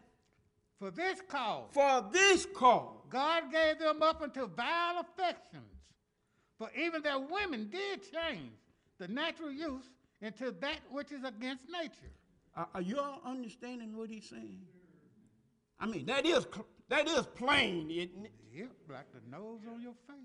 For 0.78 0.92
this 0.92 1.20
cause, 1.28 1.68
For 1.72 2.04
this 2.12 2.46
cause. 2.54 2.96
God 3.10 3.52
gave 3.52 3.78
them 3.78 4.02
up 4.02 4.22
unto 4.22 4.48
vile 4.48 5.00
affections. 5.00 5.64
For 6.56 6.70
even 6.78 7.02
their 7.02 7.18
women 7.18 7.68
did 7.68 8.00
change 8.02 8.52
the 8.98 9.08
natural 9.08 9.50
use 9.50 9.90
into 10.20 10.52
that 10.60 10.78
which 10.90 11.10
is 11.10 11.24
against 11.24 11.64
nature. 11.68 12.12
Are, 12.56 12.68
are 12.74 12.80
you 12.80 12.98
all 12.98 13.20
understanding 13.26 13.96
what 13.96 14.08
he's 14.08 14.28
saying? 14.28 14.60
I 15.80 15.86
mean, 15.86 16.06
that 16.06 16.24
is, 16.24 16.46
that 16.88 17.08
is 17.08 17.26
plain, 17.34 17.90
isn't 17.90 18.26
it? 18.26 18.32
Yep, 18.54 18.70
like 18.88 19.06
the 19.12 19.36
nose 19.36 19.60
on 19.72 19.82
your 19.82 19.94
face. 20.06 20.16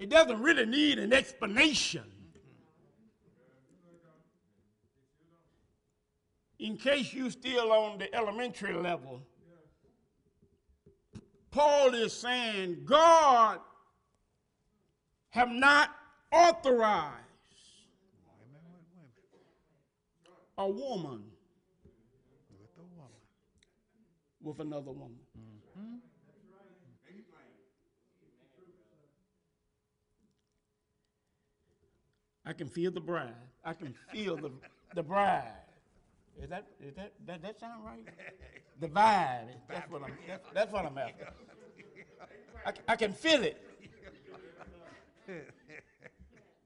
It 0.00 0.08
doesn't 0.08 0.40
really 0.42 0.66
need 0.66 0.98
an 0.98 1.12
explanation. 1.12 2.10
In 6.60 6.76
case 6.76 7.14
you're 7.14 7.30
still 7.30 7.72
on 7.72 7.96
the 7.98 8.14
elementary 8.14 8.74
level, 8.74 9.22
Paul 11.50 11.94
is 11.94 12.12
saying 12.12 12.82
God 12.84 13.60
have 15.30 15.48
not 15.48 15.88
authorized 16.30 17.16
a 20.58 20.68
woman 20.68 21.22
With 22.60 22.76
a 22.76 22.82
woman. 22.94 23.10
with 24.42 24.60
another 24.60 24.92
woman. 24.92 25.16
I 32.44 32.52
can 32.52 32.68
feel 32.68 32.90
the 32.90 33.00
bride. 33.00 33.34
I 33.64 33.72
can 33.72 33.94
feel 34.12 34.36
the, 34.36 34.50
the 34.94 35.02
bride. 35.02 35.59
Is 36.42 36.48
that, 36.48 36.66
is 36.80 36.94
that, 36.96 37.12
that, 37.26 37.42
that 37.42 37.60
sound 37.60 37.84
right? 37.84 38.06
The 38.80 38.88
vibe. 38.88 39.48
That's 39.68 39.90
what 39.90 40.02
I'm, 40.02 40.12
that's, 40.26 40.48
that's 40.54 40.72
what 40.72 40.86
I'm 40.86 40.96
after. 40.96 41.28
I, 42.66 42.72
I 42.88 42.96
can 42.96 43.12
feel 43.12 43.42
it. 43.42 43.62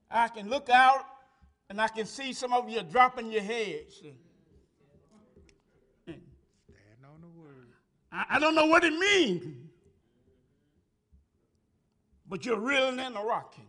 I 0.09 0.27
can 0.29 0.49
look 0.49 0.69
out 0.69 1.05
and 1.69 1.81
I 1.81 1.87
can 1.87 2.05
see 2.05 2.31
some 2.31 2.53
of 2.53 2.69
you 2.69 2.81
dropping 2.83 3.31
your 3.31 3.41
heads. 3.41 3.95
Stand 3.95 4.13
on 7.03 7.21
the 7.21 7.27
word. 7.39 7.67
I, 8.11 8.25
I 8.31 8.39
don't 8.39 8.55
know 8.55 8.67
what 8.67 8.83
it 8.83 8.93
means, 8.93 9.57
but 12.29 12.45
you're 12.45 12.59
reeling 12.59 12.99
and 12.99 13.15
rocking. 13.15 13.64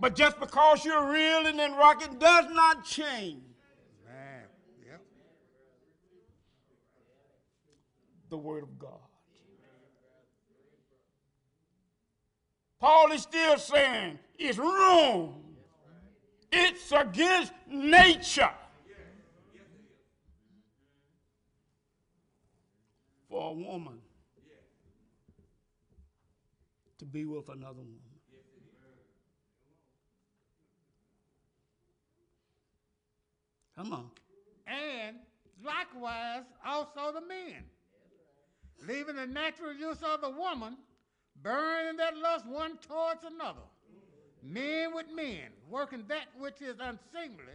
But 0.00 0.14
just 0.14 0.38
because 0.40 0.84
you're 0.84 1.10
reeling 1.10 1.60
and 1.60 1.76
rocking 1.76 2.18
does 2.18 2.46
not 2.50 2.84
change 2.84 3.42
Man, 4.06 4.42
yep. 4.86 5.00
the 8.30 8.36
Word 8.36 8.62
of 8.62 8.78
God. 8.78 8.90
Paul 12.80 13.12
is 13.12 13.22
still 13.22 13.56
saying 13.56 14.18
it's 14.38 14.58
wrong. 14.58 15.40
It's 16.52 16.92
against 16.92 17.52
nature 17.66 18.50
for 23.28 23.50
a 23.50 23.52
woman 23.54 23.98
to 26.98 27.04
be 27.04 27.24
with 27.24 27.48
another 27.48 27.80
woman. 27.80 28.03
Come 33.76 33.92
on. 33.92 34.10
And 34.66 35.16
likewise 35.64 36.44
also 36.64 37.12
the 37.12 37.26
men. 37.26 37.64
Leaving 38.86 39.16
the 39.16 39.26
natural 39.26 39.74
use 39.74 40.02
of 40.02 40.20
the 40.20 40.30
woman, 40.30 40.76
burning 41.42 41.96
that 41.96 42.16
lust 42.16 42.46
one 42.46 42.76
towards 42.78 43.24
another. 43.24 43.60
Men 44.42 44.94
with 44.94 45.06
men, 45.14 45.48
working 45.70 46.04
that 46.08 46.26
which 46.38 46.60
is 46.60 46.76
unseemly, 46.80 47.54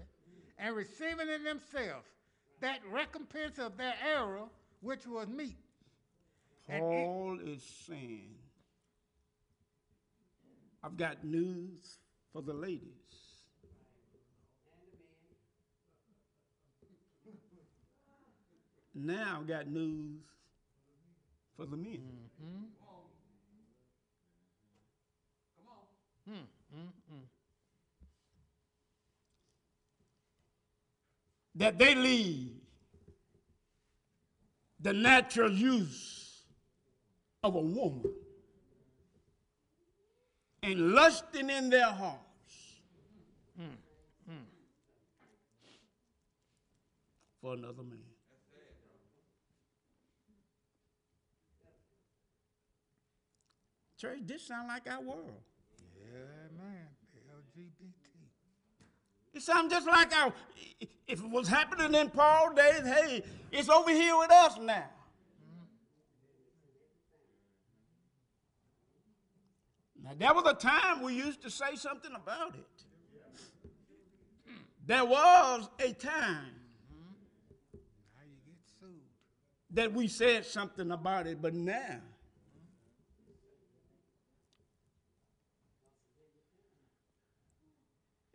and 0.57 0.75
receiving 0.75 1.29
in 1.29 1.43
themselves 1.43 2.07
that 2.61 2.79
recompense 2.91 3.59
of 3.59 3.77
their 3.77 3.93
error 4.05 4.45
which 4.81 5.05
was 5.05 5.27
meet. 5.27 5.57
Paul 6.67 7.39
is 7.43 7.63
saying, 7.87 8.35
I've 10.83 10.97
got 10.97 11.23
news 11.23 11.97
for 12.31 12.41
the 12.41 12.53
ladies. 12.53 13.18
Now 18.93 19.43
got 19.47 19.67
news 19.67 20.21
for 21.55 21.65
the 21.65 21.77
men. 21.77 22.01
That 31.55 31.77
they 31.77 31.95
leave 31.95 32.51
the 34.79 34.93
natural 34.93 35.51
use 35.51 36.43
of 37.43 37.55
a 37.55 37.59
woman 37.59 38.13
and 40.63 40.93
lusting 40.93 41.49
in 41.49 41.69
their 41.69 41.91
hearts. 41.91 42.23
For 47.41 47.53
another 47.53 47.83
man. 47.83 48.08
Church, 53.99 54.19
this 54.25 54.47
sound 54.47 54.69
like 54.69 54.89
our 54.89 55.01
world. 55.01 55.29
Yeah, 55.97 56.57
man, 56.57 56.87
LGBT. 57.35 57.91
It 59.33 59.41
sounds 59.41 59.73
just 59.73 59.87
like 59.87 60.15
our, 60.15 60.31
if 61.05 61.19
it 61.19 61.29
was 61.29 61.49
happening 61.49 61.93
in 61.93 62.09
Paul 62.09 62.53
days, 62.53 62.81
hey, 62.83 63.23
it's 63.51 63.67
over 63.67 63.91
here 63.91 64.17
with 64.17 64.31
us 64.31 64.57
now. 64.61 64.85
Now, 70.01 70.11
there 70.17 70.33
was 70.33 70.45
a 70.47 70.53
time 70.53 71.01
we 71.01 71.15
used 71.15 71.41
to 71.41 71.51
say 71.51 71.75
something 71.75 72.11
about 72.15 72.55
it. 72.55 72.85
There 74.87 75.03
was 75.03 75.69
a 75.77 75.91
time 75.91 76.55
Now 77.73 78.23
you 78.25 78.37
get 78.47 78.57
sued. 78.79 78.89
that 79.71 79.93
we 79.93 80.07
said 80.07 80.45
something 80.45 80.89
about 80.89 81.27
it, 81.27 81.41
but 81.41 81.53
now, 81.53 81.99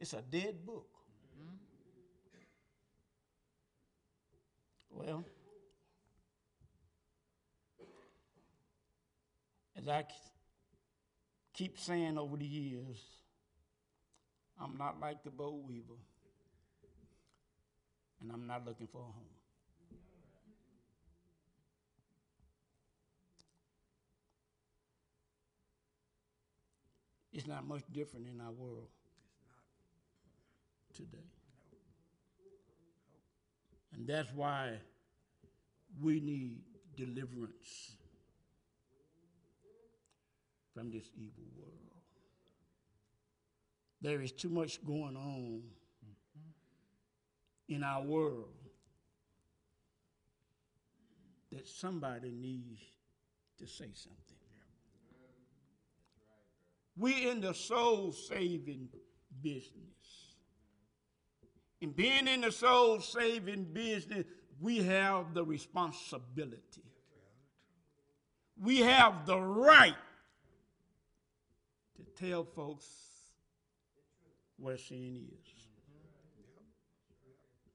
it's 0.04 0.12
a 0.12 0.20
dead 0.20 0.66
book. 0.66 0.86
Well, 4.90 5.24
as 9.74 9.88
I 9.88 10.04
keep 11.54 11.78
saying 11.78 12.18
over 12.18 12.36
the 12.36 12.44
years, 12.44 12.98
I'm 14.60 14.76
not 14.76 15.00
like 15.00 15.24
the 15.24 15.30
boll 15.30 15.64
weevil, 15.66 15.96
and 18.20 18.30
I'm 18.30 18.46
not 18.46 18.66
looking 18.66 18.88
for 18.88 18.98
a 18.98 19.04
home. 19.04 19.24
It's 27.32 27.46
not 27.46 27.66
much 27.66 27.84
different 27.90 28.26
in 28.28 28.42
our 28.42 28.52
world 28.52 28.88
today. 30.94 31.18
And 33.94 34.06
that's 34.06 34.32
why 34.32 34.78
we 36.00 36.20
need 36.20 36.62
deliverance 36.96 37.96
from 40.72 40.90
this 40.90 41.10
evil 41.16 41.44
world. 41.56 41.70
There 44.00 44.20
is 44.20 44.32
too 44.32 44.48
much 44.48 44.84
going 44.84 45.16
on 45.16 45.62
in 47.68 47.82
our 47.82 48.02
world 48.02 48.48
that 51.52 51.66
somebody 51.66 52.30
needs 52.30 52.80
to 53.58 53.66
say 53.66 53.88
something. 53.94 54.36
We're 56.96 57.30
in 57.30 57.40
the 57.40 57.54
soul 57.54 58.12
saving 58.12 58.88
business. 59.42 60.03
In 61.80 61.90
being 61.90 62.28
in 62.28 62.40
the 62.40 62.52
soul 62.52 63.00
saving 63.00 63.64
business, 63.64 64.24
we 64.60 64.78
have 64.78 65.34
the 65.34 65.44
responsibility. 65.44 66.82
We 68.60 68.78
have 68.78 69.26
the 69.26 69.38
right 69.38 69.94
to 71.96 72.24
tell 72.24 72.44
folks 72.44 72.86
where 74.56 74.78
sin 74.78 75.26
is. 75.30 75.50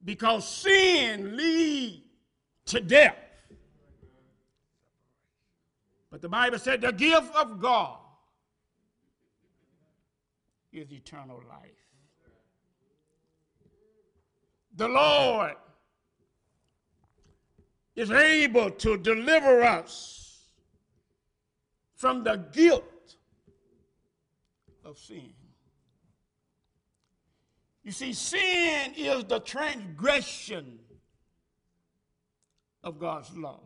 Because 0.02 0.48
sin 0.48 1.36
leads 1.36 2.02
to 2.66 2.80
death. 2.80 3.16
But 6.10 6.22
the 6.22 6.28
Bible 6.28 6.58
said 6.58 6.80
the 6.80 6.92
gift 6.92 7.34
of 7.36 7.60
God 7.60 7.98
is 10.72 10.90
eternal 10.90 11.40
life. 11.48 11.89
The 14.80 14.88
Lord 14.88 15.56
is 17.94 18.10
able 18.10 18.70
to 18.70 18.96
deliver 18.96 19.62
us 19.62 20.38
from 21.96 22.24
the 22.24 22.36
guilt 22.50 23.16
of 24.82 24.96
sin. 24.96 25.34
You 27.84 27.92
see, 27.92 28.14
sin 28.14 28.94
is 28.96 29.24
the 29.24 29.40
transgression 29.40 30.78
of 32.82 32.98
God's 32.98 33.36
law. 33.36 33.60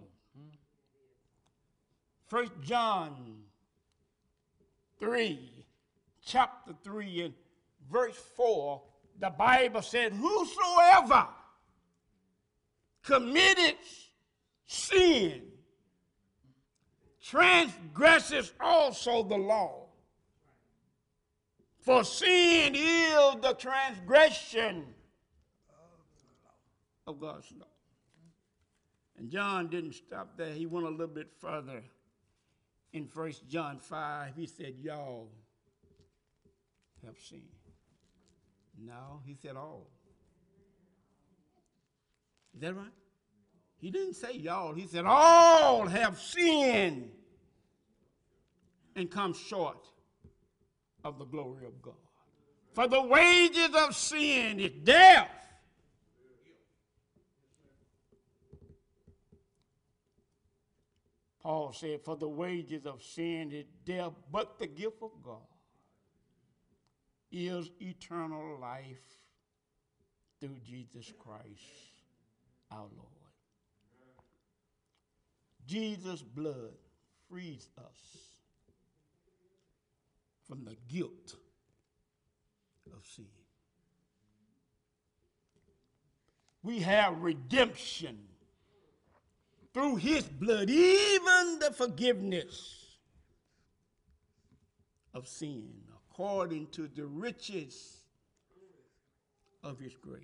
First 2.26 2.54
John 2.60 3.36
3, 4.98 5.64
chapter 6.24 6.74
3, 6.82 7.22
and 7.22 7.34
verse 7.88 8.16
4, 8.34 8.82
the 9.20 9.30
Bible 9.30 9.82
said, 9.82 10.12
Whosoever 10.12 11.28
committed 13.02 13.76
sin 14.66 15.42
transgresses 17.22 18.52
also 18.60 19.22
the 19.22 19.36
law. 19.36 19.86
For 21.80 22.02
sin 22.02 22.74
is 22.74 23.36
the 23.42 23.54
transgression 23.58 24.86
of 27.06 27.20
God's 27.20 27.52
law. 27.58 27.66
And 29.18 29.30
John 29.30 29.68
didn't 29.68 29.94
stop 29.94 30.36
there. 30.36 30.52
He 30.52 30.66
went 30.66 30.86
a 30.86 30.90
little 30.90 31.06
bit 31.06 31.30
further. 31.38 31.82
In 32.92 33.08
1 33.12 33.32
John 33.48 33.78
5, 33.78 34.34
he 34.34 34.46
said, 34.46 34.74
Y'all 34.80 35.28
have 37.04 37.16
sinned. 37.18 37.42
No, 38.79 39.20
he 39.25 39.35
said 39.35 39.57
all. 39.57 39.87
Is 42.55 42.61
that 42.61 42.75
right? 42.75 42.87
He 43.81 43.91
didn't 43.91 44.14
say 44.14 44.37
y'all, 44.37 44.72
he 44.72 44.87
said 44.87 45.05
all 45.05 45.87
have 45.87 46.18
sinned 46.18 47.11
and 48.97 49.11
come 49.11 49.35
short 49.35 49.87
of 51.05 51.18
the 51.18 51.25
glory 51.25 51.66
of 51.66 51.83
God. 51.83 51.95
For 52.72 52.89
the 52.89 53.03
wages 53.03 53.70
of 53.75 53.95
sin 53.95 54.59
is 54.59 54.72
death. 54.83 55.31
Paul 61.41 61.72
said, 61.75 62.01
For 62.03 62.16
the 62.16 62.29
wages 62.29 62.87
of 62.87 63.03
sin 63.03 63.53
is 63.53 63.66
death, 63.85 64.12
but 64.33 64.59
the 64.59 64.66
gift 64.66 65.03
of 65.03 65.11
God 65.22 65.43
is 67.35 67.68
eternal 67.80 68.59
life 68.61 69.18
through 70.41 70.57
Jesus 70.64 71.12
Christ 71.18 71.43
our 72.70 72.87
Lord. 72.97 73.11
Jesus' 75.66 76.22
blood 76.22 76.74
frees 77.28 77.68
us 77.76 78.28
from 80.47 80.64
the 80.64 80.76
guilt 80.89 81.35
of 82.95 83.05
sin. 83.05 83.24
We 86.62 86.78
have 86.80 87.20
redemption 87.20 88.18
through 89.72 89.97
his 89.97 90.22
blood, 90.22 90.70
even 90.70 91.59
the 91.59 91.72
forgiveness 91.76 92.87
of 95.12 95.26
sin, 95.26 95.72
according 96.14 96.68
to 96.68 96.88
the 96.94 97.04
riches 97.04 97.96
of 99.64 99.80
his 99.80 99.96
grace. 99.96 100.22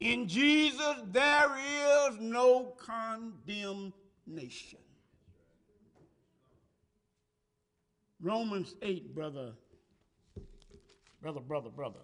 In 0.00 0.26
Jesus, 0.26 0.96
there 1.12 1.50
is 1.58 2.18
no 2.20 2.72
condemnation. 2.78 3.92
Romans 8.22 8.74
8, 8.80 9.14
brother, 9.14 9.52
brother, 11.20 11.40
brother, 11.40 11.68
brother. 11.68 11.98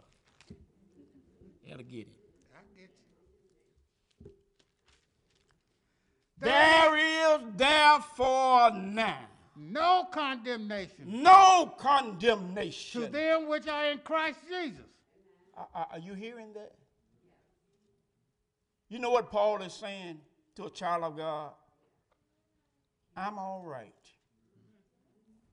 You 1.65 1.71
gotta 1.71 1.83
get 1.85 2.01
it. 2.01 2.17
I 2.55 2.61
get 2.79 2.91
you. 4.25 4.31
There 6.39 6.97
is 6.97 7.41
therefore 7.57 8.73
now 8.73 9.36
No 9.59 10.07
condemnation 10.13 11.23
no 11.23 11.73
condemnation. 11.79 13.03
to 13.03 13.09
them 13.09 13.49
which 13.49 13.67
are 13.67 13.87
in 13.87 13.99
Christ 13.99 14.39
Jesus. 14.49 14.85
Are, 15.57 15.89
are- 15.93 15.99
you 15.99 16.13
hearing 16.13 16.53
that? 16.55 16.73
You 18.89 18.99
know 18.99 19.11
what 19.11 19.31
Paul 19.31 19.63
is 19.63 19.73
saying 19.73 20.21
to 20.57 20.65
a 20.67 20.71
child 20.71 21.05
of 21.05 21.17
God? 21.17 21.53
I'm 23.17 23.39
all 23.39 23.63
right 23.65 23.95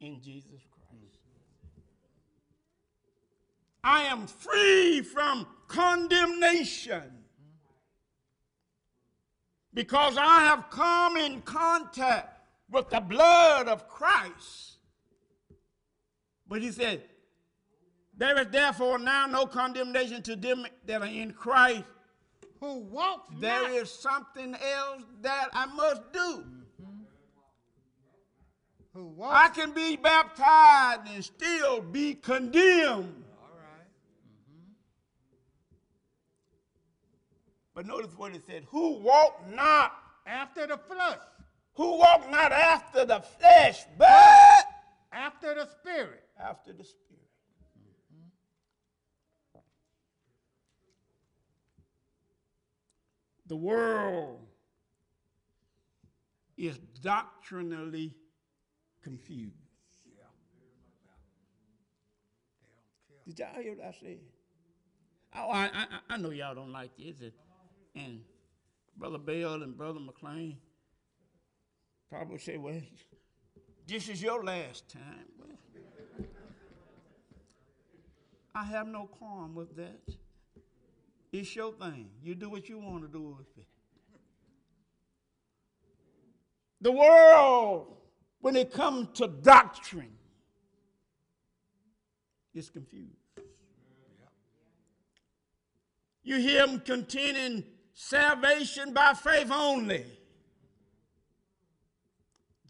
in 0.01 0.21
Jesus 0.21 0.59
Christ. 0.69 1.19
I 3.83 4.03
am 4.03 4.27
free 4.27 5.01
from 5.01 5.47
condemnation 5.67 7.23
because 9.73 10.17
I 10.17 10.41
have 10.41 10.69
come 10.69 11.17
in 11.17 11.41
contact 11.41 12.32
with 12.69 12.89
the 12.89 12.99
blood 12.99 13.67
of 13.67 13.87
Christ. 13.87 14.77
But 16.47 16.61
he 16.61 16.71
said, 16.71 17.03
there 18.15 18.39
is 18.39 18.47
therefore 18.47 18.99
now 18.99 19.25
no 19.25 19.45
condemnation 19.45 20.21
to 20.23 20.35
them 20.35 20.65
that 20.85 21.01
are 21.01 21.07
in 21.07 21.33
Christ. 21.33 21.83
Who 22.59 22.79
walk 22.79 23.27
There 23.39 23.63
not 23.63 23.71
is 23.71 23.91
something 23.91 24.55
else 24.55 25.03
that 25.21 25.49
I 25.51 25.65
must 25.65 26.13
do. 26.13 26.45
Mm-hmm. 26.81 27.03
who 28.93 29.07
walks 29.07 29.35
I 29.35 29.49
can 29.49 29.73
be 29.73 29.97
baptized 29.97 31.01
and 31.13 31.23
still 31.23 31.81
be 31.81 32.13
condemned. 32.13 33.25
all 33.41 33.49
right. 33.57 33.89
Mm-hmm. 34.47 34.71
But 37.73 37.85
notice 37.87 38.11
what 38.15 38.35
it 38.35 38.43
said 38.45 38.63
who 38.69 38.99
walk 38.99 39.43
not, 39.49 39.91
after 40.25 40.67
the 40.67 40.77
flesh, 40.77 41.17
who 41.75 41.97
walk 41.97 42.29
not 42.29 42.51
after 42.51 43.05
the 43.05 43.21
flesh, 43.21 43.83
but 43.97 44.65
after 45.11 45.55
the 45.55 45.67
spirit. 45.67 46.23
after 46.39 46.73
the 46.73 46.83
Spirit. 46.83 47.29
Mm-hmm. 47.79 48.27
The 53.47 53.55
world 53.55 54.39
is 56.57 56.77
doctrinally 57.01 58.15
confused. 59.03 59.53
Did 63.25 63.39
y'all 63.39 63.61
hear 63.61 63.75
what 63.75 63.85
I 63.85 63.95
said? 64.01 64.19
Oh, 65.35 65.49
I, 65.49 65.69
I, 65.73 65.85
I 66.09 66.17
know 66.17 66.29
y'all 66.31 66.53
don't 66.53 66.73
like 66.73 66.91
this. 66.97 67.15
And, 67.21 67.31
and 67.95 68.19
Brother 68.97 69.17
Bell 69.17 69.63
and 69.63 69.77
Brother 69.77 70.01
McLean 70.01 70.57
probably 72.13 72.37
say, 72.37 72.57
well, 72.57 72.79
this 73.87 74.07
is 74.07 74.21
your 74.21 74.43
last 74.43 74.87
time. 74.87 75.25
Well, 75.39 76.27
I 78.53 78.63
have 78.65 78.87
no 78.87 79.05
qualm 79.07 79.55
with 79.55 79.75
that. 79.77 79.99
It's 81.31 81.55
your 81.55 81.73
thing. 81.73 82.09
You 82.21 82.35
do 82.35 82.51
what 82.51 82.69
you 82.69 82.77
want 82.77 83.01
to 83.01 83.07
do 83.07 83.35
with 83.35 83.47
it. 83.57 83.65
The 86.81 86.91
world, 86.91 87.87
when 88.41 88.55
it 88.57 88.71
comes 88.71 89.07
to 89.17 89.27
doctrine, 89.27 90.13
is 92.53 92.69
confused. 92.69 93.09
You 96.21 96.37
hear 96.37 96.67
them 96.67 96.79
contending 96.79 97.63
salvation 97.95 98.93
by 98.93 99.15
faith 99.15 99.49
only. 99.49 100.05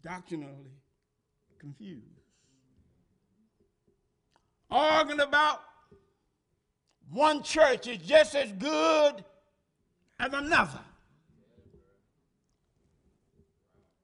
Doctrinally 0.04 0.70
confused. 1.58 2.04
Arguing 4.70 5.20
about 5.20 5.60
one 7.10 7.42
church 7.42 7.86
is 7.86 7.98
just 7.98 8.34
as 8.34 8.52
good 8.52 9.24
as 10.20 10.32
another. 10.32 10.80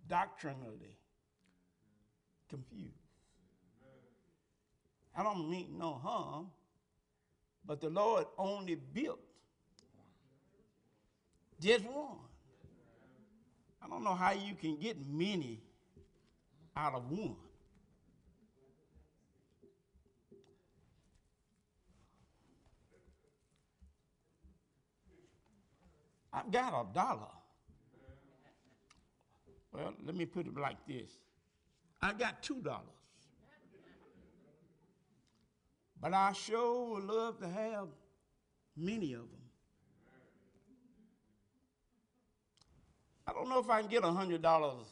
Doctrinally 0.09 0.97
confused. 2.49 2.95
I 5.15 5.23
don't 5.23 5.51
mean 5.51 5.77
no 5.79 5.95
harm, 5.95 6.47
but 7.67 7.81
the 7.83 7.91
Lord 7.91 8.25
only 8.39 8.77
built 8.77 9.21
just 11.61 11.85
one. 11.85 12.17
I 13.83 13.89
don't 13.89 14.03
know 14.03 14.15
how 14.15 14.33
you 14.33 14.55
can 14.55 14.79
get 14.79 14.97
many 15.07 15.61
out 16.77 16.95
of 16.95 17.11
one. 17.11 17.37
I've 26.33 26.51
got 26.51 26.69
a 26.69 26.95
dollar. 26.95 27.27
Well, 29.73 29.95
let 30.05 30.17
me 30.17 30.27
put 30.27 30.47
it 30.47 30.57
like 30.57 30.85
this 30.87 31.11
I've 32.03 32.19
got 32.19 32.43
two 32.43 32.61
dollars. 32.63 32.87
But 36.01 36.15
I 36.15 36.33
sure 36.33 36.95
would 36.95 37.05
love 37.05 37.39
to 37.41 37.49
have 37.49 37.89
many 38.75 39.13
of 39.13 39.21
them. 39.21 39.41
I 43.27 43.33
don't 43.33 43.49
know 43.51 43.59
if 43.59 43.69
I 43.69 43.83
can 43.83 43.91
get 43.91 44.03
a 44.03 44.11
hundred 44.11 44.41
dollars 44.41 44.87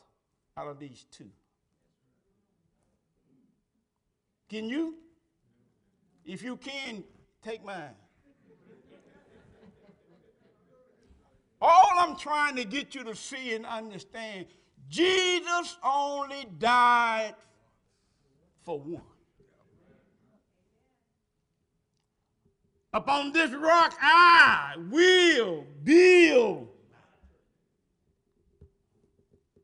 out 0.56 0.68
of 0.68 0.78
these 0.78 1.06
two. 1.10 1.30
Can 4.48 4.68
you? 4.68 4.94
If 6.24 6.42
you 6.42 6.56
can, 6.56 7.04
take 7.42 7.64
mine. 7.64 7.94
All 11.60 11.90
I'm 11.96 12.16
trying 12.16 12.56
to 12.56 12.64
get 12.64 12.94
you 12.94 13.04
to 13.04 13.14
see 13.14 13.54
and 13.54 13.66
understand, 13.66 14.46
Jesus 14.88 15.76
only 15.82 16.46
died 16.58 17.34
for 18.64 18.78
one. 18.78 19.02
Upon 22.92 23.32
this 23.32 23.50
rock 23.52 23.94
I 24.00 24.76
will 24.90 25.66
build. 25.84 26.68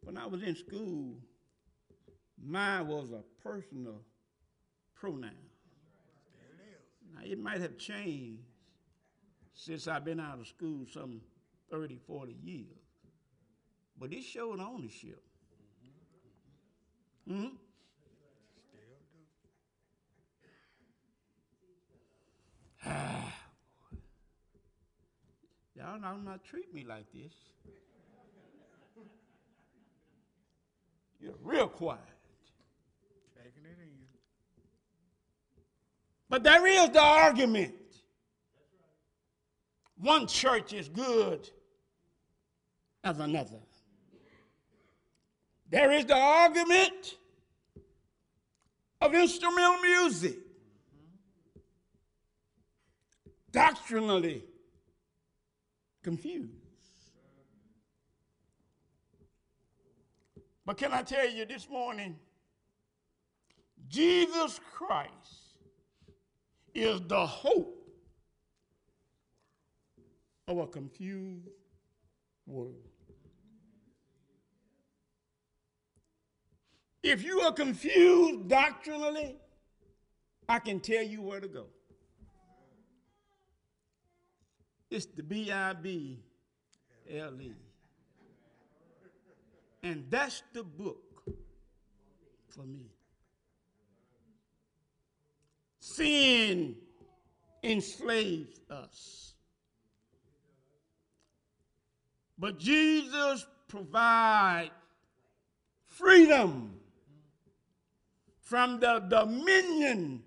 When 0.03 0.19
I 0.19 0.27
was 0.27 0.43
in 0.43 0.55
school, 0.57 1.15
mine 2.45 2.87
was 2.87 3.13
a 3.13 3.23
personal 3.43 4.01
pronoun. 5.05 5.31
Now, 7.15 7.21
it 7.25 7.39
might 7.39 7.61
have 7.61 7.77
changed 7.77 8.43
since 9.55 9.87
I've 9.87 10.05
been 10.05 10.19
out 10.19 10.41
of 10.41 10.47
school 10.47 10.87
some 10.91 11.21
30, 11.71 11.99
40 12.07 12.35
years, 12.43 12.67
but 13.99 14.13
it 14.13 14.23
showed 14.23 14.61
ownership. 14.61 15.23
Hmm? 17.29 17.47
Ah, 22.87 23.33
Y'all 25.77 26.01
know 26.01 26.17
not 26.17 26.45
treat 26.45 26.73
me 26.73 26.85
like 26.89 27.07
this. 27.13 27.33
You're 31.21 31.35
real 31.43 31.69
quiet. 31.69 32.01
Taking 33.35 33.65
it 33.65 33.79
in. 33.83 34.04
But 36.35 36.43
there 36.43 36.67
is 36.67 36.91
the 36.91 37.01
argument. 37.01 37.77
One 39.99 40.27
church 40.27 40.73
is 40.73 40.89
good 40.89 41.49
as 43.05 43.21
another. 43.21 43.61
There 45.71 45.93
is 45.93 46.07
the 46.07 46.17
argument 46.17 47.19
of 49.01 49.15
instrumental 49.15 49.79
music. 49.79 50.39
Doctrinally 53.53 54.43
confused. 56.03 56.51
But 60.67 60.79
can 60.79 60.93
I 60.93 61.03
tell 61.03 61.31
you 61.31 61.45
this 61.45 61.71
morning? 61.71 62.17
Jesus 63.89 64.59
Christ 64.73 65.44
is 66.75 67.01
the 67.07 67.27
hope 67.27 67.89
of 70.49 70.59
a 70.59 70.67
confused 70.67 71.49
world. 72.47 72.75
If 77.03 77.23
you 77.23 77.41
are 77.41 77.53
confused 77.53 78.49
doctrinally, 78.49 79.37
I 80.49 80.59
can 80.59 80.81
tell 80.81 81.03
you 81.03 81.23
where 81.23 81.41
to 81.41 81.49
go. 81.49 81.67
It's 84.91 85.07
the 85.07 85.23
B 85.23 85.51
I 85.51 85.73
B 85.75 86.21
L 87.11 87.41
E. 87.41 87.53
And 89.83 90.07
that's 90.09 90.43
the 90.53 90.63
book 90.63 91.23
for 92.49 92.63
me. 92.63 92.94
Sin 95.95 96.75
enslaves 97.63 98.61
us. 98.69 99.35
But 102.37 102.59
Jesus 102.59 103.47
provides 103.69 104.73
freedom 105.87 106.75
from 108.41 108.81
the 108.81 109.07
dominion 109.09 110.25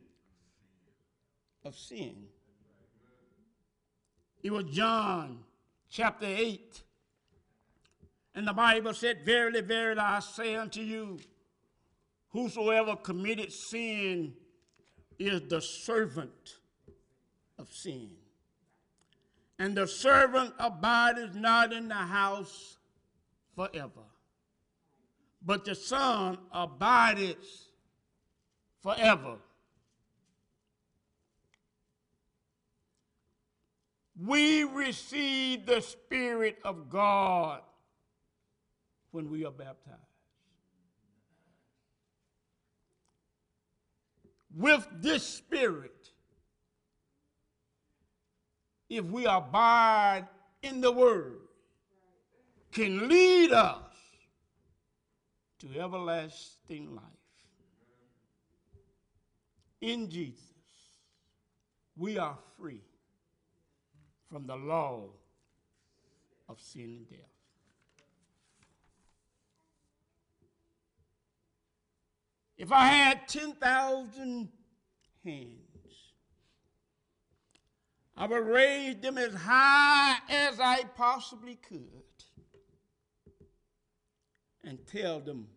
of 1.65 1.75
sin. 1.75 2.27
It 4.41 4.53
was 4.53 4.63
John 4.71 5.39
chapter 5.89 6.27
8. 6.27 6.81
And 8.35 8.47
the 8.47 8.53
Bible 8.53 8.93
said, 8.93 9.25
Verily, 9.25 9.59
verily, 9.59 9.99
I 9.99 10.19
say 10.21 10.55
unto 10.55 10.79
you, 10.79 11.19
whosoever 12.29 12.95
committed 12.95 13.51
sin 13.51 14.33
is 15.19 15.41
the 15.49 15.61
servant 15.61 16.57
of 17.57 17.71
sin. 17.71 18.09
And 19.59 19.75
the 19.75 19.87
servant 19.87 20.53
abideth 20.59 21.33
not 21.33 21.73
in 21.73 21.87
the 21.87 21.95
house 21.95 22.77
forever, 23.55 24.05
but 25.43 25.65
the 25.65 25.73
Son 25.73 26.37
abideth 26.51 27.71
forever. 28.83 29.37
We 34.23 34.63
receive 34.63 35.65
the 35.65 35.81
Spirit 35.81 36.57
of 36.63 36.89
God 36.89 37.61
when 39.11 39.29
we 39.29 39.45
are 39.45 39.51
baptized. 39.51 39.97
With 44.57 44.87
this 44.91 45.23
Spirit, 45.23 46.09
if 48.89 49.05
we 49.05 49.27
abide 49.27 50.27
in 50.63 50.81
the 50.81 50.91
Word, 50.91 51.41
can 52.71 53.07
lead 53.07 53.51
us 53.51 53.83
to 55.59 55.79
everlasting 55.79 56.95
life. 56.95 57.03
In 59.81 60.09
Jesus, 60.09 60.41
we 61.95 62.17
are 62.17 62.37
free 62.59 62.81
from 64.31 64.47
the 64.47 64.55
law 64.55 65.03
of 66.49 66.59
sin 66.59 66.81
and 66.83 67.09
death. 67.09 67.36
If 72.57 72.71
I 72.71 72.87
had 72.87 73.27
10,000 73.27 74.49
hands, 75.23 75.51
I 78.15 78.25
would 78.25 78.47
raise 78.47 78.95
them 78.97 79.19
as 79.19 79.33
high 79.35 80.17
as 80.27 80.59
I 80.59 80.83
possibly 80.95 81.55
could 81.55 81.81
and 84.63 84.79
tell 84.87 85.19
them 85.19 85.47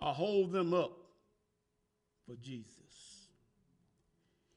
or 0.00 0.14
hold 0.14 0.52
them 0.52 0.72
up 0.72 0.96
for 2.26 2.36
Jesus. 2.36 3.26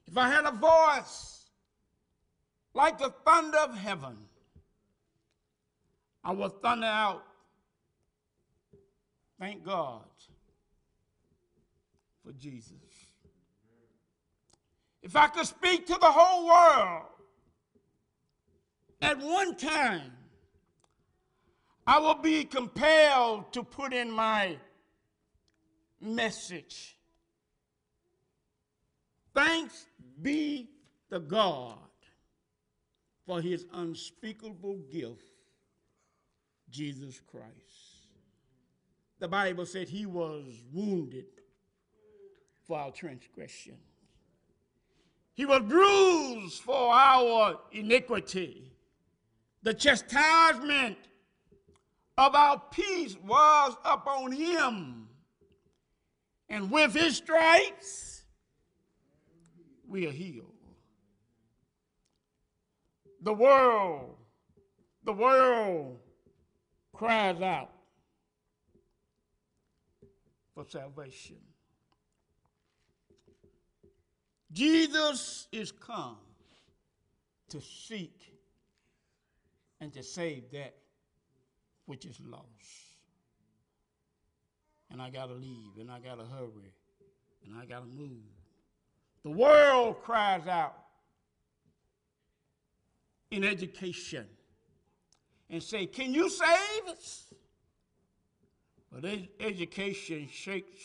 If 0.06 0.16
I 0.16 0.30
had 0.30 0.46
a 0.46 0.52
voice 0.52 1.46
like 2.76 3.00
the 3.00 3.10
thunder 3.26 3.58
of 3.58 3.76
heaven, 3.76 4.18
I 6.24 6.34
would 6.34 6.62
thunder 6.62 6.86
out, 6.86 7.24
thank 9.40 9.66
God 9.66 10.04
for 12.36 12.42
Jesus. 12.42 12.74
If 15.02 15.16
I 15.16 15.28
could 15.28 15.46
speak 15.46 15.86
to 15.88 15.98
the 16.00 16.12
whole 16.12 16.48
world 16.48 17.04
at 19.02 19.20
one 19.20 19.56
time, 19.56 20.12
I 21.86 22.00
will 22.00 22.16
be 22.16 22.44
compelled 22.46 23.54
to 23.54 23.64
put 23.64 23.94
in 23.94 24.10
my 24.10 24.58
message. 26.02 26.98
Thanks 29.36 29.86
be 30.22 30.70
to 31.12 31.20
God 31.20 31.78
for 33.28 33.42
his 33.42 33.66
unspeakable 33.74 34.80
gift, 34.92 35.22
Jesus 36.72 37.22
Christ. 37.30 37.52
The 39.20 39.28
Bible 39.28 39.66
said 39.66 39.88
he 39.88 40.06
was 40.06 40.46
wounded 40.74 41.26
for 42.68 42.80
our 42.80 42.92
transgressions. 42.92 43.78
He 45.34 45.46
was 45.46 45.62
bruised 45.62 46.62
for 46.62 46.94
our 46.94 47.60
iniquity. 47.72 48.72
The 49.64 49.74
chastisement 49.74 50.98
of 52.18 52.36
our 52.36 52.62
peace 52.72 53.18
was 53.26 53.76
upon 53.84 54.32
him. 54.32 55.08
And 56.48 56.72
with 56.72 56.94
his 56.94 57.18
stripes, 57.18 58.24
we 59.88 60.08
are 60.08 60.12
healed. 60.12 60.52
The 63.22 63.34
world, 63.34 64.16
the 65.04 65.14
world 65.14 65.98
cries 66.94 67.42
out 67.42 67.72
for 70.54 70.64
salvation. 70.70 71.38
Jesus 74.56 75.50
is 75.52 75.74
come 75.74 76.16
to 77.50 77.60
seek 77.60 78.34
and 79.82 79.92
to 79.94 80.02
save 80.02 80.50
that 80.54 80.74
which 81.88 82.06
is 82.06 82.18
lost. 82.26 82.46
And 84.90 85.02
I 85.02 85.10
got 85.10 85.26
to 85.26 85.34
leave, 85.34 85.78
and 85.78 85.92
I 85.92 86.00
got 86.00 86.20
to 86.20 86.26
hurry, 86.26 86.74
and 87.46 87.54
I 87.62 87.66
got 87.66 87.82
to 87.82 87.86
move. 87.86 88.24
The 89.24 89.30
world 89.30 90.02
cries 90.04 90.48
out 90.48 90.78
in 93.32 93.44
education 93.44 94.26
and 95.50 95.62
say, 95.62 95.86
Can 95.86 96.14
you 96.14 96.30
save 96.30 96.94
us? 96.94 97.34
But 98.90 99.04
education 99.42 100.30
shakes 100.32 100.80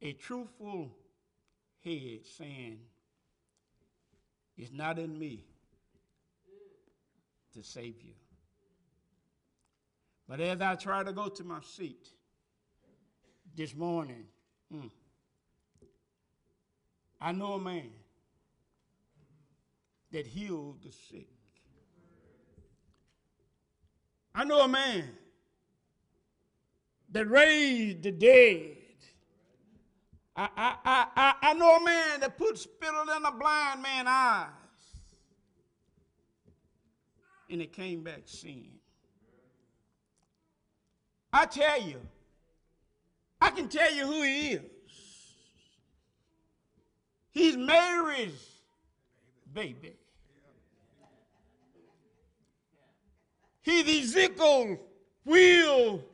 a 0.00 0.12
truthful 0.14 0.90
head, 1.84 2.20
saying, 2.36 2.78
It's 4.56 4.72
not 4.72 4.98
in 4.98 5.18
me 5.18 5.44
to 7.54 7.62
save 7.62 8.00
you. 8.02 8.14
But 10.28 10.40
as 10.40 10.60
I 10.60 10.74
try 10.76 11.02
to 11.02 11.12
go 11.12 11.28
to 11.28 11.44
my 11.44 11.60
seat 11.60 12.08
this 13.54 13.74
morning, 13.74 14.24
mm, 14.72 14.90
I 17.20 17.32
know 17.32 17.54
a 17.54 17.60
man 17.60 17.90
that 20.10 20.26
healed 20.26 20.82
the 20.82 20.92
sick. 20.92 21.28
I 24.34 24.44
know 24.44 24.60
a 24.60 24.68
man 24.68 25.04
that 27.10 27.28
raised 27.28 28.02
the 28.02 28.12
dead. 28.12 28.76
I, 30.56 30.74
I, 30.84 31.06
I, 31.14 31.34
I, 31.42 31.54
know 31.54 31.76
a 31.76 31.84
man 31.84 32.20
that 32.20 32.36
put 32.36 32.58
spittle 32.58 33.02
in 33.16 33.24
a 33.24 33.32
blind 33.32 33.80
man's 33.80 34.08
eyes. 34.10 34.48
And 37.48 37.62
it 37.62 37.72
came 37.72 38.02
back 38.02 38.22
seeing. 38.24 38.72
I 41.32 41.46
tell 41.46 41.80
you, 41.80 42.00
I 43.40 43.50
can 43.50 43.68
tell 43.68 43.92
you 43.94 44.06
who 44.06 44.22
he 44.22 44.48
is. 44.52 44.62
He's 47.30 47.56
Mary's 47.56 48.60
baby. 49.54 49.96
He's 53.62 54.16
Ezekiel's 54.16 54.78
wheel 55.24 56.04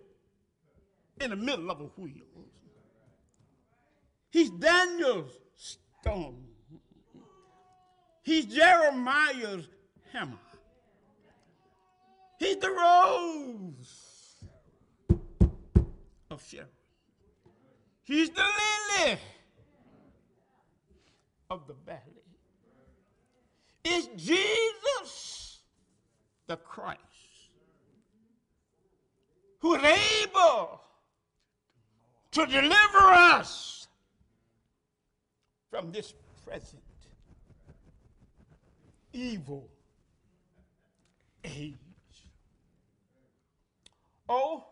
in 1.18 1.30
the 1.30 1.36
middle 1.36 1.70
of 1.70 1.80
a 1.80 1.84
wheel. 2.00 2.27
He's 4.30 4.50
Daniel's 4.50 5.38
stone. 5.56 6.44
He's 8.22 8.46
Jeremiah's 8.46 9.68
hammer. 10.12 10.38
He's 12.38 12.56
the 12.58 12.70
rose 12.70 14.36
of 16.30 16.44
Sharon. 16.46 16.66
He's 18.04 18.30
the 18.30 18.44
lily 18.44 19.18
of 21.50 21.66
the 21.66 21.74
valley. 21.86 22.00
It's 23.84 24.08
Jesus 24.22 25.60
the 26.46 26.56
Christ 26.56 26.98
who 29.60 29.74
is 29.74 29.82
able 30.24 30.80
to 32.32 32.46
deliver 32.46 32.98
us 32.98 33.77
from 35.70 35.92
this 35.92 36.14
present 36.44 36.82
evil 39.12 39.68
age. 41.44 41.74
Oh, 44.28 44.64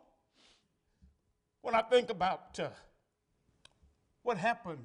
when 1.63 1.75
I 1.75 1.83
think 1.83 2.11
about 2.11 2.59
uh, 2.61 2.69
what 4.23 4.37
happened 4.37 4.85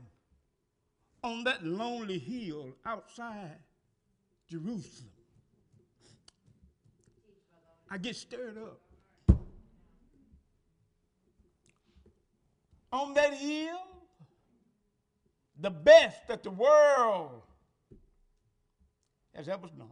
on 1.23 1.43
that 1.43 1.63
lonely 1.63 2.17
hill 2.17 2.75
outside 2.85 3.57
Jerusalem, 4.49 5.11
I 7.89 7.97
get 7.97 8.15
stirred 8.15 8.57
up. 8.57 9.37
On 12.93 13.13
that 13.13 13.33
hill, 13.33 13.79
the 15.61 15.69
best 15.69 16.27
that 16.27 16.41
the 16.41 16.49
world 16.49 17.43
has 19.35 19.47
ever 19.47 19.67
known. 19.77 19.89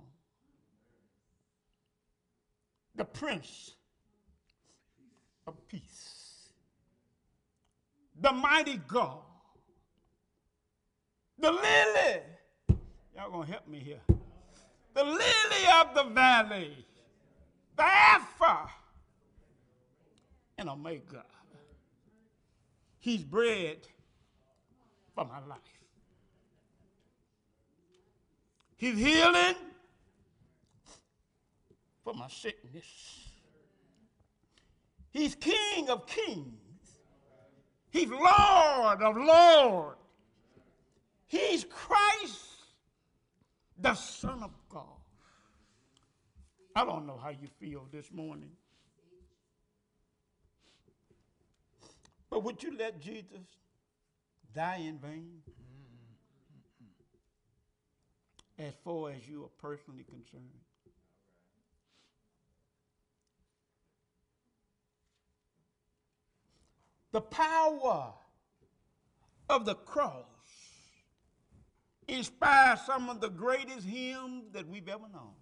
The 2.95 3.05
Prince 3.05 3.75
of 5.47 5.55
Peace, 5.67 6.49
the 8.19 8.31
mighty 8.31 8.81
God, 8.87 9.19
the 11.37 11.51
lily. 11.51 12.21
Y'all 13.15 13.31
gonna 13.31 13.45
help 13.45 13.67
me 13.67 13.79
here. 13.79 14.01
The 14.95 15.03
lily 15.03 15.65
of 15.79 15.93
the 15.93 16.03
valley, 16.13 16.85
the 17.77 17.83
Alpha 17.85 18.69
and 20.57 20.67
Omega. 20.67 21.23
He's 22.97 23.23
bread 23.23 23.77
for 25.19 25.25
my 25.25 25.45
life. 25.45 25.59
He's 28.77 28.97
healing 28.97 29.55
for 32.05 32.13
my 32.13 32.29
sickness. 32.29 32.85
He's 35.11 35.35
King 35.35 35.89
of 35.89 36.07
kings. 36.07 36.55
He's 37.89 38.09
Lord 38.09 39.01
of 39.01 39.17
lords. 39.17 39.97
He's 41.27 41.65
Christ, 41.65 42.45
the 43.77 43.95
Son 43.95 44.41
of 44.41 44.51
God. 44.69 44.85
I 46.77 46.85
don't 46.85 47.05
know 47.05 47.19
how 47.21 47.29
you 47.29 47.49
feel 47.59 47.87
this 47.91 48.09
morning. 48.13 48.51
But 52.29 52.45
would 52.45 52.63
you 52.63 52.77
let 52.77 53.01
Jesus 53.01 53.41
die 54.53 54.83
in 54.87 54.97
vain? 54.99 55.41
As 58.57 58.73
far 58.83 59.11
as 59.11 59.27
you 59.27 59.43
are 59.43 59.49
personally 59.61 60.03
concerned. 60.03 60.43
The 67.11 67.21
power 67.21 68.13
of 69.49 69.65
the 69.65 69.75
cross 69.75 70.25
inspires 72.07 72.81
some 72.81 73.09
of 73.09 73.21
the 73.21 73.29
greatest 73.29 73.85
hymns 73.85 74.51
that 74.53 74.67
we've 74.67 74.87
ever 74.87 75.07
known. 75.11 75.33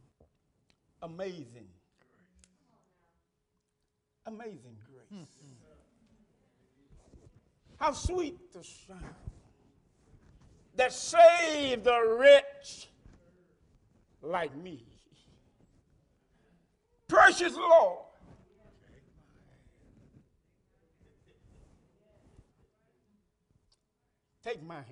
Amazing. 1.01 1.67
Amazing 4.25 4.77
grace. 4.85 5.07
Hmm. 5.09 5.36
How 7.79 7.91
sweet 7.91 8.53
the 8.53 8.63
sound 8.63 9.03
that 10.75 10.93
saved 10.93 11.87
a 11.87 11.99
wretch 12.19 12.87
like 14.21 14.55
me. 14.55 14.83
Precious 17.07 17.55
Lord. 17.55 17.99
Take 24.43 24.63
my 24.63 24.75
hand. 24.75 24.85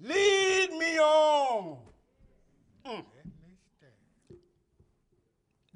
Lead 0.00 0.72
me 0.72 0.98
on. 0.98 1.78
Mm. 2.86 3.04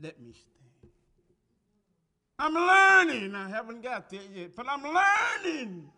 Let 0.03 0.21
me 0.21 0.33
stand. 0.33 0.53
I'm 2.39 2.55
learning. 2.55 3.35
I 3.35 3.48
haven't 3.48 3.82
got 3.82 4.09
there 4.11 4.20
yet, 4.32 4.56
but 4.56 4.66
I'm 4.69 4.82
learning 4.82 5.89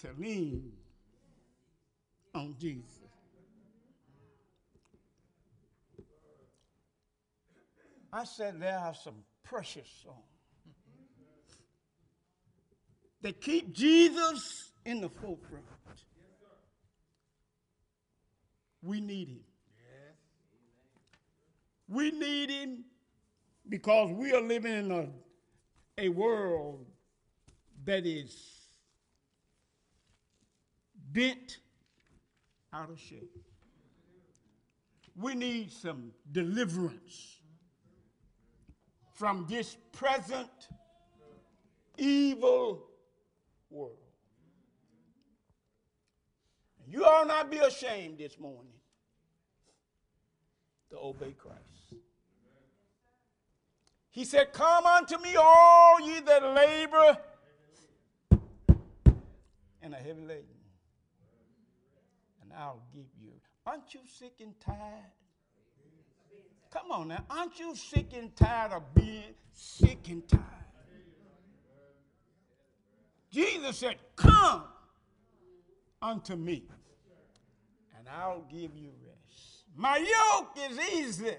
to 0.00 0.08
lean 0.18 0.72
on 2.34 2.54
Jesus. 2.58 2.90
I 8.12 8.24
said 8.24 8.60
there 8.60 8.78
are 8.78 8.94
some 8.94 9.24
precious 9.42 9.88
songs 10.04 10.18
that 13.22 13.40
keep 13.40 13.72
Jesus 13.72 14.70
in 14.84 15.00
the 15.00 15.08
forefront. 15.08 15.64
We 18.82 19.00
need 19.00 19.28
him. 19.28 19.40
We 21.88 22.10
need 22.10 22.50
him 22.50 22.84
because 23.68 24.10
we 24.12 24.32
are 24.32 24.40
living 24.40 24.72
in 24.72 24.90
a, 24.90 25.08
a 25.98 26.08
world 26.08 26.86
that 27.84 28.06
is 28.06 28.34
bent 31.12 31.58
out 32.72 32.90
of 32.90 32.98
shape. 32.98 33.36
We 35.16 35.34
need 35.34 35.70
some 35.70 36.10
deliverance 36.32 37.38
from 39.12 39.46
this 39.48 39.76
present 39.92 40.50
evil 41.96 42.82
world. 43.70 43.96
You 46.86 47.04
all 47.04 47.24
not 47.24 47.50
be 47.50 47.58
ashamed 47.58 48.18
this 48.18 48.38
morning 48.38 48.72
to 50.90 50.98
obey 50.98 51.32
Christ. 51.38 51.73
He 54.14 54.24
said, 54.24 54.52
Come 54.52 54.86
unto 54.86 55.18
me, 55.18 55.34
all 55.34 56.00
ye 56.00 56.20
that 56.20 56.40
labor 56.40 57.18
and 59.82 59.92
are 59.92 59.98
heavy 59.98 60.20
laden, 60.20 60.44
and 62.40 62.52
I'll 62.56 62.80
give 62.94 63.06
you. 63.20 63.32
Aren't 63.66 63.92
you 63.92 64.02
sick 64.06 64.34
and 64.40 64.54
tired? 64.60 64.78
Come 66.70 66.92
on 66.92 67.08
now. 67.08 67.24
Aren't 67.28 67.58
you 67.58 67.74
sick 67.74 68.12
and 68.16 68.34
tired 68.36 68.70
of 68.70 68.94
being 68.94 69.34
sick 69.52 70.08
and 70.08 70.26
tired? 70.28 70.42
Jesus 73.32 73.78
said, 73.78 73.96
Come 74.14 74.62
unto 76.00 76.36
me, 76.36 76.62
and 77.98 78.08
I'll 78.08 78.46
give 78.48 78.76
you 78.76 78.90
rest. 79.04 79.64
My 79.74 79.96
yoke 79.96 80.70
is 80.70 80.78
easy, 80.94 81.34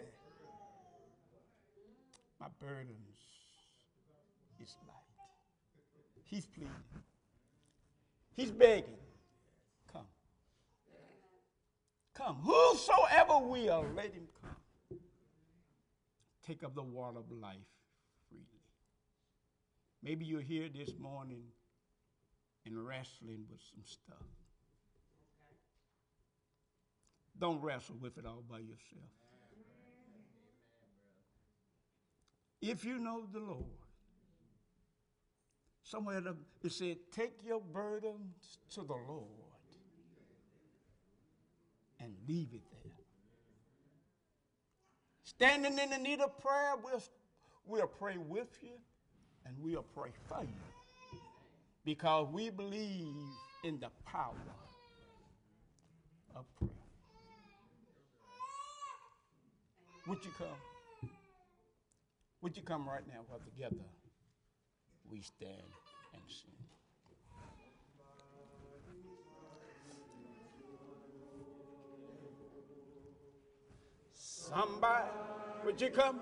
my 2.45 2.67
burdens 2.67 3.17
is 4.61 4.76
light. 4.88 4.95
He's 6.26 6.45
pleading, 6.45 6.73
he's 8.35 8.51
begging, 8.51 8.97
Come. 9.91 10.05
Come. 12.13 12.35
Whosoever 12.43 13.39
will, 13.39 13.85
let 13.95 14.13
him 14.13 14.27
come. 14.41 14.99
Take 16.45 16.63
up 16.63 16.76
the 16.76 16.84
water 16.84 17.17
of 17.17 17.31
life 17.31 17.57
freely. 18.30 18.43
Maybe 20.03 20.26
you're 20.26 20.41
here 20.41 20.69
this 20.69 20.91
morning 20.99 21.41
and 22.65 22.85
wrestling 22.85 23.45
with 23.49 23.61
some 23.73 23.84
stuff. 23.85 24.27
Don't 27.39 27.59
wrestle 27.61 27.95
with 27.99 28.17
it 28.19 28.26
all 28.26 28.43
by 28.47 28.59
yourself. 28.59 29.24
If 32.68 32.84
you 32.84 32.98
know 32.98 33.28
the 33.32 33.40
Lord, 33.40 33.64
somewhere 35.84 36.20
it 36.64 36.72
said, 36.72 36.98
take 37.12 37.34
your 37.46 37.62
burdens 37.62 38.58
to 38.72 38.82
the 38.82 38.96
Lord 39.08 39.28
and 42.00 42.12
leave 42.28 42.48
it 42.54 42.64
there. 42.84 42.92
Standing 45.26 45.78
in 45.78 45.92
the 45.92 46.00
need 46.00 46.22
of 46.22 46.40
prayer, 46.40 46.74
we'll, 46.84 47.04
we'll 47.68 47.86
pray 47.86 48.18
with 48.18 48.58
you 48.64 48.80
and 49.46 49.56
we'll 49.60 49.86
pray 49.96 50.10
for 50.28 50.42
you 50.42 51.20
because 51.84 52.28
we 52.34 52.50
believe 52.50 53.14
in 53.64 53.80
the 53.80 53.92
power 54.08 54.34
of 56.36 56.46
prayer. 56.58 56.72
Would 60.08 60.26
you 60.26 60.32
come? 60.36 60.48
Would 62.45 62.55
you 62.55 62.61
come 62.61 62.88
right 62.88 63.01
now 63.07 63.22
while 63.27 63.39
together 63.39 63.89
we 65.09 65.19
stand 65.19 65.49
and 66.13 66.22
sing? 66.27 66.51
Somebody, 74.13 75.09
would 75.65 75.81
you 75.81 75.89
come? 75.89 76.19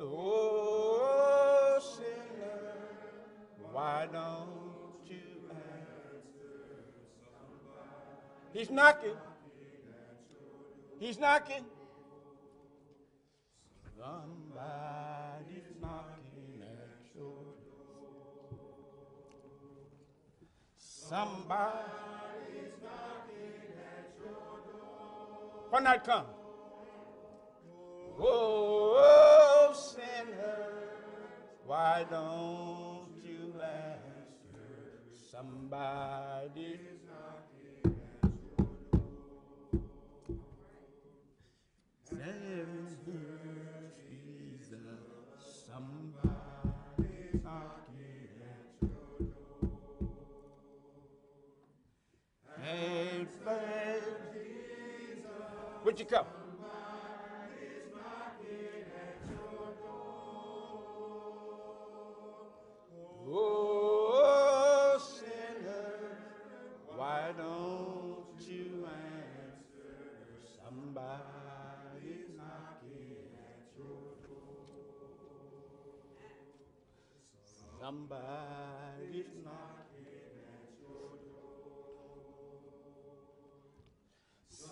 Oh, 0.00 1.78
sinner, 1.98 2.72
why 3.72 4.08
don't 4.10 5.04
you 5.04 5.50
answer? 5.50 6.22
He's 8.54 8.70
knocking. 8.70 9.18
He's 11.06 11.20
knocking. 11.20 11.64
Somebody's 13.96 15.70
knocking 15.80 16.60
at 16.60 17.14
your 17.14 17.44
door. 18.50 18.66
Somebody's 20.76 21.76
knocking 22.82 23.70
at 23.86 24.16
your 24.18 24.58
door. 24.72 25.70
Why 25.70 25.78
not 25.78 26.04
come? 26.04 26.26
Oh, 28.18 29.72
sinner, 29.94 30.88
why 31.64 32.04
don't 32.10 33.22
you 33.22 33.54
answer? 33.62 35.04
Somebody's 35.30 36.95
would 55.96 56.00
you 56.10 56.16
come? 56.16 56.35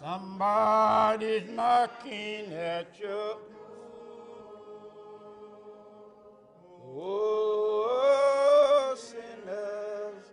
Somebody's 0.04 1.48
knocking 1.48 2.52
at 2.52 3.00
your 3.00 3.38
Oh, 6.86 8.94
sinners, 8.98 10.26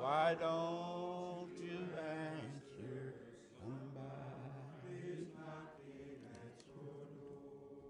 why 0.00 0.34
don't 0.40 1.52
you 1.60 1.90
answer? 2.00 3.12
Somebody's 3.60 5.28
knocking 5.36 6.24
at 6.32 6.56
your 6.74 7.04
door. 7.28 7.84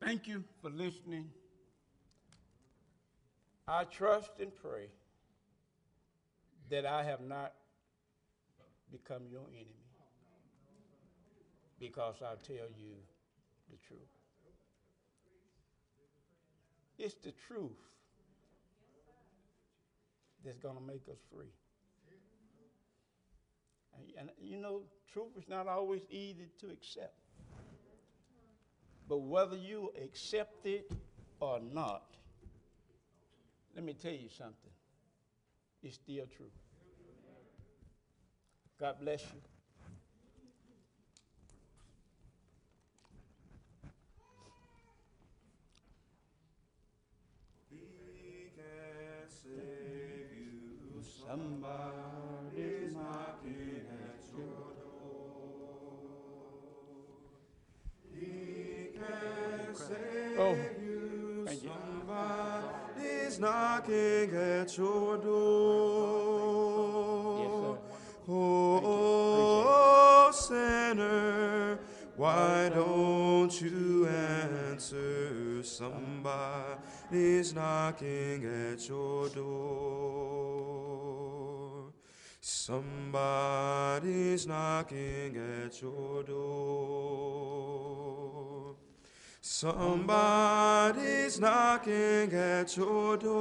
Thank 0.00 0.26
you 0.26 0.42
for 0.62 0.70
listening. 0.70 1.28
I 3.68 3.84
trust 3.84 4.30
and 4.40 4.56
pray 4.56 4.86
that 6.70 6.86
I 6.86 7.04
have 7.04 7.20
not 7.20 7.52
become 8.90 9.22
your 9.30 9.46
enemy 9.54 9.90
because 11.78 12.16
I 12.22 12.34
tell 12.46 12.68
you 12.78 12.94
the 13.70 13.76
truth. 13.86 14.00
It's 16.98 17.14
the 17.14 17.32
truth 17.32 17.78
that's 20.44 20.58
going 20.58 20.76
to 20.76 20.82
make 20.82 21.08
us 21.10 21.18
free. 21.34 21.52
And, 23.96 24.04
and 24.18 24.30
you 24.40 24.58
know, 24.58 24.82
truth 25.12 25.36
is 25.38 25.48
not 25.48 25.66
always 25.66 26.02
easy 26.10 26.48
to 26.60 26.66
accept. 26.70 27.14
But 29.08 29.18
whether 29.18 29.56
you 29.56 29.92
accept 30.04 30.66
it 30.66 30.92
or 31.40 31.58
not, 31.60 32.04
let 33.74 33.84
me 33.84 33.94
tell 33.94 34.12
you 34.12 34.28
something. 34.28 34.70
It's 35.82 35.96
still 35.96 36.26
true. 36.36 36.50
God 38.80 38.96
bless 39.00 39.22
you. 39.22 39.40
Oh, 44.18 44.22
he 47.70 48.50
can 48.56 49.28
save 49.28 50.32
you. 50.34 51.02
Somebody's 51.26 52.94
knocking 52.94 53.84
at 53.90 54.20
your 54.32 54.72
door. 54.80 55.98
He 58.18 58.88
can 58.94 59.74
save 59.74 60.38
Oh, 60.38 60.54
you. 60.54 61.44
thank 61.46 61.62
you. 61.62 61.70
Somebody's 61.70 63.38
knocking 63.38 64.30
at 64.34 64.76
your 64.78 65.16
door. 65.18 67.29
Oh, 68.28 70.30
Sir. 70.30 70.30
Oh, 70.30 70.30
sinner, 70.32 71.78
why 72.16 72.70
don't 72.72 73.60
you 73.60 74.06
answer? 74.06 74.60
answer. 74.80 75.62
Somebody's 75.62 77.54
knocking 77.54 78.44
at 78.44 78.88
your 78.88 79.28
door. 79.28 79.52
Somebody's 82.40 84.46
knocking 84.46 85.36
at 85.36 85.82
your 85.82 86.22
door. 86.22 87.66
Somebody's 89.42 91.38
knocking 91.40 92.32
at 92.32 92.76
your 92.76 93.16
door. 93.16 93.40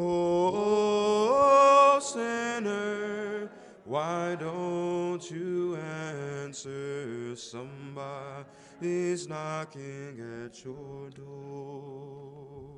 Oh, 0.00 1.98
sinner, 2.00 3.50
why 3.84 4.36
don't 4.38 5.28
you 5.28 5.74
answer? 5.74 7.34
Somebody's 7.34 9.28
knocking 9.28 10.44
at 10.44 10.64
your 10.64 11.10
door. 11.10 12.68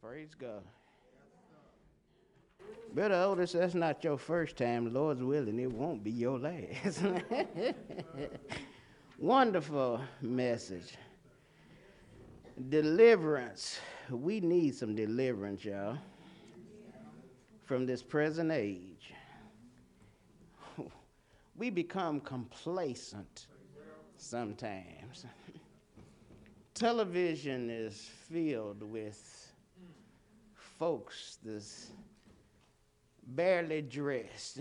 Praise 0.00 0.36
God. 0.38 0.62
Brother 2.94 3.16
Otis, 3.16 3.50
that's 3.50 3.74
not 3.74 4.04
your 4.04 4.16
first 4.16 4.56
time. 4.56 4.94
Lord's 4.94 5.24
willing, 5.24 5.58
it 5.58 5.72
won't 5.72 6.04
be 6.04 6.12
your 6.12 6.38
last. 6.38 7.02
Wonderful 9.18 10.00
message. 10.22 10.94
Deliverance. 12.66 13.78
We 14.10 14.40
need 14.40 14.74
some 14.74 14.96
deliverance, 14.96 15.64
y'all, 15.64 15.96
from 17.64 17.86
this 17.86 18.02
present 18.02 18.50
age. 18.50 19.12
We 21.56 21.70
become 21.70 22.20
complacent 22.20 23.46
sometimes. 24.16 25.26
Television 26.74 27.70
is 27.70 28.10
filled 28.28 28.82
with 28.82 29.52
folks 30.54 31.38
that's 31.44 31.90
barely 33.26 33.82
dressed. 33.82 34.60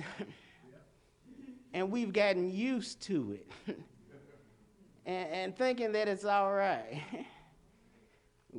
and 1.73 1.91
we've 1.91 2.13
gotten 2.13 2.51
used 2.51 3.01
to 3.03 3.37
it 3.39 3.77
and, 5.05 5.29
and, 5.29 5.57
thinking 5.57 5.91
that 5.91 6.07
it's 6.07 6.25
all 6.25 6.51
right. 6.51 7.01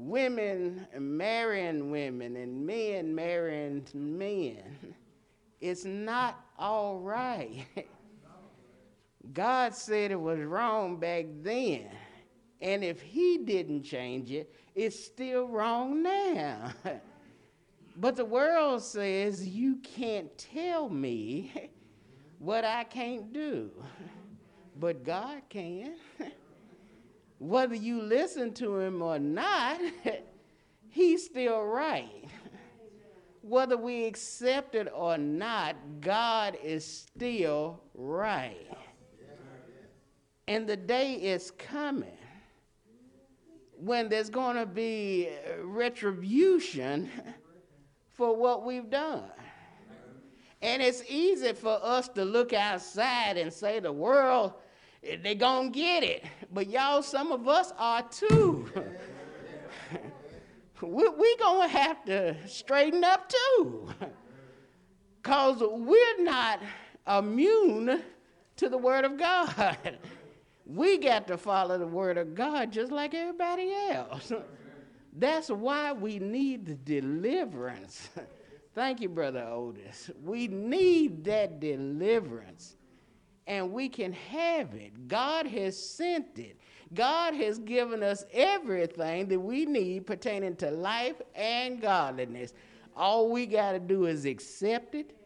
women 0.06 0.86
marrying 0.98 1.90
women 1.90 2.36
and 2.36 2.66
men 2.66 3.14
marrying 3.14 3.86
men. 3.94 4.94
It's 5.60 5.84
not 5.84 6.44
all 6.58 6.98
right. 6.98 7.66
God 9.32 9.74
said 9.74 10.10
it 10.10 10.20
was 10.20 10.40
wrong 10.40 10.98
back 10.98 11.26
then. 11.42 11.88
And 12.60 12.82
if 12.82 13.00
He 13.02 13.38
didn't 13.38 13.82
change 13.82 14.30
it, 14.30 14.54
it's 14.74 14.98
still 15.04 15.48
wrong 15.48 16.02
now. 16.02 16.72
But 18.00 18.14
the 18.14 18.24
world 18.24 18.80
says 18.84 19.48
you 19.48 19.76
can't 19.76 20.30
tell 20.38 20.88
me 20.88 21.70
what 22.38 22.64
I 22.64 22.84
can't 22.84 23.32
do. 23.32 23.72
But 24.78 25.02
God 25.04 25.42
can. 25.48 25.96
Whether 27.38 27.76
you 27.76 28.02
listen 28.02 28.52
to 28.54 28.78
him 28.78 29.02
or 29.02 29.18
not, 29.18 29.80
he's 30.88 31.24
still 31.24 31.62
right. 31.62 32.24
Whether 33.42 33.76
we 33.76 34.04
accept 34.04 34.74
it 34.74 34.88
or 34.92 35.16
not, 35.16 35.76
God 36.00 36.58
is 36.62 36.84
still 36.84 37.80
right. 37.94 38.66
And 40.48 40.66
the 40.66 40.76
day 40.76 41.14
is 41.14 41.50
coming 41.52 42.18
when 43.76 44.08
there's 44.08 44.30
going 44.30 44.56
to 44.56 44.66
be 44.66 45.28
retribution 45.62 47.10
for 48.08 48.34
what 48.34 48.64
we've 48.64 48.90
done. 48.90 49.30
And 50.60 50.82
it's 50.82 51.04
easy 51.08 51.52
for 51.52 51.78
us 51.82 52.08
to 52.08 52.24
look 52.24 52.52
outside 52.52 53.36
and 53.36 53.52
say 53.52 53.78
the 53.78 53.92
world, 53.92 54.54
they're 55.16 55.34
going 55.34 55.72
to 55.72 55.78
get 55.78 56.02
it. 56.02 56.24
But 56.52 56.68
y'all, 56.68 57.02
some 57.02 57.32
of 57.32 57.48
us 57.48 57.72
are 57.78 58.02
too. 58.08 58.70
We 60.80 61.36
going 61.38 61.68
to 61.68 61.76
have 61.76 62.04
to 62.04 62.36
straighten 62.46 63.02
up 63.04 63.28
too. 63.28 63.88
Because 65.20 65.60
we're 65.60 66.22
not 66.22 66.60
immune 67.06 68.02
to 68.56 68.68
the 68.68 68.78
Word 68.78 69.04
of 69.04 69.18
God. 69.18 69.76
We 70.64 70.98
got 70.98 71.26
to 71.28 71.38
follow 71.38 71.78
the 71.78 71.86
Word 71.86 72.18
of 72.18 72.34
God 72.34 72.70
just 72.70 72.92
like 72.92 73.14
everybody 73.14 73.72
else. 73.90 74.30
That's 75.14 75.48
why 75.48 75.92
we 75.92 76.18
need 76.18 76.66
the 76.66 76.74
deliverance. 76.74 78.10
Thank 78.74 79.00
you, 79.00 79.08
Brother 79.08 79.40
Otis. 79.40 80.10
We 80.22 80.46
need 80.46 81.24
that 81.24 81.58
deliverance, 81.58 82.76
and 83.48 83.72
we 83.72 83.88
can 83.88 84.12
have 84.12 84.74
it. 84.74 85.08
God 85.08 85.46
has 85.46 85.76
sent 85.76 86.38
it. 86.38 86.60
God 86.94 87.34
has 87.34 87.58
given 87.58 88.04
us 88.04 88.24
everything 88.32 89.26
that 89.26 89.40
we 89.40 89.66
need 89.66 90.06
pertaining 90.06 90.54
to 90.56 90.70
life 90.70 91.20
and 91.34 91.80
godliness. 91.80 92.54
All 92.96 93.30
we 93.30 93.46
got 93.46 93.72
to 93.72 93.80
do 93.80 94.06
is 94.06 94.24
accept 94.24 94.94
it 94.94 95.16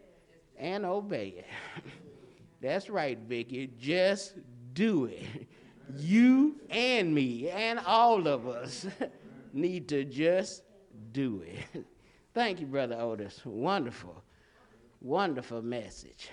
and 0.56 0.86
obey 0.86 1.34
it. 1.38 1.46
That's 2.62 2.88
right, 2.88 3.18
Vicki. 3.18 3.70
Just 3.78 4.34
do 4.72 5.04
it. 5.04 5.46
You 5.98 6.56
and 6.70 7.14
me 7.14 7.50
and 7.50 7.78
all 7.80 8.26
of 8.26 8.48
us. 8.48 8.86
need 9.52 9.88
to 9.88 10.04
just 10.04 10.62
do 11.12 11.44
it. 11.46 11.84
Thank 12.34 12.60
you, 12.60 12.66
Brother 12.66 12.96
Otis. 12.98 13.40
Wonderful, 13.44 14.22
wonderful 15.00 15.62
message. 15.62 16.30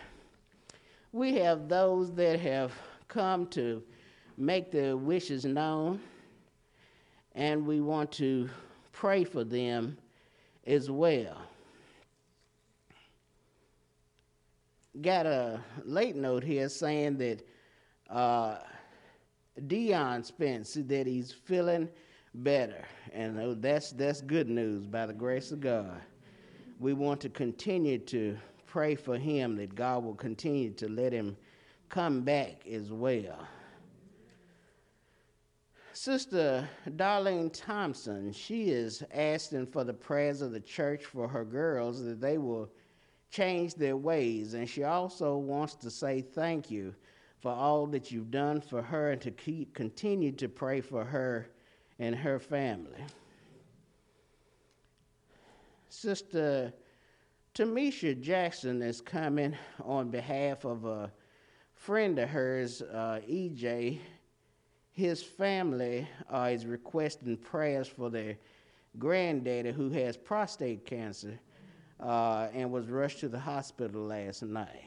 We 1.11 1.33
have 1.35 1.67
those 1.67 2.13
that 2.13 2.39
have 2.39 2.71
come 3.07 3.47
to 3.47 3.81
make 4.37 4.71
their 4.71 4.95
wishes 4.95 5.43
known, 5.43 5.99
and 7.33 7.65
we 7.65 7.81
want 7.81 8.11
to 8.13 8.49
pray 8.91 9.23
for 9.23 9.43
them 9.43 9.97
as 10.67 10.91
well. 10.91 11.41
Got 15.01 15.25
a 15.25 15.61
late 15.83 16.15
note 16.15 16.43
here 16.43 16.69
saying 16.69 17.17
that 17.17 17.47
uh, 18.09 18.57
Dion 19.67 20.23
Spence 20.23 20.73
that 20.73 21.07
he's 21.07 21.31
feeling 21.31 21.89
better. 22.35 22.83
And 23.13 23.61
that's, 23.61 23.91
that's 23.91 24.21
good 24.21 24.49
news 24.49 24.85
by 24.85 25.05
the 25.05 25.13
grace 25.13 25.51
of 25.51 25.59
God. 25.59 26.01
We 26.79 26.93
want 26.93 27.19
to 27.21 27.29
continue 27.29 27.97
to 27.97 28.37
pray 28.69 28.93
for 28.95 29.17
him 29.17 29.55
that 29.55 29.73
God 29.73 30.03
will 30.03 30.15
continue 30.15 30.71
to 30.73 30.87
let 30.87 31.11
him 31.11 31.35
come 31.89 32.21
back 32.21 32.67
as 32.67 32.91
well. 32.91 33.47
Sister 35.93 36.69
Darlene 36.87 37.51
Thompson, 37.51 38.31
she 38.31 38.69
is 38.69 39.03
asking 39.13 39.67
for 39.67 39.83
the 39.83 39.93
prayers 39.93 40.41
of 40.41 40.51
the 40.51 40.59
church 40.59 41.05
for 41.05 41.27
her 41.27 41.43
girls 41.43 42.03
that 42.03 42.21
they 42.21 42.37
will 42.37 42.69
change 43.31 43.73
their 43.73 43.97
ways. 43.97 44.53
And 44.53 44.69
she 44.69 44.83
also 44.83 45.35
wants 45.37 45.75
to 45.75 45.89
say 45.89 46.21
thank 46.21 46.69
you 46.69 46.93
for 47.39 47.51
all 47.51 47.87
that 47.87 48.11
you've 48.11 48.31
done 48.31 48.61
for 48.61 48.81
her 48.81 49.11
and 49.11 49.21
to 49.21 49.31
keep 49.31 49.73
continue 49.73 50.31
to 50.33 50.47
pray 50.47 50.79
for 50.79 51.03
her 51.03 51.49
and 51.97 52.15
her 52.15 52.37
family. 52.37 53.03
Sister 55.89 56.71
Tamisha 57.59 58.17
Jackson 58.17 58.81
is 58.81 59.01
coming 59.01 59.53
on 59.83 60.09
behalf 60.09 60.63
of 60.63 60.85
a 60.85 61.11
friend 61.73 62.17
of 62.17 62.29
hers, 62.29 62.81
uh, 62.81 63.19
EJ. 63.29 63.99
His 64.91 65.21
family 65.21 66.07
uh, 66.33 66.51
is 66.53 66.65
requesting 66.65 67.35
prayers 67.35 67.85
for 67.85 68.09
their 68.09 68.37
granddaddy 68.97 69.73
who 69.73 69.89
has 69.89 70.15
prostate 70.15 70.85
cancer 70.85 71.37
uh, 71.99 72.47
and 72.53 72.71
was 72.71 72.87
rushed 72.87 73.19
to 73.19 73.27
the 73.27 73.37
hospital 73.37 74.05
last 74.05 74.41
night. 74.41 74.85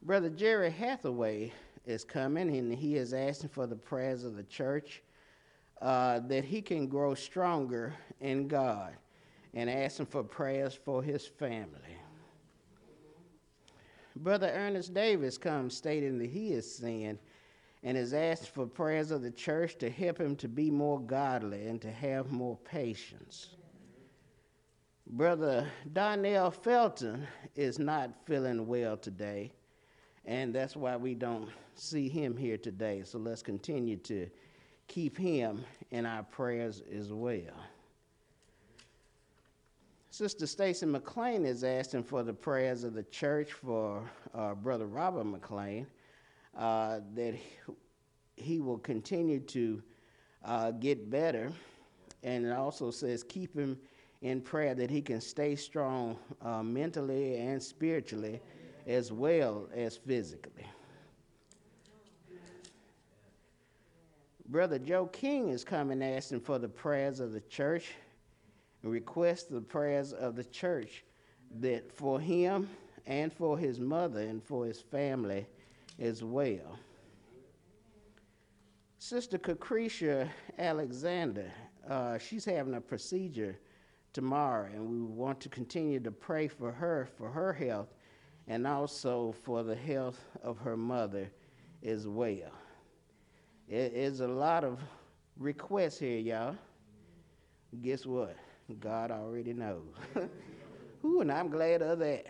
Brother 0.00 0.30
Jerry 0.30 0.70
Hathaway 0.70 1.52
is 1.84 2.04
coming, 2.04 2.56
and 2.56 2.72
he 2.72 2.96
is 2.96 3.12
asking 3.12 3.50
for 3.50 3.66
the 3.66 3.76
prayers 3.76 4.24
of 4.24 4.34
the 4.34 4.44
church 4.44 5.02
uh, 5.82 6.20
that 6.20 6.44
he 6.44 6.62
can 6.62 6.86
grow 6.86 7.14
stronger 7.14 7.94
in 8.20 8.48
God 8.48 8.94
and 9.54 9.68
asking 9.70 10.06
for 10.06 10.22
prayers 10.22 10.74
for 10.74 11.02
his 11.02 11.26
family. 11.26 11.96
Brother 14.16 14.50
Ernest 14.54 14.94
Davis 14.94 15.36
comes 15.36 15.76
stating 15.76 16.18
that 16.18 16.30
he 16.30 16.52
is 16.52 16.76
sin 16.76 17.18
and 17.82 17.96
is 17.96 18.14
asked 18.14 18.48
for 18.48 18.66
prayers 18.66 19.10
of 19.10 19.22
the 19.22 19.30
church 19.30 19.76
to 19.78 19.90
help 19.90 20.18
him 20.18 20.34
to 20.36 20.48
be 20.48 20.70
more 20.70 21.00
godly 21.00 21.66
and 21.66 21.80
to 21.82 21.90
have 21.90 22.32
more 22.32 22.56
patience. 22.64 23.50
Brother 25.06 25.68
Donnell 25.92 26.50
Felton 26.50 27.26
is 27.54 27.78
not 27.78 28.10
feeling 28.24 28.66
well 28.66 28.96
today, 28.96 29.52
and 30.24 30.52
that's 30.52 30.74
why 30.74 30.96
we 30.96 31.14
don't 31.14 31.48
see 31.74 32.08
him 32.08 32.36
here 32.36 32.58
today. 32.58 33.02
So 33.04 33.18
let's 33.18 33.42
continue 33.42 33.96
to 33.98 34.28
keep 34.88 35.16
him 35.16 35.64
in 35.90 36.06
our 36.06 36.22
prayers 36.22 36.82
as 36.94 37.12
well. 37.12 37.54
Sister 40.10 40.46
Stacy 40.46 40.86
McLean 40.86 41.44
is 41.44 41.62
asking 41.62 42.04
for 42.04 42.22
the 42.22 42.32
prayers 42.32 42.84
of 42.84 42.94
the 42.94 43.02
church 43.02 43.52
for 43.52 44.02
uh, 44.34 44.54
Brother 44.54 44.86
Robert 44.86 45.24
McLean, 45.24 45.86
uh, 46.56 47.00
that 47.14 47.34
he 48.36 48.60
will 48.60 48.78
continue 48.78 49.40
to 49.40 49.82
uh, 50.44 50.70
get 50.70 51.10
better. 51.10 51.52
And 52.22 52.46
it 52.46 52.52
also 52.52 52.90
says, 52.90 53.22
keep 53.22 53.54
him 53.54 53.78
in 54.22 54.40
prayer 54.40 54.74
that 54.74 54.90
he 54.90 55.02
can 55.02 55.20
stay 55.20 55.54
strong 55.54 56.16
uh, 56.40 56.62
mentally 56.62 57.36
and 57.36 57.62
spiritually 57.62 58.40
as 58.86 59.12
well 59.12 59.68
as 59.74 59.96
physically. 59.98 60.64
Brother 64.48 64.78
Joe 64.78 65.06
King 65.06 65.48
is 65.48 65.64
coming 65.64 66.02
asking 66.02 66.40
for 66.40 66.58
the 66.58 66.68
prayers 66.68 67.20
of 67.20 67.32
the 67.32 67.40
church 67.40 67.94
request 68.82 69.50
the 69.50 69.60
prayers 69.60 70.12
of 70.12 70.36
the 70.36 70.44
church 70.44 71.04
that 71.58 71.90
for 71.92 72.20
him 72.20 72.68
and 73.06 73.32
for 73.32 73.58
his 73.58 73.80
mother 73.80 74.20
and 74.20 74.42
for 74.42 74.66
his 74.66 74.80
family 74.80 75.46
as 75.98 76.22
well. 76.22 76.78
Sister 78.98 79.38
Cacricia 79.38 80.28
Alexander, 80.58 81.50
uh, 81.88 82.18
she's 82.18 82.44
having 82.44 82.74
a 82.74 82.80
procedure 82.80 83.58
tomorrow, 84.12 84.68
and 84.72 84.88
we 84.88 85.00
want 85.00 85.40
to 85.40 85.48
continue 85.48 86.00
to 86.00 86.10
pray 86.10 86.48
for 86.48 86.72
her, 86.72 87.08
for 87.16 87.28
her 87.30 87.52
health, 87.52 87.94
and 88.48 88.66
also 88.66 89.34
for 89.42 89.62
the 89.62 89.74
health 89.74 90.24
of 90.42 90.58
her 90.58 90.76
mother 90.76 91.30
as 91.84 92.08
well. 92.08 92.52
Is 93.68 94.20
a 94.20 94.28
lot 94.28 94.62
of 94.62 94.78
requests 95.36 95.98
here, 95.98 96.18
y'all. 96.18 96.56
Guess 97.82 98.06
what? 98.06 98.36
God 98.78 99.10
already 99.10 99.52
knows. 99.52 99.94
Ooh, 101.04 101.20
and 101.20 101.32
I'm 101.32 101.48
glad 101.48 101.82
of 101.82 101.98
that. 101.98 102.26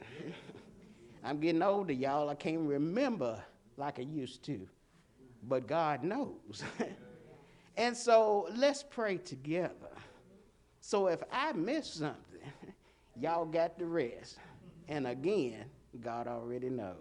I'm 1.24 1.38
getting 1.38 1.62
older, 1.62 1.92
y'all. 1.92 2.30
I 2.30 2.34
can't 2.34 2.60
remember 2.60 3.42
like 3.76 3.98
I 3.98 4.02
used 4.02 4.44
to, 4.44 4.66
but 5.42 5.66
God 5.66 6.02
knows. 6.04 6.62
and 7.76 7.94
so 7.94 8.48
let's 8.56 8.82
pray 8.82 9.18
together. 9.18 9.74
So 10.80 11.08
if 11.08 11.22
I 11.30 11.52
miss 11.52 11.94
something, 11.94 12.40
y'all 13.20 13.44
got 13.44 13.78
the 13.78 13.84
rest. 13.84 14.38
And 14.88 15.06
again, 15.06 15.64
God 16.00 16.28
already 16.28 16.70
knows. 16.70 16.96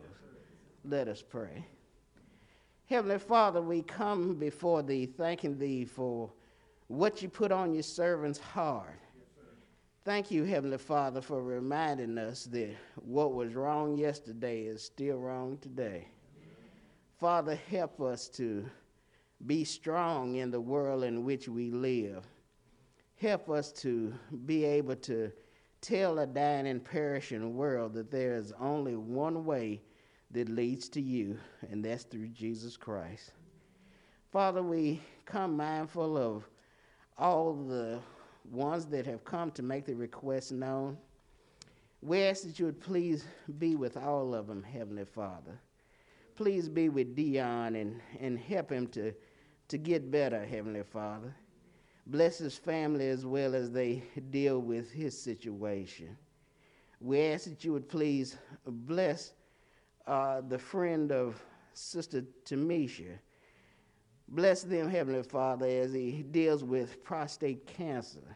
Let 0.83 1.07
us 1.07 1.21
pray. 1.21 1.65
Heavenly 2.87 3.19
Father, 3.19 3.61
we 3.61 3.81
come 3.81 4.35
before 4.35 4.83
Thee, 4.83 5.05
thanking 5.05 5.57
Thee 5.57 5.85
for 5.85 6.31
what 6.87 7.21
you 7.21 7.29
put 7.29 7.51
on 7.51 7.73
your 7.73 7.83
servant's 7.83 8.39
heart 8.39 8.99
Thank 10.05 10.29
you, 10.29 10.43
Heavenly 10.43 10.77
Father, 10.77 11.19
for 11.19 11.41
reminding 11.41 12.19
us 12.19 12.43
that 12.51 12.75
what 12.93 13.33
was 13.33 13.55
wrong 13.55 13.97
yesterday 13.97 14.65
is 14.65 14.83
still 14.83 15.17
wrong 15.17 15.57
today. 15.57 16.07
Father, 17.19 17.55
help 17.55 17.99
us 17.99 18.29
to 18.29 18.69
be 19.47 19.63
strong 19.63 20.35
in 20.35 20.51
the 20.51 20.61
world 20.61 21.03
in 21.05 21.25
which 21.25 21.47
we 21.47 21.71
live. 21.71 22.23
Help 23.15 23.49
us 23.49 23.71
to 23.71 24.13
be 24.45 24.63
able 24.63 24.95
to 24.97 25.31
tell 25.81 26.19
a 26.19 26.27
dying 26.27 26.67
and 26.67 26.83
perishing 26.83 27.55
world 27.55 27.95
that 27.95 28.11
there 28.11 28.35
is 28.35 28.53
only 28.59 28.95
one 28.95 29.43
way 29.43 29.81
that 30.35 30.49
leads 30.49 30.89
to 30.89 31.01
you, 31.01 31.37
and 31.71 31.83
that's 31.83 32.03
through 32.03 32.27
Jesus 32.27 32.75
Christ. 32.75 33.31
Father, 34.31 34.61
we 34.61 35.01
come 35.25 35.55
mindful 35.55 36.17
of 36.17 36.43
all 37.17 37.53
the 37.53 37.99
ones 38.51 38.85
that 38.87 39.05
have 39.05 39.23
come 39.23 39.49
to 39.51 39.63
make 39.63 39.85
the 39.85 39.95
request 39.95 40.51
known. 40.51 40.97
We 42.01 42.21
ask 42.23 42.43
that 42.43 42.59
you 42.59 42.65
would 42.65 42.81
please 42.81 43.25
be 43.59 43.77
with 43.77 43.95
all 43.95 44.35
of 44.35 44.47
them, 44.47 44.61
Heavenly 44.61 45.05
Father. 45.05 45.57
Please 46.35 46.67
be 46.67 46.89
with 46.89 47.15
Dion 47.15 47.75
and, 47.75 48.01
and 48.19 48.37
help 48.37 48.69
him 48.69 48.87
to, 48.87 49.13
to 49.69 49.77
get 49.77 50.11
better, 50.11 50.45
Heavenly 50.45 50.83
Father. 50.83 51.33
Bless 52.07 52.39
his 52.39 52.57
family 52.57 53.07
as 53.07 53.25
well 53.25 53.55
as 53.55 53.71
they 53.71 54.03
deal 54.31 54.59
with 54.59 54.91
his 54.91 55.17
situation. 55.17 56.17
We 56.99 57.21
ask 57.21 57.45
that 57.45 57.63
you 57.63 57.71
would 57.71 57.87
please 57.87 58.37
bless 58.65 59.31
uh, 60.07 60.41
the 60.41 60.59
friend 60.59 61.11
of 61.11 61.43
Sister 61.73 62.23
Tamisha 62.45 63.17
Bless 64.27 64.63
them, 64.63 64.89
Heavenly 64.89 65.23
Father, 65.23 65.67
as 65.67 65.93
he 65.93 66.23
deals 66.23 66.63
with 66.63 67.03
prostate 67.03 67.67
cancer. 67.67 68.35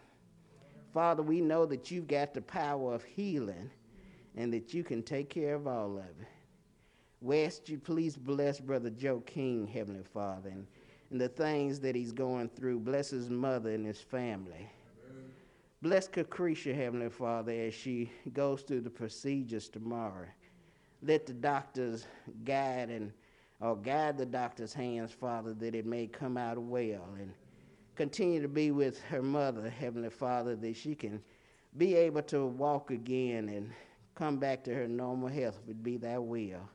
Father, 0.94 1.24
we 1.24 1.42
know 1.42 1.66
that 1.66 1.90
you've 1.90 2.08
got 2.08 2.34
the 2.34 2.42
power 2.42 2.94
of 2.94 3.04
healing 3.04 3.72
and 4.36 4.54
that 4.54 4.74
you 4.74 4.84
can 4.84 5.02
take 5.02 5.30
care 5.30 5.56
of 5.56 5.68
all 5.68 5.98
of 5.98 6.04
it. 6.04 6.28
We 7.22 7.44
ask 7.44 7.68
you 7.68 7.80
please 7.80 8.16
bless 8.16 8.60
Brother 8.60 8.90
Joe 8.90 9.20
King, 9.22 9.68
Heavenly 9.68 10.04
Father, 10.14 10.50
and, 10.50 10.68
and 11.12 11.20
the 11.20 11.28
things 11.28 11.80
that 11.82 11.96
he's 11.96 12.12
going 12.12 12.50
through. 12.50 12.80
Bless 12.80 13.10
his 13.10 13.30
mother 13.30 13.72
and 13.72 13.86
his 13.86 14.00
family. 14.00 14.70
Amen. 15.10 15.32
Bless 15.82 16.08
Cacricia, 16.08 16.74
Heavenly 16.74 17.10
Father, 17.10 17.52
as 17.52 17.74
she 17.74 18.12
goes 18.32 18.62
through 18.62 18.82
the 18.82 18.90
procedures 18.90 19.68
tomorrow. 19.68 20.28
Let 21.02 21.26
the 21.26 21.34
doctors 21.34 22.06
guide 22.44 22.90
and 22.90 23.14
or 23.62 23.76
guide 23.76 24.18
the 24.18 24.26
doctor's 24.26 24.74
hands, 24.74 25.12
Father, 25.12 25.54
that 25.54 25.76
it 25.76 25.86
may 25.86 26.08
come 26.08 26.38
out 26.38 26.58
well. 26.58 27.08
And 27.20 27.34
continue 27.96 28.42
to 28.42 28.48
be 28.48 28.72
with 28.72 29.02
her 29.04 29.22
mother, 29.22 29.70
Heavenly 29.70 30.10
Father, 30.10 30.56
that 30.56 30.76
she 30.76 30.96
can 30.96 31.22
be 31.78 31.96
able 31.96 32.22
to 32.24 32.46
walk 32.46 32.92
again 32.92 33.50
and 33.50 33.72
come 34.16 34.38
back 34.38 34.64
to 34.64 34.74
her 34.74 34.88
normal 34.88 35.28
health, 35.28 35.60
if 35.64 35.70
it 35.70 35.84
be 35.84 35.98
thy 35.98 36.18
will. 36.18 36.70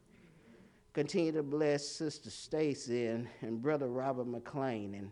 Continue 0.92 1.32
to 1.32 1.42
bless 1.42 1.86
Sister 1.86 2.30
Stacy 2.30 3.06
and, 3.06 3.26
and 3.40 3.60
Brother 3.60 3.88
Robert 3.88 4.28
McLean 4.28 4.94
and 4.94 5.10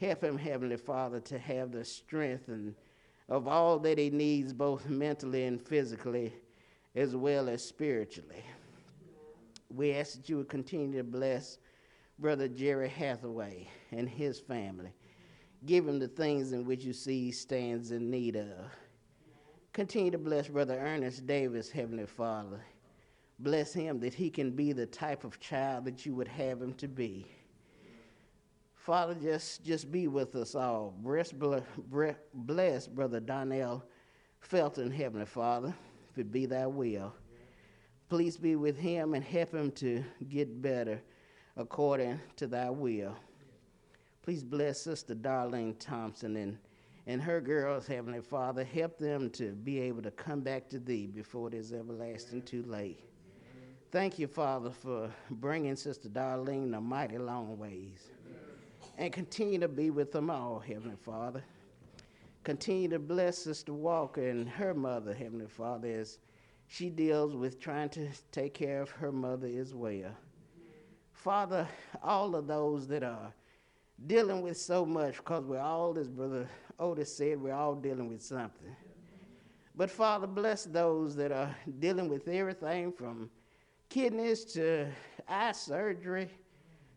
help 0.00 0.22
him, 0.22 0.38
Heavenly 0.38 0.76
Father, 0.76 1.20
to 1.20 1.38
have 1.38 1.72
the 1.72 1.84
strength 1.84 2.48
and 2.48 2.74
of 3.28 3.48
all 3.48 3.78
that 3.80 3.98
he 3.98 4.10
needs, 4.10 4.52
both 4.52 4.88
mentally 4.88 5.44
and 5.44 5.60
physically, 5.60 6.34
as 6.94 7.16
well 7.16 7.48
as 7.48 7.64
spiritually 7.64 8.44
we 9.74 9.92
ask 9.92 10.16
that 10.16 10.28
you 10.28 10.36
would 10.36 10.48
continue 10.48 10.96
to 10.96 11.04
bless 11.04 11.58
Brother 12.18 12.48
Jerry 12.48 12.88
Hathaway 12.88 13.68
and 13.90 14.08
his 14.08 14.38
family. 14.38 14.92
Give 15.66 15.88
him 15.88 15.98
the 15.98 16.08
things 16.08 16.52
in 16.52 16.64
which 16.64 16.84
you 16.84 16.92
see 16.92 17.24
he 17.24 17.32
stands 17.32 17.90
in 17.90 18.10
need 18.10 18.36
of. 18.36 18.70
Continue 19.72 20.12
to 20.12 20.18
bless 20.18 20.48
Brother 20.48 20.78
Ernest 20.78 21.26
Davis, 21.26 21.70
Heavenly 21.70 22.06
Father. 22.06 22.60
Bless 23.40 23.72
him 23.72 23.98
that 24.00 24.14
he 24.14 24.30
can 24.30 24.52
be 24.52 24.72
the 24.72 24.86
type 24.86 25.24
of 25.24 25.40
child 25.40 25.86
that 25.86 26.06
you 26.06 26.14
would 26.14 26.28
have 26.28 26.62
him 26.62 26.74
to 26.74 26.86
be. 26.86 27.26
Father, 28.76 29.14
just, 29.14 29.64
just 29.64 29.90
be 29.90 30.06
with 30.06 30.36
us 30.36 30.54
all. 30.54 30.94
Bless, 30.98 31.32
bless 32.34 32.86
Brother 32.86 33.18
Donnell 33.18 33.82
Felton, 34.40 34.90
Heavenly 34.90 35.26
Father, 35.26 35.74
if 36.14 36.18
it 36.20 36.30
be 36.30 36.46
thy 36.46 36.64
will. 36.64 37.12
Please 38.08 38.36
be 38.36 38.54
with 38.54 38.78
him 38.78 39.14
and 39.14 39.24
help 39.24 39.52
him 39.52 39.72
to 39.72 40.04
get 40.28 40.62
better 40.62 41.02
according 41.56 42.20
to 42.36 42.46
thy 42.46 42.70
will. 42.70 43.16
Please 44.22 44.44
bless 44.44 44.80
Sister 44.80 45.16
Darlene 45.16 45.74
Thompson 45.80 46.36
and, 46.36 46.56
and 47.08 47.20
her 47.20 47.40
girls, 47.40 47.88
Heavenly 47.88 48.20
Father. 48.20 48.62
Help 48.62 48.96
them 48.96 49.28
to 49.30 49.54
be 49.54 49.80
able 49.80 50.02
to 50.02 50.12
come 50.12 50.40
back 50.40 50.68
to 50.68 50.78
thee 50.78 51.08
before 51.08 51.48
it 51.48 51.54
is 51.54 51.72
everlasting 51.72 52.42
too 52.42 52.62
late. 52.62 53.00
Thank 53.90 54.16
you, 54.20 54.28
Father, 54.28 54.70
for 54.70 55.10
bringing 55.30 55.74
Sister 55.74 56.08
Darlene 56.08 56.76
a 56.76 56.80
mighty 56.80 57.18
long 57.18 57.58
ways. 57.58 58.10
And 58.98 59.12
continue 59.12 59.58
to 59.58 59.68
be 59.68 59.90
with 59.90 60.12
them 60.12 60.30
all, 60.30 60.60
Heavenly 60.60 60.96
Father. 61.02 61.42
Continue 62.44 62.88
to 62.90 62.98
bless 62.98 63.38
Sister 63.38 63.72
Walker 63.72 64.28
and 64.28 64.46
her 64.46 64.74
mother, 64.74 65.14
Heavenly 65.14 65.46
Father, 65.46 65.88
as 65.88 66.18
she 66.66 66.90
deals 66.90 67.34
with 67.34 67.58
trying 67.58 67.88
to 67.90 68.08
take 68.32 68.52
care 68.52 68.82
of 68.82 68.90
her 68.90 69.10
mother 69.10 69.48
as 69.48 69.74
well. 69.74 70.10
Father, 71.12 71.66
all 72.02 72.36
of 72.36 72.46
those 72.46 72.86
that 72.88 73.02
are 73.02 73.32
dealing 74.06 74.42
with 74.42 74.58
so 74.58 74.84
much, 74.84 75.16
because 75.16 75.44
we're 75.46 75.58
all, 75.58 75.96
as 75.98 76.06
Brother 76.06 76.46
Otis 76.78 77.16
said, 77.16 77.40
we're 77.40 77.54
all 77.54 77.74
dealing 77.74 78.10
with 78.10 78.22
something. 78.22 78.76
But 79.74 79.90
Father, 79.90 80.26
bless 80.26 80.64
those 80.64 81.16
that 81.16 81.32
are 81.32 81.56
dealing 81.78 82.10
with 82.10 82.28
everything 82.28 82.92
from 82.92 83.30
kidneys 83.88 84.44
to 84.52 84.86
eye 85.26 85.52
surgery 85.52 86.28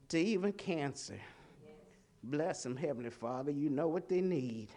to 0.09 0.19
even 0.19 0.51
cancer. 0.51 1.19
Bless 2.21 2.63
them, 2.63 2.75
Heavenly 2.75 3.11
Father. 3.11 3.51
You 3.51 3.69
know 3.69 3.87
what 3.87 4.09
they 4.09 4.19
need. 4.19 4.67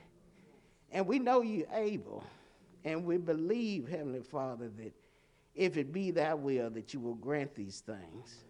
And 0.92 1.06
we 1.06 1.18
know 1.18 1.42
you're 1.42 1.66
able. 1.72 2.24
And 2.84 3.04
we 3.04 3.18
believe, 3.18 3.88
Heavenly 3.88 4.22
Father, 4.22 4.68
that 4.78 4.92
if 5.54 5.76
it 5.76 5.92
be 5.92 6.10
thy 6.10 6.34
will, 6.34 6.70
that 6.70 6.94
you 6.94 7.00
will 7.00 7.14
grant 7.14 7.54
these 7.54 7.80
things 7.80 8.44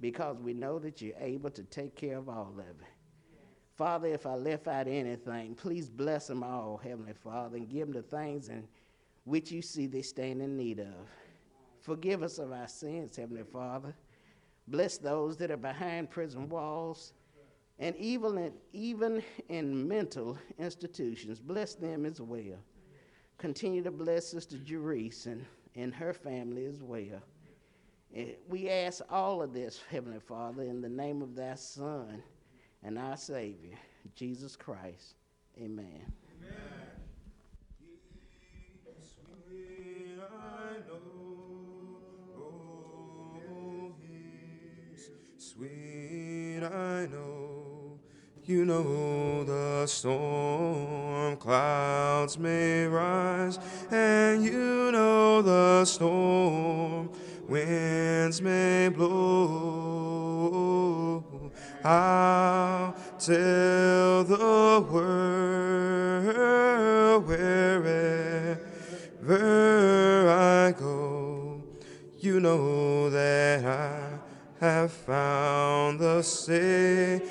because 0.00 0.38
we 0.38 0.54
know 0.54 0.78
that 0.78 1.02
you're 1.02 1.18
able 1.18 1.50
to 1.50 1.62
take 1.64 1.94
care 1.94 2.16
of 2.18 2.28
all 2.28 2.54
of 2.58 2.80
it. 2.80 2.86
Father, 3.74 4.08
if 4.08 4.26
I 4.26 4.34
left 4.34 4.66
out 4.66 4.88
anything, 4.88 5.54
please 5.54 5.88
bless 5.88 6.26
them 6.26 6.42
all, 6.42 6.80
Heavenly 6.82 7.12
Father, 7.12 7.58
and 7.58 7.68
give 7.68 7.92
them 7.92 7.92
the 7.92 8.02
things 8.02 8.48
in 8.48 8.66
which 9.24 9.52
you 9.52 9.62
see 9.62 9.86
they 9.86 10.02
stand 10.02 10.42
in 10.42 10.56
need 10.56 10.80
of. 10.80 11.08
Forgive 11.80 12.22
us 12.22 12.38
of 12.38 12.50
our 12.52 12.66
sins, 12.66 13.16
Heavenly 13.16 13.44
Father. 13.44 13.94
Bless 14.66 14.98
those 14.98 15.36
that 15.36 15.50
are 15.50 15.56
behind 15.56 16.10
prison 16.10 16.48
walls 16.48 17.12
and 17.78 17.96
even 17.96 18.38
in, 18.38 18.52
even 18.72 19.22
in 19.48 19.86
mental 19.86 20.38
institutions. 20.58 21.40
Bless 21.40 21.74
them 21.74 22.04
as 22.04 22.20
well. 22.20 22.58
Continue 23.38 23.82
to 23.84 23.90
bless 23.90 24.26
Sister 24.26 24.56
Jerice 24.56 25.26
and, 25.26 25.44
and 25.76 25.94
her 25.94 26.12
family 26.12 26.64
as 26.64 26.82
well. 26.82 27.22
And 28.14 28.34
we 28.48 28.68
ask 28.68 29.02
all 29.10 29.42
of 29.42 29.52
this, 29.52 29.80
Heavenly 29.90 30.20
Father, 30.20 30.62
in 30.62 30.80
the 30.80 30.88
name 30.88 31.22
of 31.22 31.36
thy 31.36 31.54
Son 31.54 32.22
and 32.82 32.98
our 32.98 33.16
Savior, 33.16 33.76
Jesus 34.14 34.56
Christ. 34.56 35.14
Amen. 35.60 36.12
Sweet, 38.98 40.18
I 40.18 40.78
know, 40.80 41.00
oh, 42.36 43.42
oh, 47.14 47.57
you 48.48 48.64
know 48.64 49.44
the 49.44 49.86
storm 49.86 51.36
clouds 51.36 52.38
may 52.38 52.86
rise, 52.86 53.58
and 53.90 54.42
you 54.42 54.90
know 54.90 55.42
the 55.42 55.84
storm 55.84 57.10
winds 57.46 58.40
may 58.40 58.88
blow. 58.88 60.02
I'll 61.84 62.94
tell 63.18 64.24
the 64.24 64.82
world 64.90 66.38
wherever 67.26 67.90
I 70.30 70.72
go. 70.72 71.62
You 72.18 72.40
know 72.40 73.10
that 73.10 73.62
I 73.66 74.07
have 74.60 74.90
found 74.90 76.00
the 76.00 76.22
Savior, 76.22 77.22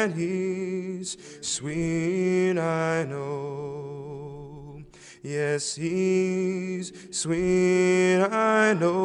and 0.00 0.14
He's 0.14 1.16
sweet, 1.40 2.58
I 2.58 3.04
know. 3.04 4.82
Yes, 5.22 5.74
He's 5.74 6.92
sweet, 7.10 8.22
I 8.22 8.72
know. 8.72 9.00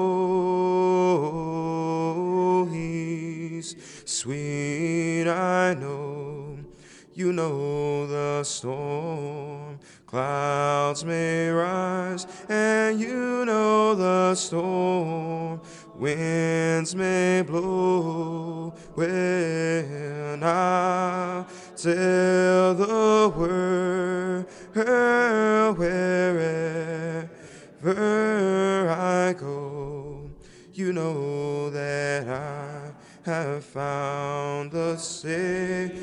He's 2.71 3.75
sweet, 4.05 5.27
I 5.27 5.73
know. 5.73 6.59
You 7.13 7.31
know 7.31 8.07
the 8.07 8.43
storm 8.43 9.79
clouds 10.05 11.03
may 11.03 11.49
rise, 11.49 12.27
and 12.47 12.99
you 12.99 13.45
know 13.45 13.95
the 13.95 14.35
storm 14.35 15.61
winds 15.97 16.95
may 16.95 17.41
blow. 17.41 18.73
When 18.95 20.43
I 20.43 21.45
tell 21.75 22.73
the 22.73 23.33
world 23.35 24.45
wherever 25.77 26.09
I 28.89 29.33
go, 29.33 30.29
you 30.73 30.93
know 30.93 31.69
that 31.69 32.27
I 32.27 32.93
have 33.25 33.63
found 33.63 34.71
the 34.71 34.97
Savior, 34.97 35.93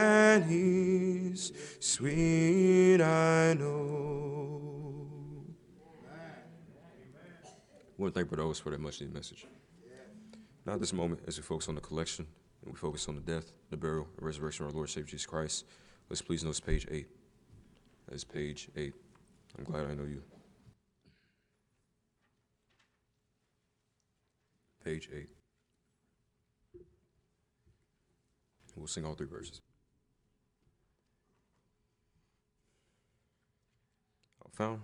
and 0.00 0.44
He's 0.44 1.52
sweet, 1.80 3.00
I 3.00 3.54
know. 3.54 4.21
Want 8.02 8.14
to 8.14 8.18
thank 8.18 8.28
Brother 8.28 8.42
Otis 8.42 8.58
for 8.58 8.70
that 8.70 8.80
much 8.80 9.00
needed 9.00 9.14
message. 9.14 9.46
Now, 10.66 10.74
at 10.74 10.80
this 10.80 10.92
moment, 10.92 11.20
as 11.26 11.38
we 11.38 11.42
focus 11.42 11.68
on 11.68 11.74
the 11.74 11.80
collection 11.80 12.26
and 12.62 12.72
we 12.72 12.76
focus 12.76 13.08
on 13.08 13.14
the 13.14 13.20
death, 13.20 13.52
the 13.70 13.76
burial, 13.76 14.08
and 14.16 14.26
resurrection 14.26 14.64
of 14.64 14.72
our 14.72 14.76
Lord 14.76 14.90
Savior 14.90 15.10
Jesus 15.10 15.26
Christ, 15.26 15.64
let's 16.08 16.22
please 16.22 16.44
notice 16.44 16.60
page 16.60 16.86
8. 16.90 17.06
That 18.08 18.14
is 18.14 18.24
page 18.24 18.68
8. 18.76 18.92
I'm 19.58 19.64
glad 19.64 19.86
I 19.86 19.94
know 19.94 20.04
you. 20.04 20.22
Page 24.84 25.08
8. 25.14 25.28
We'll 28.76 28.86
sing 28.86 29.04
all 29.04 29.14
three 29.14 29.26
verses. 29.26 29.60
Found? 34.54 34.80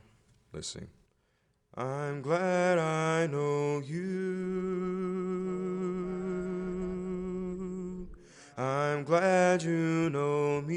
Let's 0.53 0.69
sing. 0.69 0.89
I'm 1.79 2.21
glad 2.23 2.79
I 2.81 3.29
know 3.29 3.79
you. 3.79 4.09
I'm 8.57 9.05
glad 9.05 9.63
you 9.63 10.11
know 10.11 10.61
me. 10.61 10.77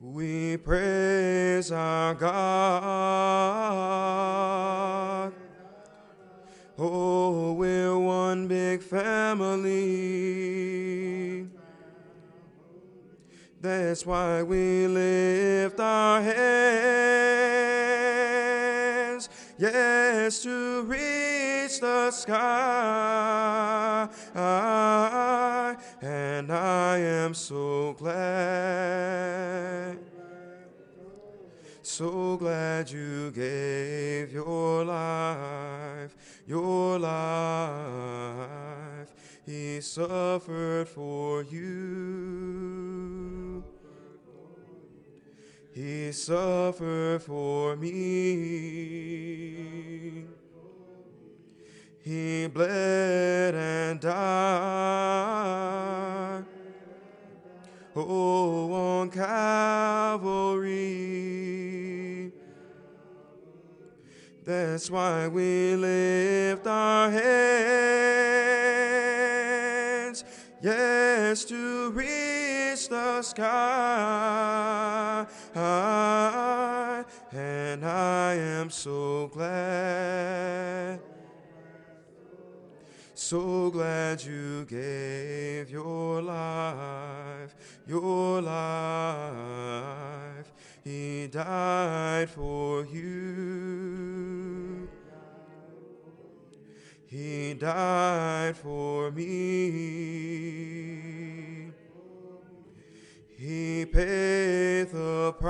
We 0.00 0.56
praise 0.58 1.72
our 1.72 2.14
God. 2.14 2.52
Oh, 6.78 7.54
we're 7.54 7.98
one 7.98 8.46
big 8.46 8.80
family. 8.80 9.88
That's 13.68 14.06
why 14.06 14.42
we 14.42 14.86
lift 14.86 15.78
our 15.78 16.22
hands, 16.22 16.38
yes, 19.58 20.42
to 20.42 20.84
reach 20.84 21.78
the 21.78 22.10
sky. 22.10 24.08
And 26.00 26.50
I 26.50 26.96
am 26.96 27.34
so 27.34 27.92
glad, 27.98 28.38
so 31.82 32.38
glad 32.38 32.90
you 32.90 33.30
gave 33.32 34.32
your 34.32 34.86
life, 34.86 36.16
your 36.46 36.98
life. 36.98 38.77
He 39.48 39.80
suffered 39.80 40.88
for 40.88 41.42
you. 41.42 42.38
He 45.72 46.12
suffered 46.12 47.22
for 47.22 47.74
me. 47.76 47.96
He 52.02 52.46
bled 52.48 53.54
and 53.54 53.98
died. 54.00 54.18
Oh, 57.96 58.72
on 58.74 59.10
Calvary. 59.10 60.68
That's 64.44 64.90
why 64.90 65.28
we 65.28 65.74
lift 65.74 66.66
our 66.66 67.10
hands, 67.10 67.48
yes, 70.62 71.44
to 71.46 71.90
reach 71.90 72.88
the 72.88 73.22
sky. 73.22 75.26
And 77.32 77.84
I 77.84 78.34
am 78.34 78.70
so 78.70 79.26
glad, 79.28 81.00
so 83.14 83.70
glad 83.70 84.22
you 84.24 84.64
gave 84.64 85.70
your 85.70 86.22
life, 86.22 87.54
your 87.86 88.42
life. 88.42 90.52
He 90.82 91.28
died 91.28 92.30
for 92.30 92.84
you. 92.86 94.57
He 97.10 97.54
died 97.54 98.54
for 98.56 99.10
me. 99.10 99.28
He 103.34 103.86
paid 103.86 104.90
the 104.90 105.32
price. 105.38 105.48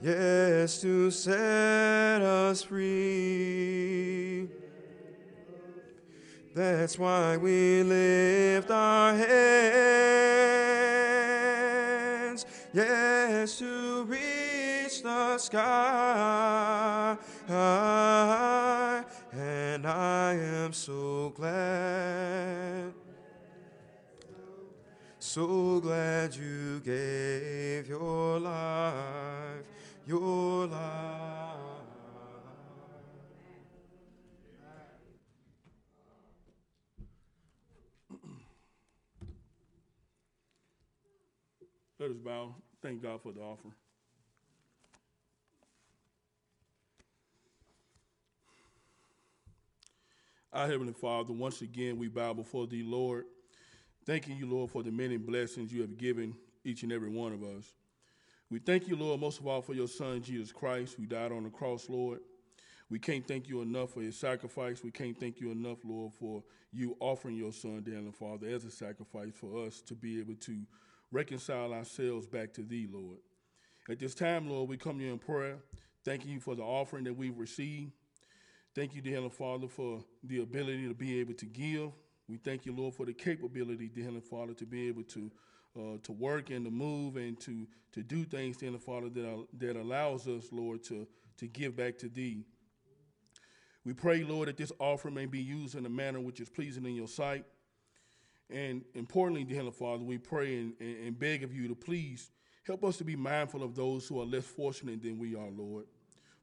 Yes, 0.00 0.80
to 0.82 1.10
set 1.10 2.22
us 2.22 2.62
free. 2.62 4.48
That's 6.54 6.96
why 6.96 7.36
we 7.36 7.82
lift 7.82 8.70
our 8.70 9.14
hands, 9.14 9.26
yes, 12.72 13.58
to 13.58 14.04
reach 14.04 15.02
the 15.02 15.38
sky. 15.38 17.16
And 17.50 19.06
I 19.86 20.34
am 20.34 20.74
so 20.74 21.30
glad, 21.34 22.92
so 25.18 25.80
glad 25.80 26.34
you 26.34 26.80
gave 26.80 27.88
your 27.88 28.38
life, 28.38 29.64
your 30.06 30.66
life. 30.66 31.54
Let 41.98 42.10
us 42.10 42.16
bow. 42.18 42.54
Thank 42.82 43.02
God 43.02 43.22
for 43.22 43.32
the 43.32 43.40
offering. 43.40 43.72
Our 50.50 50.66
Heavenly 50.66 50.94
Father, 50.94 51.34
once 51.34 51.60
again 51.60 51.98
we 51.98 52.08
bow 52.08 52.32
before 52.32 52.66
Thee, 52.66 52.82
Lord, 52.82 53.26
thanking 54.06 54.38
you, 54.38 54.46
Lord, 54.46 54.70
for 54.70 54.82
the 54.82 54.90
many 54.90 55.18
blessings 55.18 55.70
you 55.70 55.82
have 55.82 55.98
given 55.98 56.34
each 56.64 56.82
and 56.82 56.90
every 56.90 57.10
one 57.10 57.34
of 57.34 57.42
us. 57.42 57.74
We 58.50 58.58
thank 58.58 58.88
you, 58.88 58.96
Lord, 58.96 59.20
most 59.20 59.40
of 59.40 59.46
all 59.46 59.60
for 59.60 59.74
your 59.74 59.88
Son, 59.88 60.22
Jesus 60.22 60.50
Christ, 60.50 60.94
who 60.94 61.04
died 61.04 61.32
on 61.32 61.44
the 61.44 61.50
cross, 61.50 61.90
Lord. 61.90 62.20
We 62.88 62.98
can't 62.98 63.28
thank 63.28 63.46
you 63.46 63.60
enough 63.60 63.90
for 63.90 64.00
his 64.00 64.16
sacrifice. 64.16 64.82
We 64.82 64.90
can't 64.90 65.20
thank 65.20 65.38
you 65.38 65.50
enough, 65.50 65.78
Lord, 65.84 66.14
for 66.14 66.42
you 66.72 66.96
offering 66.98 67.36
your 67.36 67.52
Son, 67.52 67.82
dear 67.84 68.00
Father, 68.18 68.48
as 68.48 68.64
a 68.64 68.70
sacrifice 68.70 69.34
for 69.34 69.66
us 69.66 69.82
to 69.82 69.94
be 69.94 70.18
able 70.18 70.36
to 70.36 70.62
reconcile 71.12 71.74
ourselves 71.74 72.26
back 72.26 72.54
to 72.54 72.62
thee, 72.62 72.88
Lord. 72.90 73.18
At 73.90 73.98
this 73.98 74.14
time, 74.14 74.48
Lord, 74.48 74.70
we 74.70 74.78
come 74.78 74.98
to 74.98 75.04
you 75.04 75.12
in 75.12 75.18
prayer, 75.18 75.58
thanking 76.06 76.30
you 76.30 76.40
for 76.40 76.54
the 76.54 76.62
offering 76.62 77.04
that 77.04 77.14
we've 77.14 77.38
received. 77.38 77.92
Thank 78.78 78.94
you, 78.94 79.02
dear 79.02 79.14
Heavenly 79.14 79.34
Father, 79.34 79.66
for 79.66 80.04
the 80.22 80.40
ability 80.40 80.86
to 80.86 80.94
be 80.94 81.18
able 81.18 81.34
to 81.34 81.46
give. 81.46 81.90
We 82.28 82.36
thank 82.36 82.64
you, 82.64 82.72
Lord, 82.72 82.94
for 82.94 83.06
the 83.06 83.12
capability, 83.12 83.88
dear 83.88 84.04
Heavenly 84.04 84.24
Father, 84.24 84.54
to 84.54 84.64
be 84.64 84.86
able 84.86 85.02
to 85.02 85.32
uh, 85.76 85.80
to 86.04 86.12
work 86.12 86.50
and 86.50 86.64
to 86.64 86.70
move 86.70 87.16
and 87.16 87.40
to 87.40 87.66
to 87.90 88.04
do 88.04 88.22
things, 88.22 88.56
dear 88.56 88.70
Heavenly 88.70 88.86
Father, 88.86 89.08
that 89.08 89.28
uh, 89.28 89.42
that 89.54 89.74
allows 89.74 90.28
us, 90.28 90.52
Lord, 90.52 90.84
to 90.84 91.08
to 91.38 91.48
give 91.48 91.74
back 91.74 91.98
to 91.98 92.08
Thee. 92.08 92.44
We 93.84 93.94
pray, 93.94 94.22
Lord, 94.22 94.46
that 94.46 94.56
this 94.56 94.70
offering 94.78 95.14
may 95.14 95.26
be 95.26 95.40
used 95.40 95.74
in 95.74 95.84
a 95.84 95.90
manner 95.90 96.20
which 96.20 96.38
is 96.38 96.48
pleasing 96.48 96.84
in 96.84 96.94
Your 96.94 97.08
sight. 97.08 97.46
And 98.48 98.84
importantly, 98.94 99.42
dear 99.42 99.56
Heavenly 99.56 99.76
Father, 99.76 100.04
we 100.04 100.18
pray 100.18 100.56
and, 100.56 100.74
and 100.80 101.18
beg 101.18 101.42
of 101.42 101.52
You 101.52 101.66
to 101.66 101.74
please 101.74 102.30
help 102.64 102.84
us 102.84 102.96
to 102.98 103.04
be 103.04 103.16
mindful 103.16 103.64
of 103.64 103.74
those 103.74 104.06
who 104.06 104.20
are 104.20 104.24
less 104.24 104.46
fortunate 104.46 105.02
than 105.02 105.18
we 105.18 105.34
are, 105.34 105.50
Lord. 105.50 105.86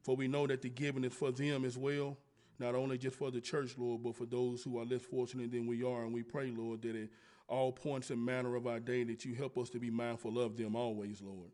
For 0.02 0.14
we 0.14 0.28
know 0.28 0.46
that 0.46 0.60
the 0.60 0.68
giving 0.68 1.02
is 1.02 1.14
for 1.14 1.32
them 1.32 1.64
as 1.64 1.78
well, 1.78 2.18
not 2.58 2.74
only 2.74 2.98
just 2.98 3.16
for 3.16 3.30
the 3.30 3.40
church, 3.40 3.74
Lord, 3.76 4.02
but 4.02 4.16
for 4.16 4.26
those 4.26 4.62
who 4.62 4.78
are 4.78 4.84
less 4.84 5.02
fortunate 5.02 5.50
than 5.50 5.66
we 5.66 5.82
are. 5.82 6.02
And 6.02 6.12
we 6.12 6.22
pray, 6.22 6.50
Lord, 6.50 6.82
that 6.82 6.96
at 6.96 7.08
all 7.48 7.72
points 7.72 8.10
and 8.10 8.24
manner 8.24 8.56
of 8.56 8.66
our 8.66 8.80
day, 8.80 9.04
that 9.04 9.24
you 9.24 9.34
help 9.34 9.58
us 9.58 9.70
to 9.70 9.78
be 9.78 9.90
mindful 9.90 10.38
of 10.38 10.56
them 10.56 10.74
always, 10.74 11.22
Lord. 11.22 11.50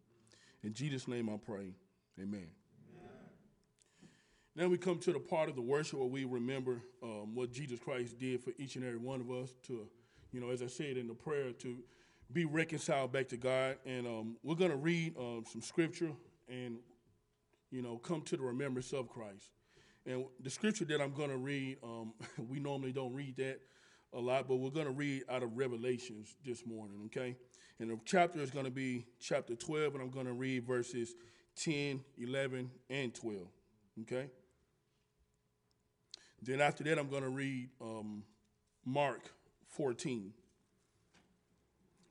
In 0.62 0.72
Jesus' 0.72 1.08
name 1.08 1.28
I 1.28 1.36
pray. 1.36 1.74
Amen. 2.20 2.48
Now 4.54 4.68
we 4.68 4.76
come 4.76 4.98
to 4.98 5.12
the 5.12 5.18
part 5.18 5.48
of 5.48 5.56
the 5.56 5.62
worship 5.62 5.98
where 5.98 6.08
we 6.08 6.24
remember 6.24 6.82
um, 7.02 7.34
what 7.34 7.50
Jesus 7.52 7.80
Christ 7.80 8.18
did 8.18 8.42
for 8.42 8.52
each 8.58 8.76
and 8.76 8.84
every 8.84 8.98
one 8.98 9.20
of 9.20 9.30
us 9.30 9.54
to, 9.66 9.88
you 10.30 10.40
know, 10.40 10.50
as 10.50 10.62
I 10.62 10.66
said 10.66 10.98
in 10.98 11.08
the 11.08 11.14
prayer, 11.14 11.52
to 11.52 11.78
be 12.32 12.44
reconciled 12.44 13.12
back 13.12 13.28
to 13.28 13.38
God. 13.38 13.76
And 13.86 14.06
um, 14.06 14.36
we're 14.42 14.54
going 14.54 14.70
to 14.70 14.76
read 14.76 15.16
um, 15.18 15.44
some 15.50 15.62
scripture 15.62 16.12
and, 16.50 16.76
you 17.70 17.80
know, 17.80 17.96
come 17.96 18.20
to 18.22 18.36
the 18.36 18.42
remembrance 18.42 18.92
of 18.92 19.08
Christ. 19.08 19.52
And 20.04 20.24
the 20.40 20.50
scripture 20.50 20.84
that 20.86 21.00
I'm 21.00 21.12
going 21.12 21.30
to 21.30 21.36
read, 21.36 21.78
um, 21.82 22.12
we 22.48 22.58
normally 22.58 22.92
don't 22.92 23.14
read 23.14 23.36
that 23.36 23.60
a 24.12 24.20
lot, 24.20 24.48
but 24.48 24.56
we're 24.56 24.70
going 24.70 24.86
to 24.86 24.92
read 24.92 25.22
out 25.30 25.42
of 25.42 25.56
Revelations 25.56 26.34
this 26.44 26.66
morning, 26.66 27.02
okay? 27.06 27.36
And 27.78 27.90
the 27.90 27.98
chapter 28.04 28.40
is 28.40 28.50
going 28.50 28.64
to 28.64 28.70
be 28.70 29.06
chapter 29.20 29.54
12, 29.54 29.94
and 29.94 30.02
I'm 30.02 30.10
going 30.10 30.26
to 30.26 30.32
read 30.32 30.66
verses 30.66 31.14
10, 31.56 32.00
11, 32.18 32.70
and 32.90 33.14
12, 33.14 33.38
okay? 34.02 34.28
Then 36.42 36.60
after 36.60 36.84
that, 36.84 36.98
I'm 36.98 37.08
going 37.08 37.22
to 37.22 37.30
read 37.30 37.68
um, 37.80 38.24
Mark 38.84 39.32
14. 39.68 40.32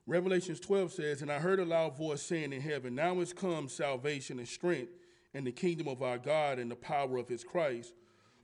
Revelations 0.08 0.60
12 0.60 0.94
says, 0.94 1.22
And 1.22 1.32
I 1.32 1.40
heard 1.40 1.60
a 1.60 1.66
loud 1.66 1.98
voice 1.98 2.22
saying 2.22 2.54
in 2.54 2.62
heaven, 2.62 2.96
Now 2.96 3.20
is 3.20 3.34
come 3.34 3.68
salvation 3.68 4.40
and 4.40 4.48
strength 4.48 4.92
and 5.34 5.46
the 5.46 5.52
kingdom 5.52 5.88
of 5.88 6.02
our 6.02 6.18
God 6.18 6.60
and 6.60 6.70
the 6.70 6.76
power 6.76 7.18
of 7.18 7.28
his 7.28 7.44
Christ. 7.44 7.94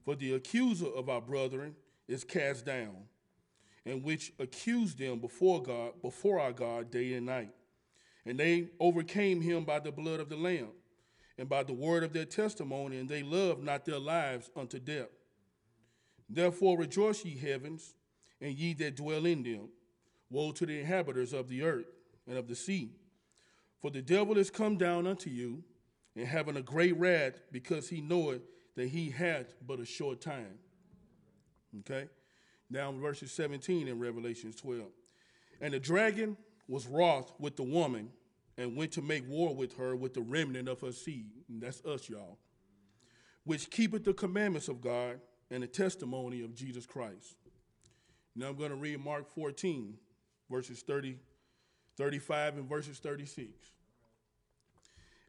For 0.05 0.15
the 0.15 0.33
accuser 0.33 0.87
of 0.87 1.09
our 1.09 1.21
brethren 1.21 1.75
is 2.07 2.23
cast 2.23 2.65
down, 2.65 2.95
and 3.85 4.03
which 4.03 4.31
accused 4.39 4.97
them 4.97 5.19
before 5.19 5.61
God, 5.61 6.01
before 6.01 6.39
our 6.39 6.53
God, 6.53 6.89
day 6.89 7.13
and 7.13 7.25
night. 7.25 7.51
And 8.25 8.39
they 8.39 8.69
overcame 8.79 9.41
him 9.41 9.65
by 9.65 9.79
the 9.79 9.91
blood 9.91 10.19
of 10.19 10.29
the 10.29 10.37
Lamb, 10.37 10.69
and 11.37 11.49
by 11.49 11.63
the 11.63 11.73
word 11.73 12.03
of 12.03 12.13
their 12.13 12.25
testimony, 12.25 12.97
and 12.97 13.09
they 13.09 13.23
loved 13.23 13.63
not 13.63 13.85
their 13.85 13.99
lives 13.99 14.49
unto 14.55 14.79
death. 14.79 15.09
Therefore 16.29 16.77
rejoice, 16.77 17.23
ye 17.23 17.37
heavens, 17.37 17.93
and 18.41 18.53
ye 18.53 18.73
that 18.75 18.95
dwell 18.95 19.25
in 19.25 19.43
them. 19.43 19.69
Woe 20.29 20.51
to 20.51 20.65
the 20.65 20.79
inhabitants 20.79 21.33
of 21.33 21.47
the 21.47 21.63
earth 21.63 21.85
and 22.27 22.37
of 22.37 22.47
the 22.47 22.55
sea. 22.55 22.91
For 23.81 23.91
the 23.91 24.01
devil 24.01 24.37
is 24.37 24.49
come 24.49 24.77
down 24.77 25.07
unto 25.07 25.29
you, 25.29 25.63
and 26.17 26.27
having 26.27 26.57
a 26.57 26.61
great 26.61 26.97
wrath, 26.97 27.39
because 27.51 27.87
he 27.87 28.01
knoweth 28.01 28.41
that 28.75 28.87
he 28.89 29.09
hath 29.09 29.53
but 29.65 29.79
a 29.79 29.85
short 29.85 30.19
time. 30.19 30.59
Okay? 31.79 32.09
Now 32.69 32.91
verses 32.91 33.31
17 33.31 33.87
in 33.87 33.99
Revelations 33.99 34.55
12. 34.55 34.83
And 35.61 35.73
the 35.73 35.79
dragon 35.79 36.37
was 36.67 36.85
wroth 36.87 37.31
with 37.39 37.55
the 37.55 37.63
woman, 37.63 38.09
and 38.57 38.75
went 38.75 38.91
to 38.93 39.01
make 39.01 39.27
war 39.29 39.53
with 39.53 39.77
her 39.77 39.95
with 39.95 40.13
the 40.13 40.21
remnant 40.21 40.67
of 40.67 40.81
her 40.81 40.91
seed. 40.91 41.29
And 41.47 41.61
that's 41.61 41.85
us, 41.85 42.09
y'all. 42.09 42.39
Which 43.43 43.69
keepeth 43.69 44.03
the 44.03 44.13
commandments 44.13 44.67
of 44.67 44.81
God 44.81 45.19
and 45.51 45.63
the 45.63 45.67
testimony 45.67 46.43
of 46.43 46.55
Jesus 46.55 46.85
Christ. 46.85 47.35
Now 48.35 48.47
I'm 48.47 48.57
going 48.57 48.71
to 48.71 48.75
read 48.75 48.99
Mark 48.99 49.29
14, 49.29 49.95
verses 50.49 50.81
30, 50.81 51.17
35, 51.97 52.57
and 52.57 52.67
verses 52.67 52.99
36. 52.99 53.51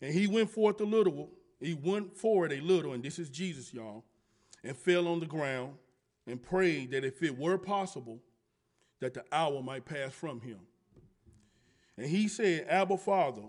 And 0.00 0.12
he 0.12 0.26
went 0.26 0.50
forth 0.50 0.80
a 0.80 0.84
little, 0.84 1.30
he 1.60 1.74
went 1.74 2.16
forward 2.16 2.52
a 2.52 2.60
little, 2.60 2.92
and 2.92 3.02
this 3.02 3.18
is 3.18 3.28
Jesus, 3.28 3.74
y'all, 3.74 4.04
and 4.62 4.76
fell 4.76 5.08
on 5.08 5.20
the 5.20 5.26
ground 5.26 5.74
and 6.26 6.42
prayed 6.42 6.92
that 6.92 7.04
if 7.04 7.22
it 7.22 7.36
were 7.36 7.58
possible, 7.58 8.20
that 9.00 9.14
the 9.14 9.24
hour 9.32 9.62
might 9.62 9.84
pass 9.84 10.12
from 10.12 10.40
him. 10.40 10.58
And 11.96 12.06
he 12.06 12.28
said, 12.28 12.66
Abba, 12.68 12.96
Father, 12.98 13.42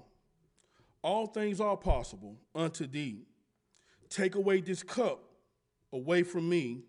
all 1.02 1.28
things 1.28 1.62
are 1.62 1.78
possible 1.78 2.38
unto 2.56 2.88
thee. 2.88 3.26
Take 4.10 4.36
away 4.36 4.62
this 4.62 4.82
cup 4.82 5.24
away 5.94 6.24
from 6.24 6.50
me. 6.50 6.84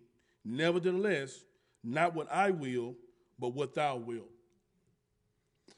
Nevertheless, 0.44 1.44
not 1.84 2.14
what 2.14 2.30
I 2.30 2.50
will, 2.50 2.94
but 3.38 3.54
what 3.54 3.74
thou 3.74 3.96
wilt. 3.96 4.30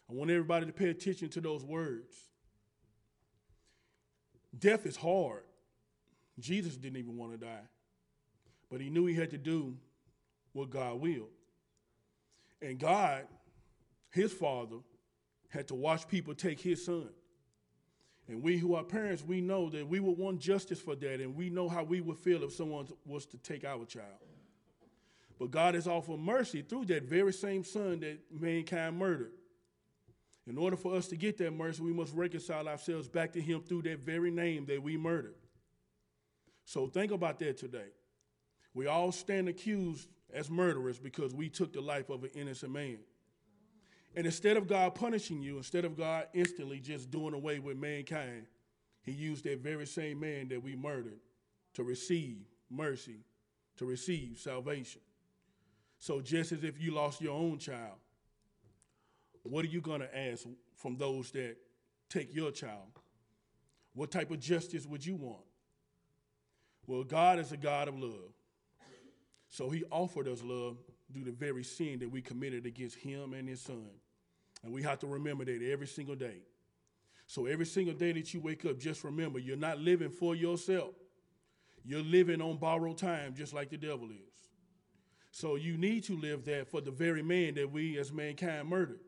I 0.08 0.14
want 0.14 0.30
everybody 0.30 0.66
to 0.66 0.72
pay 0.72 0.90
attention 0.90 1.28
to 1.30 1.40
those 1.40 1.64
words. 1.64 2.14
Death 4.58 4.86
is 4.86 4.96
hard. 4.96 5.42
Jesus 6.38 6.76
didn't 6.76 6.98
even 6.98 7.16
want 7.16 7.32
to 7.32 7.38
die, 7.38 7.68
but 8.70 8.80
he 8.80 8.90
knew 8.90 9.06
he 9.06 9.14
had 9.14 9.30
to 9.30 9.38
do 9.38 9.76
what 10.52 10.70
God 10.70 11.00
willed. 11.00 11.30
And 12.60 12.78
God, 12.78 13.26
his 14.10 14.32
father, 14.32 14.76
had 15.48 15.68
to 15.68 15.74
watch 15.74 16.08
people 16.08 16.34
take 16.34 16.60
his 16.60 16.84
son. 16.84 17.08
And 18.28 18.42
we 18.42 18.56
who 18.56 18.74
are 18.74 18.84
parents, 18.84 19.24
we 19.24 19.40
know 19.40 19.68
that 19.70 19.86
we 19.86 20.00
would 20.00 20.16
want 20.16 20.40
justice 20.40 20.80
for 20.80 20.94
that, 20.94 21.20
and 21.20 21.36
we 21.36 21.50
know 21.50 21.68
how 21.68 21.82
we 21.82 22.00
would 22.00 22.16
feel 22.16 22.42
if 22.44 22.52
someone 22.52 22.86
was 23.04 23.26
to 23.26 23.36
take 23.38 23.64
our 23.64 23.84
child. 23.84 24.06
But 25.38 25.50
God 25.50 25.74
has 25.74 25.88
offered 25.88 26.20
mercy 26.20 26.62
through 26.62 26.86
that 26.86 27.02
very 27.02 27.32
same 27.32 27.64
son 27.64 28.00
that 28.00 28.18
mankind 28.30 28.96
murdered. 28.96 29.32
In 30.46 30.58
order 30.58 30.76
for 30.76 30.94
us 30.94 31.06
to 31.08 31.16
get 31.16 31.38
that 31.38 31.52
mercy, 31.52 31.82
we 31.82 31.92
must 31.92 32.14
reconcile 32.14 32.68
ourselves 32.68 33.08
back 33.08 33.32
to 33.32 33.40
Him 33.40 33.62
through 33.62 33.82
that 33.82 34.00
very 34.00 34.30
name 34.30 34.66
that 34.66 34.82
we 34.82 34.96
murdered. 34.96 35.36
So 36.64 36.86
think 36.88 37.12
about 37.12 37.38
that 37.40 37.58
today. 37.58 37.90
We 38.74 38.86
all 38.86 39.12
stand 39.12 39.48
accused 39.48 40.08
as 40.32 40.50
murderers 40.50 40.98
because 40.98 41.34
we 41.34 41.48
took 41.48 41.72
the 41.72 41.80
life 41.80 42.10
of 42.10 42.24
an 42.24 42.30
innocent 42.34 42.72
man. 42.72 42.98
And 44.16 44.26
instead 44.26 44.56
of 44.56 44.66
God 44.66 44.94
punishing 44.94 45.42
you, 45.42 45.56
instead 45.58 45.84
of 45.84 45.96
God 45.96 46.26
instantly 46.34 46.80
just 46.80 47.10
doing 47.10 47.34
away 47.34 47.58
with 47.58 47.76
mankind, 47.76 48.46
He 49.02 49.12
used 49.12 49.44
that 49.44 49.60
very 49.60 49.86
same 49.86 50.20
man 50.20 50.48
that 50.48 50.62
we 50.62 50.74
murdered 50.74 51.20
to 51.74 51.84
receive 51.84 52.38
mercy, 52.68 53.24
to 53.76 53.86
receive 53.86 54.38
salvation. 54.38 55.00
So 55.98 56.20
just 56.20 56.50
as 56.52 56.64
if 56.64 56.80
you 56.80 56.92
lost 56.92 57.20
your 57.20 57.38
own 57.38 57.58
child, 57.58 57.94
what 59.50 59.64
are 59.64 59.68
you 59.68 59.80
going 59.80 60.00
to 60.00 60.18
ask 60.18 60.46
from 60.76 60.96
those 60.96 61.30
that 61.32 61.56
take 62.08 62.34
your 62.34 62.50
child? 62.50 62.88
What 63.94 64.10
type 64.10 64.30
of 64.30 64.40
justice 64.40 64.86
would 64.86 65.04
you 65.04 65.16
want? 65.16 65.42
Well, 66.86 67.04
God 67.04 67.38
is 67.38 67.52
a 67.52 67.56
God 67.56 67.88
of 67.88 67.98
love. 67.98 68.32
So 69.48 69.68
he 69.68 69.84
offered 69.90 70.28
us 70.28 70.42
love 70.42 70.78
due 71.12 71.24
to 71.24 71.30
the 71.30 71.36
very 71.36 71.62
sin 71.62 71.98
that 71.98 72.10
we 72.10 72.22
committed 72.22 72.64
against 72.64 72.96
him 72.96 73.34
and 73.34 73.48
his 73.48 73.60
son. 73.60 73.90
And 74.64 74.72
we 74.72 74.82
have 74.82 74.98
to 75.00 75.06
remember 75.06 75.44
that 75.44 75.62
every 75.62 75.86
single 75.86 76.14
day. 76.14 76.38
So 77.26 77.46
every 77.46 77.66
single 77.66 77.94
day 77.94 78.12
that 78.12 78.32
you 78.32 78.40
wake 78.40 78.64
up, 78.64 78.78
just 78.78 79.04
remember 79.04 79.38
you're 79.38 79.56
not 79.56 79.78
living 79.78 80.10
for 80.10 80.34
yourself. 80.34 80.94
You're 81.84 82.02
living 82.02 82.40
on 82.40 82.58
borrowed 82.58 82.98
time, 82.98 83.34
just 83.34 83.52
like 83.52 83.70
the 83.70 83.76
devil 83.76 84.08
is. 84.10 84.32
So 85.32 85.56
you 85.56 85.76
need 85.76 86.04
to 86.04 86.16
live 86.16 86.44
that 86.44 86.68
for 86.68 86.80
the 86.80 86.90
very 86.90 87.22
man 87.22 87.54
that 87.54 87.70
we 87.70 87.98
as 87.98 88.12
mankind 88.12 88.68
murdered. 88.68 89.00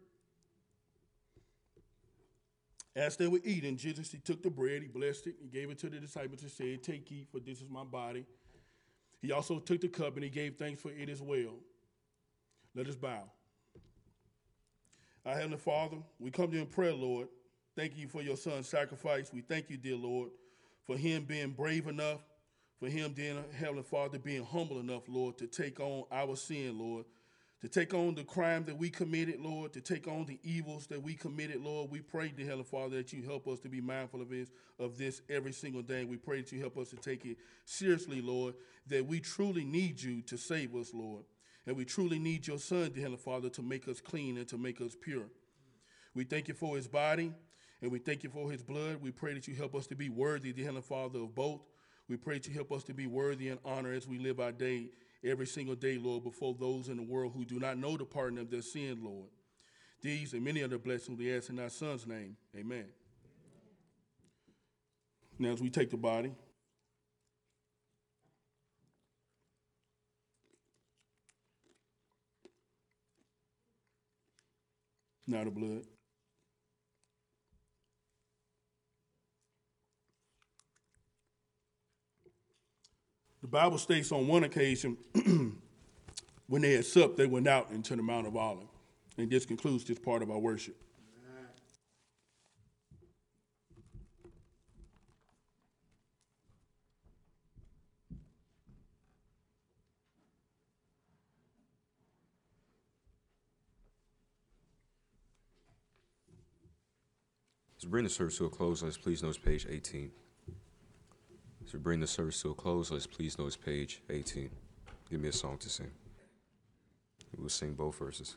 As 2.97 3.17
they 3.17 3.27
were 3.27 3.41
eating, 3.43 3.77
Jesus, 3.77 4.13
he 4.13 4.19
took 4.19 4.43
the 4.43 4.51
bread, 4.51 4.83
he 4.83 4.89
blessed 4.89 5.27
it, 5.27 5.37
he 5.41 5.49
gave 5.49 5.71
it 5.71 5.79
to 5.81 5.91
the 5.91 5.99
disciples 5.99 6.43
and 6.43 6.51
said, 6.51 6.83
Take, 6.83 7.11
eat, 7.11 7.29
for 7.33 7.41
this 7.41 7.61
is 7.61 7.69
my 7.69 7.83
body. 7.83 8.25
He 9.21 9.33
also 9.33 9.59
took 9.59 9.81
the 9.81 9.89
cup 9.89 10.15
and 10.15 10.23
he 10.23 10.31
gave 10.31 10.57
thanks 10.57 10.83
for 10.83 10.91
it 10.91 11.09
as 11.09 11.21
well. 11.21 11.55
Let 12.75 12.87
us 12.89 12.95
bow. 12.95 13.25
Our 15.27 15.35
Heavenly 15.35 15.57
Father, 15.57 15.97
we 16.19 16.31
come 16.31 16.51
to 16.51 16.57
you 16.57 16.63
in 16.63 16.67
prayer, 16.67 16.93
Lord. 16.93 17.29
Thank 17.75 17.97
you 17.97 18.07
for 18.07 18.23
your 18.23 18.37
son's 18.37 18.69
sacrifice. 18.69 19.33
We 19.33 19.41
thank 19.41 19.71
you, 19.71 19.77
dear 19.77 19.97
Lord, 19.97 20.31
for 20.87 20.97
him 20.97 21.25
being 21.25 21.51
brave 21.51 21.89
enough, 21.89 22.21
for 22.79 22.89
him, 22.89 23.13
dear 23.13 23.37
Heavenly 23.59 23.83
Father, 23.83 24.19
being 24.19 24.45
humble 24.45 24.79
enough, 24.79 25.03
Lord, 25.09 25.39
to 25.39 25.47
take 25.47 25.81
on 25.81 26.05
our 26.13 26.37
sin, 26.37 26.79
Lord, 26.79 27.07
to 27.61 27.69
take 27.69 27.95
on 27.95 28.15
the 28.15 28.25
crime 28.25 28.65
that 28.65 28.77
we 28.77 28.91
committed, 28.91 29.41
Lord, 29.41 29.73
to 29.73 29.81
take 29.81 30.07
on 30.07 30.27
the 30.27 30.39
evils 30.43 30.87
that 30.89 31.03
we 31.03 31.15
committed, 31.15 31.63
Lord. 31.63 31.91
We 31.91 32.01
pray, 32.01 32.29
dear 32.29 32.47
Heavenly 32.47 32.65
Father, 32.65 32.97
that 32.97 33.13
you 33.13 33.23
help 33.23 33.49
us 33.49 33.61
to 33.61 33.69
be 33.69 33.81
mindful 33.81 34.21
of 34.21 34.29
this, 34.29 34.51
of 34.79 34.99
this 34.99 35.23
every 35.31 35.53
single 35.53 35.81
day. 35.81 36.05
We 36.05 36.17
pray 36.17 36.43
that 36.43 36.53
you 36.53 36.61
help 36.61 36.77
us 36.77 36.91
to 36.91 36.97
take 36.97 37.25
it 37.25 37.39
seriously, 37.65 38.21
Lord, 38.21 38.55
that 38.89 39.07
we 39.07 39.21
truly 39.21 39.65
need 39.65 40.03
you 40.03 40.21
to 40.23 40.37
save 40.37 40.75
us, 40.75 40.93
Lord. 40.93 41.25
And 41.67 41.77
we 41.77 41.87
truly 41.87 42.19
need 42.19 42.47
your 42.47 42.59
Son, 42.59 42.91
dear 42.93 43.05
Heavenly 43.05 43.17
Father, 43.17 43.49
to 43.51 43.63
make 43.63 43.89
us 43.89 44.01
clean 44.01 44.37
and 44.37 44.49
to 44.49 44.59
make 44.59 44.81
us 44.83 44.95
pure. 45.01 45.25
We 46.15 46.25
thank 46.25 46.49
you 46.49 46.55
for 46.55 46.77
his 46.77 46.87
body 46.87 47.33
and 47.81 47.91
we 47.91 47.99
thank 47.99 48.23
you 48.23 48.31
for 48.31 48.51
his 48.51 48.63
blood. 48.63 49.01
We 49.01 49.11
pray 49.11 49.35
that 49.35 49.49
you 49.49 49.55
help 49.55 49.75
us 49.75 49.87
to 49.89 49.95
be 49.95 50.09
worthy, 50.09 50.53
dear 50.53 50.67
Heavenly 50.67 50.83
Father, 50.83 51.21
of 51.21 51.35
both. 51.35 51.63
We 52.09 52.17
pray 52.17 52.35
that 52.35 52.47
you 52.47 52.55
help 52.55 52.73
us 52.73 52.85
to 52.85 52.95
be 52.95 53.07
worthy 53.07 53.49
and 53.49 53.59
honor 53.65 53.93
as 53.93 54.07
we 54.07 54.19
live 54.19 54.39
our 54.39 54.53
day 54.53 54.91
every 55.25 55.47
single 55.47 55.75
day, 55.75 55.99
Lord, 55.99 56.25
before 56.25 56.55
those 56.59 56.89
in 56.89 56.97
the 56.97 57.03
world 57.03 57.33
who 57.35 57.45
do 57.45 57.59
not 57.59 57.79
know 57.79 57.97
the 57.97 58.05
pardon 58.05 58.39
of 58.39 58.51
their 58.51 58.63
sin, 58.63 59.01
Lord. 59.03 59.29
These 60.03 60.35
and 60.35 60.45
many 60.45 60.63
other 60.63 60.79
blessings 60.79 61.19
we 61.19 61.35
ask 61.35 61.49
in 61.49 61.59
our 61.59 61.71
Son's 61.71 62.07
name. 62.07 62.37
Amen. 62.57 62.87
Now, 65.39 65.53
as 65.53 65.61
we 65.61 65.71
take 65.71 65.91
the 65.91 65.97
body, 65.97 66.33
now 75.27 75.45
the 75.45 75.51
blood. 75.51 75.94
The 83.45 83.49
Bible 83.49 83.77
states 83.77 84.11
on 84.11 84.27
one 84.27 84.45
occasion, 84.45 84.97
when 86.47 86.63
they 86.63 86.73
had 86.73 86.87
supped, 86.87 87.19
they 87.19 87.27
went 87.27 87.47
out 87.47 87.71
into 87.73 87.95
the 87.95 88.03
Mount 88.03 88.27
of 88.27 88.39
Olives. 88.39 88.71
And 89.19 89.31
this 89.31 89.45
concludes 89.45 89.85
this 89.85 89.99
part 89.99 90.23
of 90.23 90.31
our 90.31 90.39
worship. 90.39 90.75
To 107.81 107.89
bring 107.91 108.05
the 108.05 108.11
service 108.11 108.39
to 108.39 108.47
a 108.47 108.49
close, 108.49 108.83
let's 108.83 108.97
please 108.97 109.23
notice 109.23 109.37
page 109.37 109.67
18. 109.69 110.11
To 111.75 111.81
bring 111.81 111.99
the 111.99 112.07
service 112.07 112.41
to 112.43 112.53
a 112.53 112.55
close, 112.55 112.93
let's 112.93 113.05
please 113.05 113.37
notice 113.37 113.57
page 113.57 114.01
18. 114.09 114.49
Give 115.11 115.21
me 115.21 115.29
a 115.29 115.33
song 115.33 115.59
to 115.59 115.69
sing. 115.69 115.91
We'll 117.37 117.49
sing 117.49 117.75
both 117.75 117.99
verses. 117.99 118.37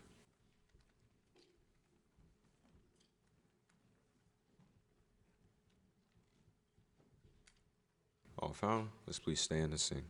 All 8.39 8.53
found? 8.53 8.89
Let's 9.05 9.19
please 9.19 9.39
stand 9.39 9.69
and 9.69 9.80
sing. 9.80 10.01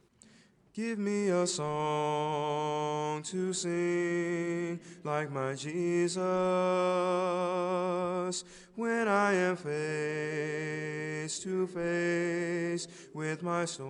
Give 0.77 0.99
me 0.99 1.29
a 1.29 1.47
song 1.47 3.23
to 3.23 3.51
sing 3.51 4.79
like 5.03 5.31
my 5.31 5.55
Jesus 5.55 6.13
when 8.75 9.07
I 9.07 9.33
am 9.33 9.55
face 9.55 11.39
to 11.39 11.65
face 11.65 12.87
with 13.11 13.41
my 13.41 13.65
storm. 13.65 13.87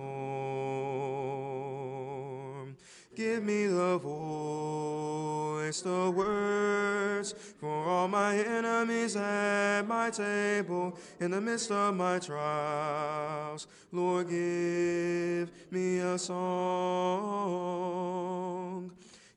Give 3.18 3.42
me 3.42 3.66
the 3.66 3.98
voice, 3.98 5.80
the 5.80 6.08
words 6.08 7.34
for 7.58 7.68
all 7.68 8.06
my 8.06 8.36
enemies 8.36 9.16
at 9.16 9.82
my 9.88 10.08
table 10.10 10.96
in 11.18 11.32
the 11.32 11.40
midst 11.40 11.72
of 11.72 11.96
my 11.96 12.20
trials. 12.20 13.66
Lord, 13.90 14.28
give 14.28 15.50
me 15.72 15.98
a 15.98 16.16
song. 16.16 16.38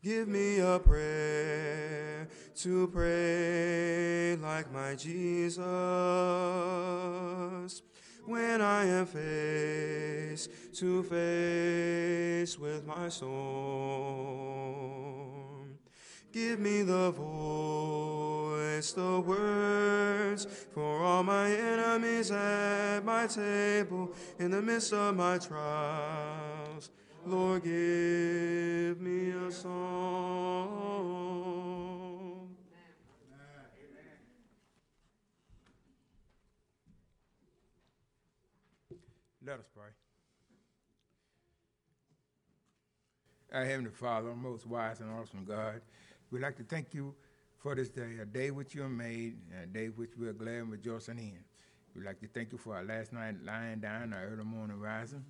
Give 0.04 0.28
me 0.28 0.60
a 0.60 0.78
prayer 0.78 2.28
to 2.58 2.88
pray 2.88 4.36
like 4.36 4.72
my 4.72 4.94
Jesus 4.94 5.42
when 8.26 8.62
I 8.62 8.86
am 8.86 9.06
face 9.06 10.48
to 10.74 11.04
face 11.04 12.58
with 12.58 12.86
my 12.86 13.10
storm. 13.10 13.32
Give 16.32 16.60
me 16.60 16.82
the 16.84 17.12
voice, 17.12 18.94
the 18.94 19.20
words 19.20 20.46
for 20.74 21.04
all 21.04 21.24
my 21.24 21.52
enemies 21.52 22.32
at 22.32 23.02
my 23.04 23.28
table 23.28 24.14
in 24.40 24.52
the 24.52 24.62
midst 24.62 24.94
of 24.94 25.16
my 25.16 25.38
trials. 25.38 26.90
Lord, 27.26 27.64
give 27.64 29.02
me 29.02 29.32
a 29.32 29.52
song. 29.52 30.92
Let 39.44 39.60
us 39.60 39.66
pray. 39.76 39.90
Our 43.54 43.66
Heavenly 43.66 43.92
Father, 43.92 44.34
most 44.34 44.66
wise 44.66 45.02
and 45.02 45.12
awesome 45.12 45.44
God, 45.44 45.82
we'd 46.32 46.42
like 46.42 46.56
to 46.56 46.64
thank 46.64 46.94
you 46.94 47.14
for 47.58 47.76
this 47.76 47.90
day, 47.90 48.18
a 48.22 48.26
day 48.26 48.50
which 48.50 48.74
you 48.74 48.82
have 48.84 48.92
made, 48.92 49.36
a 49.62 49.66
day 49.66 49.88
which 49.88 50.12
we 50.18 50.28
are 50.30 50.34
glad 50.34 50.56
and 50.56 50.72
rejoicing 50.72 51.18
in. 51.18 51.40
We'd 51.94 52.06
like 52.06 52.22
to 52.22 52.28
thank 52.28 52.54
you 52.54 52.58
for 52.58 52.78
our 52.78 52.84
last 52.86 53.12
night 53.12 53.36
lying 53.44 53.80
down, 53.80 54.14
our 54.14 54.26
early 54.28 54.46
morning 54.46 54.80
rising. 54.80 55.26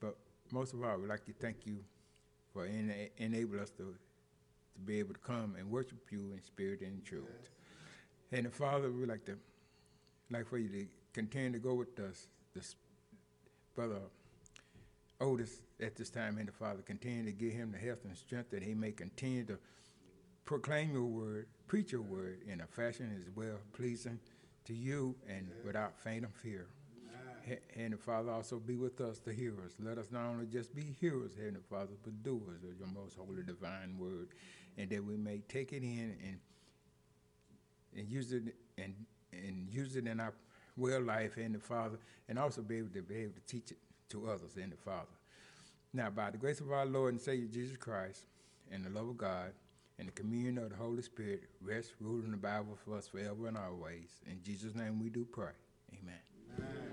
But 0.00 0.16
most 0.52 0.72
of 0.72 0.84
all, 0.84 0.98
we'd 0.98 1.08
like 1.08 1.24
to 1.24 1.32
thank 1.32 1.66
you 1.66 1.78
for 2.52 2.64
ena- 2.64 3.08
enabling 3.16 3.60
us 3.60 3.70
to, 3.70 3.92
to 4.74 4.80
be 4.84 5.00
able 5.00 5.14
to 5.14 5.20
come 5.20 5.56
and 5.58 5.68
worship 5.68 5.98
you 6.12 6.34
in 6.36 6.42
spirit 6.44 6.80
and 6.82 6.98
in 6.98 7.02
truth. 7.02 7.50
And 8.30 8.52
Father, 8.54 8.88
we'd 8.92 9.08
like 9.08 9.24
to 9.24 9.36
like 10.30 10.46
for 10.46 10.58
you 10.58 10.68
to 10.68 10.86
continue 11.12 11.50
to 11.50 11.58
go 11.58 11.74
with 11.74 11.98
us, 11.98 12.28
this 12.54 12.76
brother 13.74 13.98
Otis 15.22 15.60
at 15.80 15.96
this 15.96 16.10
time, 16.10 16.36
and 16.38 16.48
the 16.48 16.52
Father, 16.52 16.82
continue 16.82 17.24
to 17.24 17.32
give 17.32 17.52
him 17.52 17.72
the 17.72 17.78
health 17.78 18.04
and 18.04 18.16
strength 18.16 18.50
that 18.50 18.62
he 18.62 18.74
may 18.74 18.92
continue 18.92 19.44
to 19.44 19.58
proclaim 20.44 20.92
your 20.92 21.04
word, 21.06 21.46
preach 21.68 21.92
your 21.92 22.02
word 22.02 22.40
in 22.46 22.60
a 22.60 22.66
fashion 22.66 23.10
as 23.20 23.30
well 23.34 23.58
pleasing 23.72 24.18
to 24.64 24.74
you 24.74 25.14
and 25.28 25.48
without 25.64 25.96
faint 25.98 26.24
of 26.24 26.32
fear. 26.32 26.66
Ha- 27.48 27.54
And 27.76 27.92
the 27.92 27.96
Father 27.96 28.30
also 28.30 28.58
be 28.58 28.76
with 28.76 29.00
us, 29.00 29.18
the 29.18 29.32
hearers. 29.32 29.72
Let 29.80 29.98
us 29.98 30.10
not 30.10 30.26
only 30.26 30.46
just 30.46 30.74
be 30.74 30.96
hearers, 31.00 31.32
Heavenly 31.36 31.60
Father, 31.70 31.92
but 32.04 32.22
doers 32.22 32.62
of 32.64 32.78
your 32.78 32.88
most 32.88 33.16
holy 33.16 33.42
divine 33.42 33.96
word, 33.98 34.28
and 34.76 34.90
that 34.90 35.04
we 35.04 35.16
may 35.16 35.38
take 35.48 35.72
it 35.72 35.82
in 35.82 36.16
and 36.24 36.38
and 37.96 38.08
use 38.08 38.32
it 38.32 38.54
and 38.78 38.94
and 39.32 39.68
use 39.70 39.96
it 39.96 40.06
in 40.06 40.20
our 40.20 40.34
well 40.76 41.00
life 41.02 41.36
in 41.38 41.52
the 41.52 41.58
Father, 41.58 41.98
and 42.28 42.38
also 42.38 42.62
be 42.62 42.76
able 42.78 42.90
to 42.94 43.02
be 43.02 43.16
able 43.16 43.34
to 43.34 43.40
teach 43.46 43.70
it 43.72 43.78
to 44.12 44.28
others 44.28 44.56
in 44.56 44.70
the 44.70 44.76
Father. 44.76 45.16
Now, 45.92 46.08
by 46.08 46.30
the 46.30 46.38
grace 46.38 46.60
of 46.60 46.72
our 46.72 46.86
Lord 46.86 47.12
and 47.12 47.20
Savior 47.20 47.48
Jesus 47.52 47.76
Christ, 47.76 48.24
and 48.72 48.84
the 48.84 48.90
love 48.90 49.08
of 49.08 49.18
God 49.18 49.52
and 49.98 50.08
the 50.08 50.12
communion 50.12 50.58
of 50.58 50.70
the 50.70 50.76
Holy 50.76 51.02
Spirit 51.02 51.44
rest, 51.60 51.92
rule, 52.00 52.22
and 52.24 52.34
abide 52.34 52.62
with 52.66 52.96
us 52.96 53.06
forever 53.06 53.46
and 53.46 53.56
always. 53.56 54.20
In 54.26 54.42
Jesus' 54.42 54.74
name 54.74 55.00
we 55.00 55.10
do 55.10 55.24
pray. 55.24 55.52
Amen. 55.92 56.91